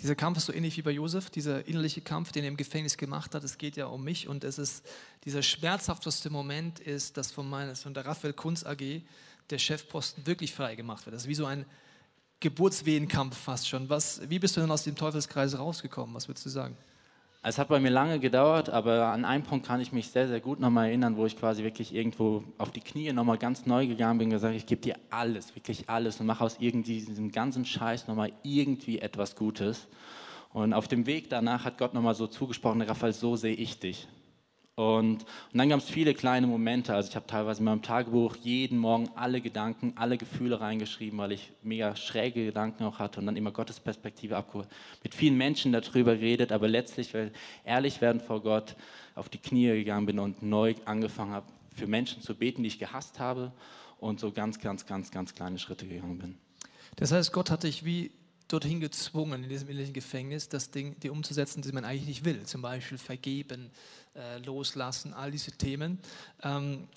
Dieser 0.00 0.14
Kampf 0.14 0.38
ist 0.38 0.46
so 0.46 0.52
ähnlich 0.52 0.76
wie 0.76 0.82
bei 0.82 0.90
Josef, 0.90 1.30
dieser 1.30 1.66
innerliche 1.66 2.00
Kampf, 2.00 2.32
den 2.32 2.44
er 2.44 2.48
im 2.48 2.56
Gefängnis 2.56 2.96
gemacht 2.96 3.34
hat. 3.34 3.44
Es 3.44 3.58
geht 3.58 3.76
ja 3.76 3.86
um 3.86 4.04
mich 4.04 4.28
und 4.28 4.44
es 4.44 4.58
ist 4.58 4.84
dieser 5.24 5.42
schmerzhafteste 5.42 6.30
Moment 6.30 6.80
ist, 6.80 7.16
dass 7.16 7.30
von, 7.32 7.48
meines, 7.48 7.82
von 7.82 7.94
der 7.94 8.06
Raphael 8.06 8.32
Kunz 8.32 8.64
AG 8.64 9.02
der 9.50 9.58
Chefposten 9.58 10.26
wirklich 10.26 10.52
frei 10.52 10.74
gemacht 10.74 11.06
wird. 11.06 11.14
Das 11.14 11.22
ist 11.22 11.28
wie 11.28 11.34
so 11.34 11.46
ein 11.46 11.64
Geburtswehenkampf 12.40 13.36
fast 13.36 13.68
schon. 13.68 13.88
Was, 13.88 14.28
wie 14.28 14.38
bist 14.38 14.56
du 14.56 14.60
denn 14.60 14.70
aus 14.70 14.84
dem 14.84 14.96
Teufelskreis 14.96 15.58
rausgekommen? 15.58 16.14
Was 16.14 16.28
würdest 16.28 16.44
du 16.46 16.50
sagen? 16.50 16.76
Es 17.46 17.58
hat 17.58 17.68
bei 17.68 17.78
mir 17.78 17.90
lange 17.90 18.20
gedauert, 18.20 18.70
aber 18.70 19.08
an 19.08 19.26
einem 19.26 19.44
Punkt 19.44 19.66
kann 19.66 19.78
ich 19.78 19.92
mich 19.92 20.08
sehr, 20.08 20.28
sehr 20.28 20.40
gut 20.40 20.60
nochmal 20.60 20.86
erinnern, 20.86 21.18
wo 21.18 21.26
ich 21.26 21.38
quasi 21.38 21.62
wirklich 21.62 21.94
irgendwo 21.94 22.42
auf 22.56 22.70
die 22.70 22.80
Knie 22.80 23.12
nochmal 23.12 23.36
ganz 23.36 23.66
neu 23.66 23.86
gegangen 23.86 24.18
bin 24.18 24.28
und 24.28 24.32
gesagt, 24.32 24.54
ich 24.54 24.64
gebe 24.64 24.80
dir 24.80 24.96
alles, 25.10 25.54
wirklich 25.54 25.90
alles 25.90 26.18
und 26.20 26.24
mache 26.24 26.42
aus 26.42 26.56
irgendwie 26.58 27.02
diesem 27.02 27.30
ganzen 27.30 27.66
Scheiß 27.66 28.08
nochmal 28.08 28.32
irgendwie 28.42 28.98
etwas 28.98 29.36
Gutes. 29.36 29.88
Und 30.54 30.72
auf 30.72 30.88
dem 30.88 31.04
Weg 31.04 31.28
danach 31.28 31.66
hat 31.66 31.76
Gott 31.76 31.92
nochmal 31.92 32.14
so 32.14 32.26
zugesprochen, 32.28 32.80
Raphael, 32.80 33.12
so 33.12 33.36
sehe 33.36 33.54
ich 33.54 33.78
dich. 33.78 34.08
Und, 34.76 35.22
und 35.22 35.58
dann 35.58 35.68
gab 35.68 35.78
es 35.78 35.88
viele 35.88 36.14
kleine 36.14 36.48
Momente. 36.48 36.94
Also 36.94 37.08
ich 37.08 37.14
habe 37.14 37.26
teilweise 37.28 37.60
in 37.60 37.66
meinem 37.66 37.82
Tagebuch 37.82 38.34
jeden 38.42 38.76
Morgen 38.78 39.08
alle 39.14 39.40
Gedanken, 39.40 39.92
alle 39.96 40.18
Gefühle 40.18 40.60
reingeschrieben, 40.60 41.16
weil 41.18 41.30
ich 41.32 41.52
mega 41.62 41.94
schräge 41.94 42.44
Gedanken 42.46 42.82
auch 42.82 42.98
hatte 42.98 43.20
und 43.20 43.26
dann 43.26 43.36
immer 43.36 43.52
Gottes 43.52 43.78
Perspektive 43.78 44.36
abgeholt. 44.36 44.68
Mit 45.04 45.14
vielen 45.14 45.36
Menschen 45.36 45.70
darüber 45.70 46.12
redet, 46.12 46.50
aber 46.50 46.66
letztlich, 46.66 47.14
weil 47.14 47.32
ehrlich 47.64 48.00
werden 48.00 48.20
vor 48.20 48.42
Gott, 48.42 48.74
auf 49.14 49.28
die 49.28 49.38
Knie 49.38 49.68
gegangen 49.68 50.06
bin 50.06 50.18
und 50.18 50.42
neu 50.42 50.74
angefangen 50.86 51.30
habe, 51.30 51.46
für 51.72 51.86
Menschen 51.86 52.20
zu 52.20 52.34
beten, 52.34 52.62
die 52.62 52.68
ich 52.68 52.80
gehasst 52.80 53.20
habe 53.20 53.52
und 54.00 54.18
so 54.18 54.32
ganz, 54.32 54.58
ganz, 54.58 54.86
ganz, 54.86 55.12
ganz 55.12 55.34
kleine 55.34 55.60
Schritte 55.60 55.86
gegangen 55.86 56.18
bin. 56.18 56.38
Das 56.96 57.12
heißt, 57.12 57.32
Gott 57.32 57.50
hat 57.50 57.62
dich 57.62 57.84
wie 57.84 58.10
dorthin 58.48 58.80
gezwungen, 58.80 59.44
in 59.44 59.48
diesem 59.48 59.68
innerlichen 59.68 59.94
Gefängnis, 59.94 60.48
das 60.48 60.70
Ding, 60.70 60.98
die 61.00 61.10
umzusetzen, 61.10 61.62
die 61.62 61.72
man 61.72 61.84
eigentlich 61.84 62.06
nicht 62.06 62.24
will. 62.24 62.42
Zum 62.44 62.62
Beispiel 62.62 62.98
vergeben, 62.98 63.70
äh, 64.14 64.38
loslassen, 64.38 65.14
all 65.14 65.30
diese 65.30 65.52
Themen. 65.52 65.98
Ähm, 66.42 66.88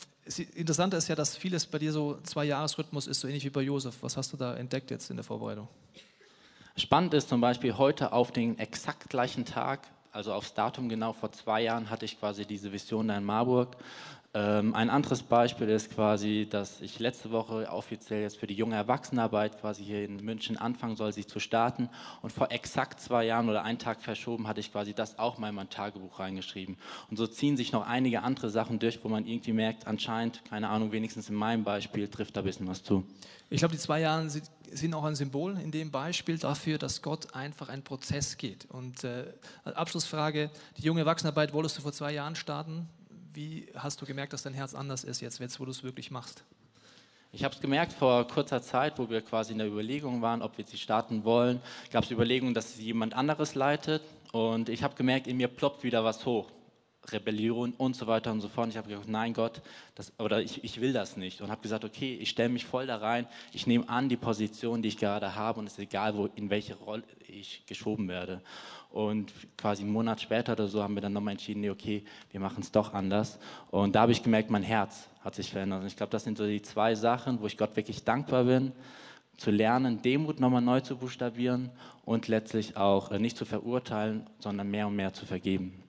interessant 0.56 0.94
ist 0.94 1.08
ja, 1.08 1.16
dass 1.16 1.38
vieles 1.38 1.66
bei 1.66 1.80
dir 1.80 1.92
so 1.92 2.20
zwei 2.24 2.46
Jahresrhythmus 2.46 3.08
ist, 3.08 3.22
so 3.22 3.28
ähnlich 3.28 3.46
wie 3.46 3.50
bei 3.50 3.62
Josef. 3.62 3.98
Was 4.02 4.18
hast 4.18 4.34
du 4.34 4.38
da 4.38 4.56
entdeckt 4.56 4.92
jetzt 4.92 5.10
in 5.10 5.18
der 5.18 5.24
Vorbereitung? 5.24 5.68
Spannend 6.76 7.14
ist 7.14 7.30
zum 7.30 7.42
Beispiel 7.42 7.78
heute 7.78 8.12
auf 8.12 8.32
den 8.32 8.60
exakt 8.60 9.10
gleichen 9.10 9.46
Tag, 9.46 9.88
also 10.12 10.34
aufs 10.34 10.54
Datum 10.54 10.90
genau 10.90 11.14
vor 11.14 11.32
zwei 11.32 11.62
Jahren, 11.64 11.90
hatte 11.90 12.06
ich 12.06 12.20
quasi 12.20 12.46
diese 12.46 12.72
Vision 12.72 13.08
da 13.08 13.18
in 13.18 13.24
Marburg 13.24 13.78
ein 14.34 14.90
anderes 14.92 15.24
Beispiel 15.24 15.68
ist 15.70 15.96
quasi, 15.96 16.48
dass 16.48 16.82
ich 16.82 17.00
letzte 17.00 17.32
Woche 17.32 17.68
offiziell 17.72 18.22
jetzt 18.22 18.38
für 18.38 18.46
die 18.46 18.54
junge 18.54 18.76
Erwachsenenarbeit 18.76 19.60
quasi 19.60 19.84
hier 19.84 20.06
in 20.06 20.18
München 20.18 20.58
anfangen 20.58 20.96
soll, 20.96 21.12
sich 21.12 21.28
zu 21.28 21.40
starten. 21.40 21.90
Und 22.22 22.32
vor 22.32 22.52
exakt 22.52 23.00
zwei 23.00 23.26
Jahren 23.26 23.50
oder 23.50 23.64
einen 23.64 23.80
Tag 23.80 24.00
verschoben 24.02 24.48
hatte 24.48 24.60
ich 24.60 24.72
quasi 24.72 24.94
das 24.94 25.18
auch 25.18 25.40
mal 25.40 25.50
in 25.50 25.56
mein 25.56 25.70
Tagebuch 25.70 26.20
reingeschrieben. 26.20 26.78
Und 27.10 27.18
so 27.18 27.26
ziehen 27.26 27.58
sich 27.58 27.72
noch 27.72 27.88
einige 27.88 28.22
andere 28.22 28.52
Sachen 28.52 28.78
durch, 28.78 29.04
wo 29.04 29.10
man 29.10 29.26
irgendwie 29.26 29.54
merkt, 29.54 29.88
anscheinend, 29.88 30.46
keine 30.46 30.70
Ahnung, 30.70 30.92
wenigstens 30.92 31.30
in 31.30 31.36
meinem 31.36 31.64
Beispiel 31.64 32.08
trifft 32.08 32.36
da 32.36 32.42
ein 32.42 32.46
bisschen 32.46 32.68
was 32.68 32.84
zu. 32.84 33.06
Ich 33.50 33.60
glaube, 33.60 33.74
die 33.74 33.80
zwei 33.80 34.02
Jahre 34.02 34.30
sind, 34.30 34.94
auch 34.94 35.06
ein 35.06 35.16
Symbol 35.16 35.58
in 35.58 35.72
dem 35.72 35.90
Beispiel 35.90 36.38
dafür, 36.38 36.78
dass 36.78 37.02
Gott 37.02 37.34
einfach 37.34 37.70
einen 37.70 37.84
Prozess 37.84 38.38
geht. 38.38 38.66
Und 38.66 39.04
äh, 39.04 39.34
Abschlussfrage, 39.64 40.52
die 40.78 40.82
junge 40.84 41.00
Erwachsenenarbeit 41.00 41.54
wolltest 41.54 41.78
du 41.78 41.82
vor 41.82 41.94
zwei 41.94 42.12
Jahren 42.12 42.36
starten? 42.36 42.90
Wie 43.38 43.68
hast 43.76 44.02
du 44.02 44.08
gemerkt, 44.08 44.34
dass 44.34 44.42
dein 44.42 44.56
Herz 44.56 44.74
anders 44.74 45.04
ist 45.04 45.22
jetzt, 45.22 45.38
jetzt 45.38 45.60
wo 45.60 45.66
du 45.66 45.70
es 45.70 45.84
wirklich 45.84 46.10
machst? 46.10 46.44
Ich 47.32 47.44
habe 47.44 47.54
es 47.54 47.62
gemerkt 47.62 47.94
vor 47.94 48.28
kurzer 48.28 48.64
Zeit, 48.64 48.98
wo 48.98 49.12
wir 49.12 49.22
quasi 49.22 49.52
in 49.52 49.60
der 49.60 49.68
Überlegung 49.68 50.24
waren, 50.24 50.42
ob 50.42 50.58
wir 50.58 50.66
sie 50.66 50.80
starten 50.80 51.24
wollen, 51.24 51.62
gab 51.92 52.04
es 52.04 52.10
Überlegungen, 52.10 52.56
dass 52.56 52.74
sie 52.74 52.86
jemand 52.86 53.14
anderes 53.14 53.54
leitet. 53.54 54.02
Und 54.32 54.70
ich 54.70 54.82
habe 54.82 54.96
gemerkt, 54.96 55.28
in 55.28 55.38
mir 55.38 55.50
ploppt 55.50 55.84
wieder 55.84 56.04
was 56.04 56.26
hoch. 56.26 56.50
Rebellion 57.12 57.74
und 57.78 57.96
so 57.96 58.08
weiter 58.08 58.32
und 58.32 58.42
so 58.42 58.48
fort. 58.48 58.66
Und 58.66 58.72
ich 58.72 58.78
habe 58.78 58.90
gesagt, 58.90 59.08
nein 59.08 59.34
Gott, 59.34 59.62
das, 59.96 60.12
oder 60.20 60.42
ich, 60.42 60.64
ich 60.64 60.82
will 60.82 60.94
das 60.94 61.18
nicht. 61.18 61.42
Und 61.42 61.50
habe 61.50 61.62
gesagt, 61.62 61.86
okay, 61.86 62.18
ich 62.20 62.30
stelle 62.30 62.50
mich 62.50 62.66
voll 62.66 62.88
da 62.88 62.98
rein, 62.98 63.28
ich 63.54 63.68
nehme 63.68 63.88
an 63.90 64.10
die 64.10 64.18
Position, 64.18 64.82
die 64.82 64.90
ich 64.90 64.98
gerade 64.98 65.36
habe 65.36 65.60
und 65.60 65.68
es 65.68 65.74
ist 65.74 65.80
egal, 65.80 66.16
wo, 66.18 66.28
in 66.36 66.50
welche 66.50 66.76
Rolle 66.76 67.04
ich 67.28 67.64
geschoben 67.66 68.08
werde. 68.08 68.42
Und 68.90 69.34
quasi 69.58 69.84
einen 69.84 69.92
Monat 69.92 70.22
später 70.22 70.54
oder 70.54 70.68
so 70.68 70.82
haben 70.82 70.96
wir 70.96 71.02
dann 71.02 71.14
nochmal 71.14 71.34
entschieden, 71.34 71.62
nee, 71.62 71.70
okay, 71.70 72.04
wir 72.32 72.40
machen 72.40 72.62
es 72.62 72.72
doch 72.72 72.94
anders. 72.94 73.38
Und 73.70 73.96
da 73.96 74.02
habe 74.02 74.12
ich 74.12 74.24
gemerkt, 74.24 74.50
mein 74.50 74.64
Herz 74.64 75.10
hat 75.22 75.36
sich 75.36 75.52
verändert. 75.52 75.82
Und 75.82 75.88
ich 75.88 75.98
glaube, 75.98 76.12
das 76.12 76.24
sind 76.24 76.38
so 76.38 76.46
die 76.48 76.62
zwei 76.62 76.96
Sachen, 76.96 77.42
wo 77.42 77.48
ich 77.48 77.58
Gott 77.58 77.76
wirklich 77.76 78.04
dankbar 78.04 78.46
bin, 78.46 78.72
zu 79.38 79.52
lernen, 79.52 80.02
Demut 80.02 80.40
nochmal 80.40 80.62
neu 80.62 80.82
zu 80.82 80.98
buchstabieren 80.98 81.70
und 82.06 82.28
letztlich 82.28 82.76
auch 82.76 83.12
äh, 83.12 83.20
nicht 83.20 83.38
zu 83.38 83.46
verurteilen, 83.46 84.28
sondern 84.40 84.70
mehr 84.70 84.88
und 84.88 84.96
mehr 84.96 85.14
zu 85.14 85.26
vergeben. 85.26 85.84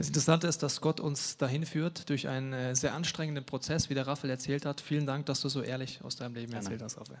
Das 0.00 0.06
Interessante 0.06 0.46
ist, 0.46 0.62
dass 0.62 0.80
Gott 0.80 0.98
uns 0.98 1.36
dahin 1.36 1.66
führt 1.66 2.08
durch 2.08 2.26
einen 2.26 2.54
äh, 2.54 2.74
sehr 2.74 2.94
anstrengenden 2.94 3.44
Prozess, 3.44 3.90
wie 3.90 3.94
der 3.94 4.06
Raphael 4.06 4.30
erzählt 4.30 4.64
hat. 4.64 4.80
Vielen 4.80 5.04
Dank, 5.04 5.26
dass 5.26 5.42
du 5.42 5.50
so 5.50 5.60
ehrlich 5.60 6.02
aus 6.02 6.16
deinem 6.16 6.36
Leben 6.36 6.54
erzählt 6.54 6.80
hast, 6.80 6.96
Raphael. 6.96 7.20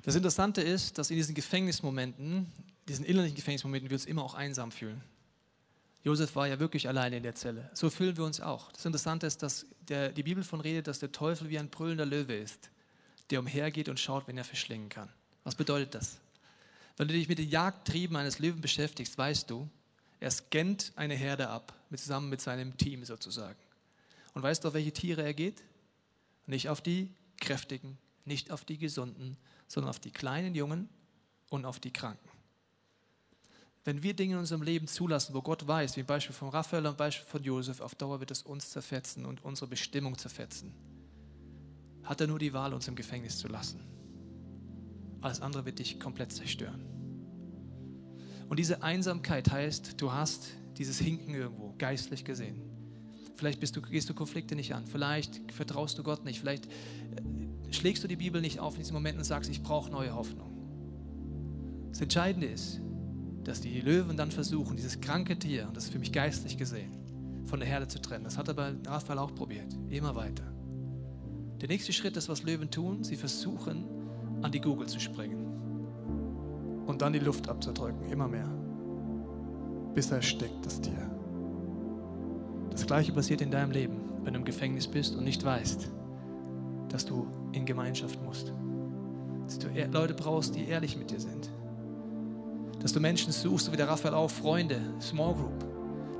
Das 0.00 0.14
Interessante 0.14 0.62
ist, 0.62 0.96
dass 0.96 1.10
in 1.10 1.16
diesen 1.16 1.34
Gefängnismomenten, 1.34 2.50
diesen 2.88 3.04
innerlichen 3.04 3.36
Gefängnismomenten, 3.36 3.90
wir 3.90 3.96
uns 3.96 4.06
immer 4.06 4.22
auch 4.22 4.32
einsam 4.32 4.72
fühlen. 4.72 5.02
Josef 6.04 6.34
war 6.36 6.48
ja 6.48 6.58
wirklich 6.58 6.88
alleine 6.88 7.18
in 7.18 7.22
der 7.22 7.34
Zelle. 7.34 7.68
So 7.74 7.90
fühlen 7.90 8.16
wir 8.16 8.24
uns 8.24 8.40
auch. 8.40 8.72
Das 8.72 8.86
Interessante 8.86 9.26
ist, 9.26 9.42
dass 9.42 9.66
der, 9.90 10.08
die 10.08 10.22
Bibel 10.22 10.42
von 10.42 10.62
redet, 10.62 10.86
dass 10.86 11.00
der 11.00 11.12
Teufel 11.12 11.50
wie 11.50 11.58
ein 11.58 11.68
brüllender 11.68 12.06
Löwe 12.06 12.34
ist, 12.34 12.70
der 13.28 13.40
umhergeht 13.40 13.90
und 13.90 14.00
schaut, 14.00 14.26
wenn 14.26 14.38
er 14.38 14.44
verschlingen 14.44 14.88
kann. 14.88 15.10
Was 15.44 15.54
bedeutet 15.54 15.94
das? 15.94 16.18
Wenn 16.96 17.08
du 17.08 17.14
dich 17.14 17.28
mit 17.28 17.38
den 17.38 17.48
Jagdtrieben 17.48 18.16
eines 18.16 18.38
Löwen 18.38 18.60
beschäftigst, 18.60 19.16
weißt 19.16 19.50
du, 19.50 19.68
er 20.20 20.30
scannt 20.30 20.92
eine 20.96 21.14
Herde 21.14 21.48
ab, 21.48 21.74
zusammen 21.94 22.28
mit 22.28 22.40
seinem 22.40 22.76
Team 22.76 23.04
sozusagen. 23.04 23.58
Und 24.32 24.42
weißt 24.42 24.64
du, 24.64 24.68
auf 24.68 24.74
welche 24.74 24.92
Tiere 24.92 25.22
er 25.22 25.34
geht? 25.34 25.62
Nicht 26.46 26.68
auf 26.68 26.80
die 26.80 27.10
Kräftigen, 27.40 27.98
nicht 28.24 28.50
auf 28.50 28.64
die 28.64 28.78
Gesunden, 28.78 29.36
sondern 29.68 29.90
auf 29.90 30.00
die 30.00 30.10
kleinen 30.10 30.54
Jungen 30.54 30.88
und 31.50 31.64
auf 31.64 31.78
die 31.78 31.92
Kranken. 31.92 32.28
Wenn 33.84 34.02
wir 34.02 34.14
Dinge 34.14 34.34
in 34.34 34.38
unserem 34.40 34.62
Leben 34.62 34.88
zulassen, 34.88 35.34
wo 35.34 35.42
Gott 35.42 35.66
weiß, 35.66 35.96
wie 35.96 36.00
im 36.00 36.06
Beispiel 36.06 36.34
von 36.34 36.48
Raphael 36.48 36.86
und 36.86 36.96
Beispiel 36.96 37.26
von 37.26 37.42
Josef, 37.42 37.80
auf 37.80 37.94
Dauer 37.94 38.18
wird 38.18 38.30
es 38.30 38.42
uns 38.42 38.70
zerfetzen 38.70 39.26
und 39.26 39.44
unsere 39.44 39.68
Bestimmung 39.68 40.16
zerfetzen, 40.16 40.72
hat 42.02 42.20
er 42.20 42.26
nur 42.26 42.38
die 42.38 42.52
Wahl, 42.52 42.72
uns 42.72 42.88
im 42.88 42.96
Gefängnis 42.96 43.38
zu 43.38 43.48
lassen. 43.48 43.93
Alles 45.24 45.40
andere 45.40 45.64
wird 45.64 45.78
dich 45.78 45.98
komplett 45.98 46.32
zerstören. 46.32 46.84
Und 48.50 48.58
diese 48.58 48.82
Einsamkeit 48.82 49.50
heißt, 49.50 49.98
du 49.98 50.12
hast 50.12 50.48
dieses 50.76 50.98
Hinken 50.98 51.34
irgendwo, 51.34 51.74
geistlich 51.78 52.26
gesehen. 52.26 52.60
Vielleicht 53.36 53.58
bist 53.58 53.74
du, 53.74 53.80
gehst 53.80 54.10
du 54.10 54.12
Konflikte 54.12 54.54
nicht 54.54 54.74
an, 54.74 54.86
vielleicht 54.86 55.50
vertraust 55.50 55.98
du 55.98 56.02
Gott 56.02 56.26
nicht, 56.26 56.40
vielleicht 56.40 56.66
äh, 56.66 57.72
schlägst 57.72 58.04
du 58.04 58.08
die 58.08 58.16
Bibel 58.16 58.42
nicht 58.42 58.60
auf 58.60 58.74
in 58.74 58.80
diesem 58.80 58.92
Moment 58.92 59.16
und 59.16 59.24
sagst, 59.24 59.50
ich 59.50 59.62
brauche 59.62 59.90
neue 59.90 60.14
Hoffnung. 60.14 60.52
Das 61.88 62.02
Entscheidende 62.02 62.46
ist, 62.46 62.82
dass 63.44 63.62
die 63.62 63.80
Löwen 63.80 64.18
dann 64.18 64.30
versuchen, 64.30 64.76
dieses 64.76 65.00
kranke 65.00 65.38
Tier, 65.38 65.66
und 65.68 65.74
das 65.74 65.84
ist 65.84 65.92
für 65.92 65.98
mich 65.98 66.12
geistlich 66.12 66.58
gesehen, 66.58 66.92
von 67.46 67.60
der 67.60 67.68
Herde 67.68 67.88
zu 67.88 67.98
trennen. 67.98 68.24
Das 68.24 68.36
hat 68.36 68.50
aber 68.50 68.74
Raphael 68.86 69.18
auch 69.18 69.34
probiert, 69.34 69.74
immer 69.88 70.14
weiter. 70.14 70.44
Der 71.62 71.68
nächste 71.68 71.94
Schritt 71.94 72.14
ist, 72.18 72.28
was 72.28 72.42
Löwen 72.42 72.70
tun, 72.70 73.04
sie 73.04 73.16
versuchen, 73.16 73.93
an 74.42 74.52
die 74.52 74.60
Gurgel 74.60 74.86
zu 74.86 75.00
springen 75.00 76.84
und 76.86 77.02
dann 77.02 77.12
die 77.12 77.18
Luft 77.18 77.48
abzudrücken, 77.48 78.10
immer 78.10 78.28
mehr, 78.28 78.48
bis 79.94 80.10
er 80.10 80.22
steckt, 80.22 80.64
das 80.64 80.80
Tier. 80.80 81.10
Das 82.70 82.86
gleiche 82.86 83.12
passiert 83.12 83.40
in 83.40 83.50
deinem 83.50 83.70
Leben, 83.70 83.96
wenn 84.22 84.34
du 84.34 84.40
im 84.40 84.44
Gefängnis 84.44 84.86
bist 84.86 85.16
und 85.16 85.24
nicht 85.24 85.44
weißt, 85.44 85.90
dass 86.88 87.04
du 87.04 87.26
in 87.52 87.64
Gemeinschaft 87.64 88.22
musst. 88.22 88.52
Dass 89.44 89.58
du 89.58 89.68
Leute 89.92 90.14
brauchst, 90.14 90.54
die 90.54 90.68
ehrlich 90.68 90.96
mit 90.96 91.10
dir 91.10 91.20
sind 91.20 91.48
dass 92.84 92.92
du 92.92 93.00
Menschen 93.00 93.32
suchst, 93.32 93.64
so 93.64 93.72
wie 93.72 93.78
der 93.78 93.88
Raphael 93.88 94.12
auch, 94.12 94.30
Freunde, 94.30 94.78
Small 95.00 95.32
Group, 95.32 95.64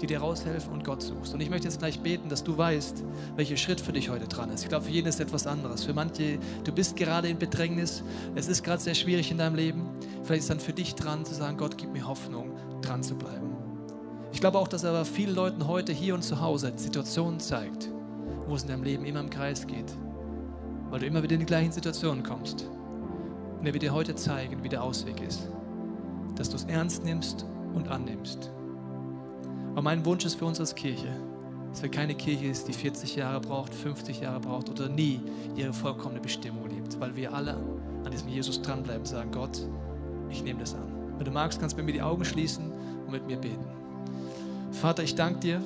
die 0.01 0.07
dir 0.07 0.21
raushelfen 0.21 0.73
und 0.73 0.85
Gott 0.85 1.03
suchst. 1.03 1.35
Und 1.35 1.41
ich 1.41 1.51
möchte 1.51 1.67
jetzt 1.67 1.79
gleich 1.79 2.01
beten, 2.01 2.29
dass 2.29 2.45
du 2.45 2.57
weißt, 2.57 3.05
welcher 3.37 3.57
Schritt 3.57 3.81
für 3.81 3.93
dich 3.93 4.11
heute 4.11 4.27
dran 4.27 4.51
ist. 4.51 4.63
Ich 4.63 4.69
glaube, 4.69 4.87
für 4.87 4.91
jeden 4.91 5.09
ist 5.09 5.21
etwas 5.21 5.47
anderes. 5.47 5.85
Für 5.85 5.95
manche, 5.95 6.39
du 6.65 6.73
bist 6.73 6.97
gerade 6.97 7.29
in 7.29 7.39
Bedrängnis, 7.39 8.03
es 8.35 8.49
ist 8.49 8.63
gerade 8.63 8.83
sehr 8.83 8.95
schwierig 8.95 9.31
in 9.31 9.39
deinem 9.39 9.55
Leben. 9.55 9.89
Vielleicht 10.23 10.43
ist 10.43 10.51
dann 10.51 10.61
für 10.61 10.73
dich 10.73 10.95
dran 10.95 11.25
zu 11.25 11.35
sagen, 11.35 11.57
Gott, 11.57 11.79
gib 11.79 11.93
mir 11.93 12.07
Hoffnung, 12.07 12.53
dran 12.83 13.03
zu 13.03 13.15
bleiben. 13.15 13.57
Ich 14.33 14.41
glaube 14.41 14.59
auch, 14.59 14.69
dass 14.69 14.85
er 14.85 14.91
aber 14.91 15.05
vielen 15.05 15.35
Leuten 15.35 15.69
heute 15.69 15.93
hier 15.93 16.15
und 16.15 16.23
zu 16.23 16.41
Hause 16.41 16.73
Situationen 16.77 17.39
zeigt, 17.39 17.89
wo 18.47 18.57
es 18.57 18.63
in 18.63 18.69
deinem 18.69 18.83
Leben 18.83 19.05
immer 19.05 19.21
im 19.21 19.31
Kreis 19.31 19.67
geht, 19.67 19.93
weil 20.91 21.01
du 21.01 21.07
immer 21.07 21.23
wieder 21.23 21.35
in 21.35 21.41
die 21.41 21.47
gleichen 21.47 21.73
Situationen 21.73 22.25
kommst. 22.25 22.69
Und 23.61 23.67
er 23.67 23.73
wird 23.73 23.83
dir 23.83 23.95
heute 23.95 24.15
zeigen, 24.17 24.63
wie 24.65 24.69
der 24.69 24.83
Ausweg 24.83 25.21
ist 25.21 25.49
dass 26.37 26.51
du 26.51 26.57
es 26.57 26.65
ernst 26.65 27.05
nimmst 27.05 27.47
und 27.75 27.89
annimmst. 27.89 28.51
Aber 29.75 29.83
mein 29.83 30.05
Wunsch 30.05 30.25
ist 30.25 30.37
für 30.37 30.45
uns 30.45 30.61
als 30.61 30.75
Kirche, 30.75 31.09
dass 31.71 31.83
wir 31.83 31.91
keine 31.91 32.15
Kirche 32.15 32.47
ist, 32.47 32.69
die 32.69 32.73
40 32.73 33.17
Jahre 33.17 33.41
braucht, 33.41 33.75
50 33.75 34.21
Jahre 34.21 34.39
braucht 34.39 34.71
oder 34.71 34.89
nie 34.89 35.21
ihre 35.57 35.73
vollkommene 35.73 36.21
Bestimmung 36.21 36.69
lebt, 36.69 37.01
weil 37.01 37.17
wir 37.17 37.35
alle 37.35 37.57
an 38.05 38.11
diesem 38.13 38.29
Jesus 38.29 38.63
dranbleiben, 38.63 39.05
sagen, 39.05 39.33
Gott, 39.33 39.67
ich 40.31 40.45
nehme 40.45 40.61
das 40.61 40.77
an. 40.77 40.87
Wenn 41.19 41.25
du 41.25 41.33
magst, 41.33 41.59
kannst 41.59 41.75
du 41.75 41.79
mit 41.79 41.87
mir 41.87 41.93
die 41.93 42.03
Augen 42.03 42.25
schließen 42.25 42.71
und 43.05 43.11
mit 43.11 43.27
mir 43.27 43.37
beten. 43.37 43.67
Vater, 44.71 45.03
ich 45.03 45.17
danke 45.17 45.41
dir, 45.41 45.61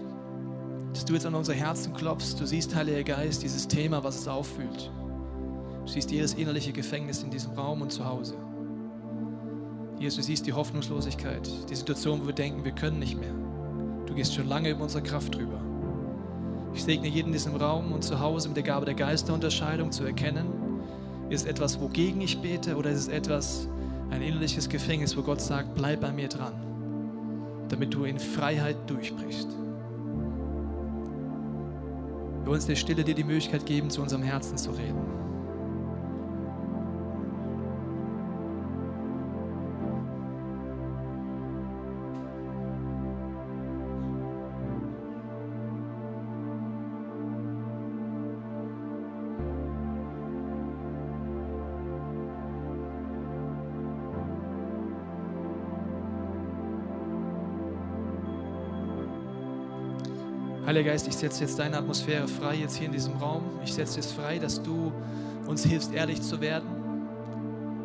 dass 0.95 1.05
du 1.05 1.13
jetzt 1.13 1.27
an 1.27 1.35
unser 1.35 1.53
Herzen 1.53 1.93
klopfst. 1.93 2.37
Du 2.39 2.47
siehst, 2.47 2.75
Heiliger 2.75 3.03
Geist, 3.03 3.43
dieses 3.43 3.69
Thema, 3.69 4.03
was 4.03 4.19
es 4.19 4.27
auffühlt. 4.29 4.91
Du 5.85 5.93
siehst 5.93 6.11
jedes 6.11 6.33
innerliche 6.35 6.73
Gefängnis 6.73 7.23
in 7.23 7.31
diesem 7.31 7.53
Raum 7.53 7.83
und 7.83 7.93
zu 7.93 8.07
Hause. 8.07 8.37
Jesus, 9.99 10.17
du 10.17 10.23
siehst 10.23 10.47
die 10.47 10.53
Hoffnungslosigkeit, 10.53 11.51
die 11.69 11.75
Situation, 11.75 12.23
wo 12.23 12.27
wir 12.27 12.35
denken, 12.35 12.65
wir 12.65 12.73
können 12.73 12.99
nicht 12.99 13.19
mehr. 13.19 13.35
Du 14.09 14.15
gehst 14.15 14.35
schon 14.35 14.49
lange 14.49 14.71
über 14.71 14.85
unsere 14.85 15.03
Kraft 15.03 15.35
drüber. 15.35 15.61
Ich 16.73 16.83
segne 16.83 17.09
jeden 17.09 17.27
in 17.27 17.33
diesem 17.35 17.57
Raum 17.57 17.93
und 17.93 18.03
zu 18.03 18.19
Hause 18.19 18.49
mit 18.49 18.57
der 18.57 18.65
Gabe 18.65 18.87
der 18.87 18.95
Geisterunterscheidung 18.95 19.93
zu 19.93 20.05
erkennen, 20.05 20.47
ist 21.29 21.47
etwas, 21.47 21.79
wogegen 21.79 22.23
ich 22.23 22.41
bete 22.41 22.77
oder 22.77 22.91
ist 22.91 23.01
es 23.01 23.09
etwas, 23.09 23.69
ein 24.09 24.23
innerliches 24.23 24.71
Gefängnis, 24.71 25.15
wo 25.15 25.23
Gott 25.23 25.43
sagt, 25.43 25.75
bleib 25.75 26.01
bei 26.01 26.11
mir 26.11 26.29
dran, 26.29 26.55
damit 27.69 27.93
du 27.93 28.05
in 28.05 28.19
Freiheit 28.19 28.79
durchbrichst. 28.87 29.51
Wir 32.39 32.47
wollen 32.47 32.55
uns 32.55 32.67
der 32.67 32.77
Stille 32.77 33.05
dir 33.05 33.15
die 33.15 33.25
Möglichkeit 33.25 33.67
geben, 33.67 33.91
zu 33.91 34.01
unserem 34.01 34.23
Herzen 34.23 34.57
zu 34.57 34.71
reden. 34.71 35.28
Heiliger 60.69 60.91
Geist, 60.91 61.09
ich 61.09 61.17
setze 61.17 61.45
jetzt 61.45 61.59
deine 61.59 61.79
Atmosphäre 61.79 62.29
frei, 62.29 62.57
jetzt 62.57 62.77
hier 62.77 62.89
in 62.89 62.93
diesem 62.93 63.17
Raum. 63.17 63.43
Ich 63.65 63.73
setze 63.73 64.01
es 64.01 64.13
frei, 64.13 64.39
dass 64.39 64.63
du 64.63 64.93
uns 65.47 65.65
hilfst, 65.65 65.95
ehrlich 65.95 66.21
zu 66.21 66.43
werden, 66.43 66.69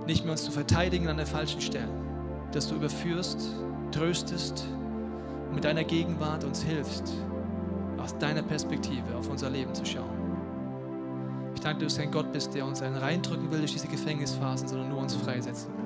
nicht 0.05 0.25
mehr 0.25 0.33
uns 0.33 0.43
zu 0.43 0.51
verteidigen 0.51 1.07
an 1.07 1.15
der 1.15 1.25
falschen 1.25 1.61
Stelle, 1.61 1.87
dass 2.51 2.67
du 2.67 2.75
überführst, 2.75 3.39
tröstest 3.93 4.65
und 5.47 5.55
mit 5.55 5.63
deiner 5.63 5.85
Gegenwart 5.85 6.43
uns 6.43 6.61
hilfst, 6.61 7.13
aus 7.99 8.17
deiner 8.17 8.43
Perspektive 8.43 9.15
auf 9.17 9.29
unser 9.29 9.49
Leben 9.49 9.73
zu 9.73 9.85
schauen. 9.85 10.11
Ich 11.55 11.61
danke, 11.61 11.85
dass 11.85 11.95
du 11.95 12.01
ein 12.01 12.11
Gott 12.11 12.33
bist, 12.33 12.53
der 12.53 12.65
uns 12.65 12.81
einen 12.81 12.97
reindrücken 12.97 13.49
will 13.49 13.59
durch 13.59 13.71
diese 13.71 13.87
Gefängnisphasen, 13.87 14.67
sondern 14.67 14.89
nur 14.89 14.97
uns 14.97 15.15
freisetzen 15.15 15.73
will. 15.77 15.82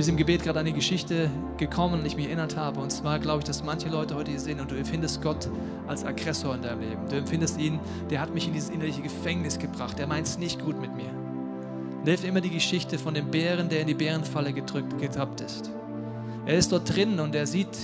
Mir 0.00 0.04
ist 0.04 0.08
im 0.08 0.16
Gebet 0.16 0.42
gerade 0.44 0.58
eine 0.58 0.72
Geschichte 0.72 1.28
gekommen 1.58 2.00
und 2.00 2.06
ich 2.06 2.16
mich 2.16 2.24
erinnert 2.24 2.56
habe. 2.56 2.80
Und 2.80 2.90
zwar 2.90 3.18
glaube 3.18 3.40
ich, 3.40 3.44
dass 3.44 3.62
manche 3.62 3.90
Leute 3.90 4.14
heute 4.14 4.30
hier 4.30 4.40
sind 4.40 4.58
und 4.58 4.70
du 4.70 4.74
empfindest 4.74 5.20
Gott 5.20 5.50
als 5.88 6.06
Aggressor 6.06 6.54
in 6.54 6.62
deinem 6.62 6.80
Leben. 6.80 7.06
Du 7.10 7.16
empfindest 7.16 7.60
ihn, 7.60 7.78
der 8.08 8.22
hat 8.22 8.32
mich 8.32 8.46
in 8.46 8.54
dieses 8.54 8.70
innerliche 8.70 9.02
Gefängnis 9.02 9.58
gebracht. 9.58 9.98
Der 9.98 10.06
meint 10.06 10.26
es 10.26 10.38
nicht 10.38 10.64
gut 10.64 10.80
mit 10.80 10.96
mir. 10.96 11.10
Und 11.98 12.06
hilft 12.06 12.24
immer 12.24 12.40
die 12.40 12.48
Geschichte 12.48 12.98
von 12.98 13.12
dem 13.12 13.30
Bären, 13.30 13.68
der 13.68 13.82
in 13.82 13.88
die 13.88 13.94
Bärenfalle 13.94 14.54
gedrückt, 14.54 14.98
getappt 14.98 15.42
ist. 15.42 15.70
Er 16.46 16.56
ist 16.56 16.72
dort 16.72 16.96
drin 16.96 17.20
und 17.20 17.34
er 17.34 17.46
sieht 17.46 17.76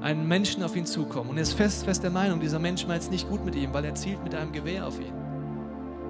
einen 0.00 0.28
Menschen 0.28 0.62
auf 0.62 0.76
ihn 0.76 0.86
zukommen. 0.86 1.30
Und 1.30 1.38
er 1.38 1.42
ist 1.42 1.54
fest, 1.54 1.86
fest 1.86 2.04
der 2.04 2.10
Meinung, 2.10 2.38
dieser 2.38 2.60
Mensch 2.60 2.86
meint 2.86 3.02
es 3.02 3.10
nicht 3.10 3.28
gut 3.28 3.44
mit 3.44 3.56
ihm, 3.56 3.74
weil 3.74 3.84
er 3.84 3.96
zielt 3.96 4.22
mit 4.22 4.36
einem 4.36 4.52
Gewehr 4.52 4.86
auf 4.86 5.00
ihn. 5.00 5.12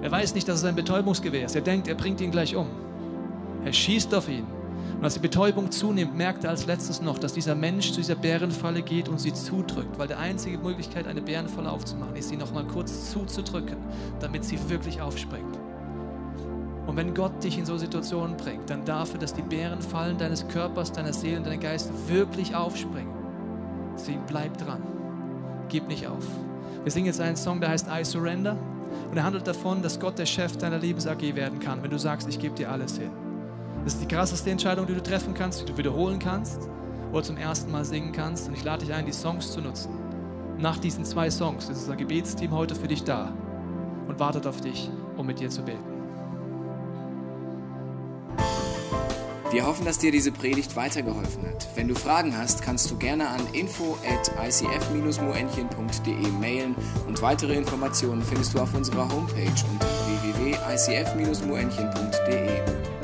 Er 0.03 0.11
weiß 0.11 0.35
nicht, 0.35 0.47
dass 0.47 0.59
es 0.59 0.63
ein 0.63 0.75
Betäubungsgewehr 0.75 1.47
ist. 1.47 1.55
Er 1.55 1.63
denkt, 1.63 1.87
er 1.87 1.95
bringt 1.95 2.21
ihn 2.21 2.29
gleich 2.29 2.55
um. 2.55 2.67
Er 3.65 3.73
schießt 3.73 4.13
auf 4.13 4.29
ihn. 4.29 4.45
Und 4.97 5.03
als 5.03 5.15
die 5.15 5.19
Betäubung 5.19 5.71
zunimmt, 5.71 6.15
merkt 6.15 6.43
er 6.43 6.51
als 6.51 6.65
letztes 6.65 7.01
noch, 7.01 7.17
dass 7.17 7.33
dieser 7.33 7.55
Mensch 7.55 7.91
zu 7.91 7.97
dieser 7.97 8.15
Bärenfalle 8.15 8.81
geht 8.81 9.09
und 9.09 9.19
sie 9.19 9.33
zudrückt, 9.33 9.97
weil 9.97 10.07
die 10.07 10.15
einzige 10.15 10.57
Möglichkeit, 10.57 11.07
eine 11.07 11.21
Bärenfalle 11.21 11.69
aufzumachen, 11.69 12.15
ist, 12.15 12.29
sie 12.29 12.37
noch 12.37 12.53
mal 12.53 12.65
kurz 12.65 13.11
zuzudrücken, 13.11 13.77
damit 14.19 14.45
sie 14.45 14.57
wirklich 14.69 15.01
aufspringt. 15.01 15.57
Und 16.87 16.97
wenn 16.97 17.13
Gott 17.13 17.43
dich 17.43 17.57
in 17.57 17.65
so 17.65 17.77
Situationen 17.77 18.37
bringt, 18.37 18.69
dann 18.69 18.85
darf 18.85 19.13
er, 19.13 19.19
dass 19.19 19.33
die 19.33 19.41
Bärenfallen 19.41 20.17
deines 20.17 20.47
Körpers, 20.47 20.91
deiner 20.91 21.13
Seele 21.13 21.37
und 21.37 21.45
deines 21.45 21.59
Geistes 21.59 21.91
wirklich 22.07 22.55
aufspringen. 22.55 23.13
Deswegen 23.95 24.21
bleib 24.27 24.57
dran. 24.57 24.83
Gib 25.67 25.87
nicht 25.87 26.07
auf. 26.07 26.25
Wir 26.83 26.91
singen 26.91 27.07
jetzt 27.07 27.19
einen 27.19 27.35
Song, 27.35 27.59
der 27.59 27.69
heißt 27.69 27.87
I 27.91 28.03
Surrender. 28.05 28.55
Und 29.09 29.17
er 29.17 29.23
handelt 29.23 29.47
davon, 29.47 29.81
dass 29.81 29.99
Gott 29.99 30.19
der 30.19 30.25
Chef 30.25 30.57
deiner 30.57 30.77
Lebens-AG 30.77 31.35
werden 31.35 31.59
kann, 31.59 31.81
wenn 31.81 31.89
du 31.89 31.97
sagst, 31.97 32.29
ich 32.29 32.39
gebe 32.39 32.55
dir 32.55 32.71
alles 32.71 32.97
hin. 32.97 33.24
Das 33.85 33.93
ist 33.93 34.01
die 34.01 34.07
krasseste 34.07 34.49
Entscheidung, 34.49 34.87
die 34.87 34.95
du 34.95 35.03
treffen 35.03 35.35
kannst, 35.35 35.61
die 35.61 35.65
du 35.65 35.77
wiederholen 35.77 36.17
kannst 36.17 36.67
oder 37.11 37.21
zum 37.21 37.37
ersten 37.37 37.71
Mal 37.71 37.85
singen 37.85 38.11
kannst. 38.11 38.47
Und 38.47 38.55
ich 38.55 38.63
lade 38.63 38.83
dich 38.83 38.95
ein, 38.95 39.05
die 39.05 39.13
Songs 39.13 39.51
zu 39.51 39.61
nutzen. 39.61 39.91
Nach 40.57 40.79
diesen 40.79 41.05
zwei 41.05 41.29
Songs 41.29 41.69
ist 41.69 41.81
unser 41.81 41.95
Gebetsteam 41.95 42.49
heute 42.51 42.73
für 42.73 42.87
dich 42.87 43.03
da 43.03 43.31
und 44.07 44.19
wartet 44.19 44.47
auf 44.47 44.59
dich, 44.59 44.89
um 45.17 45.27
mit 45.27 45.39
dir 45.39 45.51
zu 45.51 45.61
beten. 45.61 45.83
Wir 49.51 49.67
hoffen, 49.67 49.85
dass 49.85 49.99
dir 49.99 50.11
diese 50.11 50.31
Predigt 50.31 50.75
weitergeholfen 50.75 51.45
hat. 51.45 51.67
Wenn 51.75 51.87
du 51.87 51.93
Fragen 51.93 52.35
hast, 52.35 52.63
kannst 52.63 52.89
du 52.89 52.97
gerne 52.97 53.29
an 53.29 53.41
info 53.53 53.99
at 54.03 54.31
icf-moenchen.de 54.43 56.31
mailen 56.41 56.73
und 57.07 57.21
weitere 57.21 57.53
Informationen 57.53 58.23
findest 58.23 58.55
du 58.55 58.59
auf 58.59 58.73
unserer 58.73 59.07
Homepage 59.09 59.53
unter 59.71 59.85
www.icf-moenchen.de. 60.23 62.94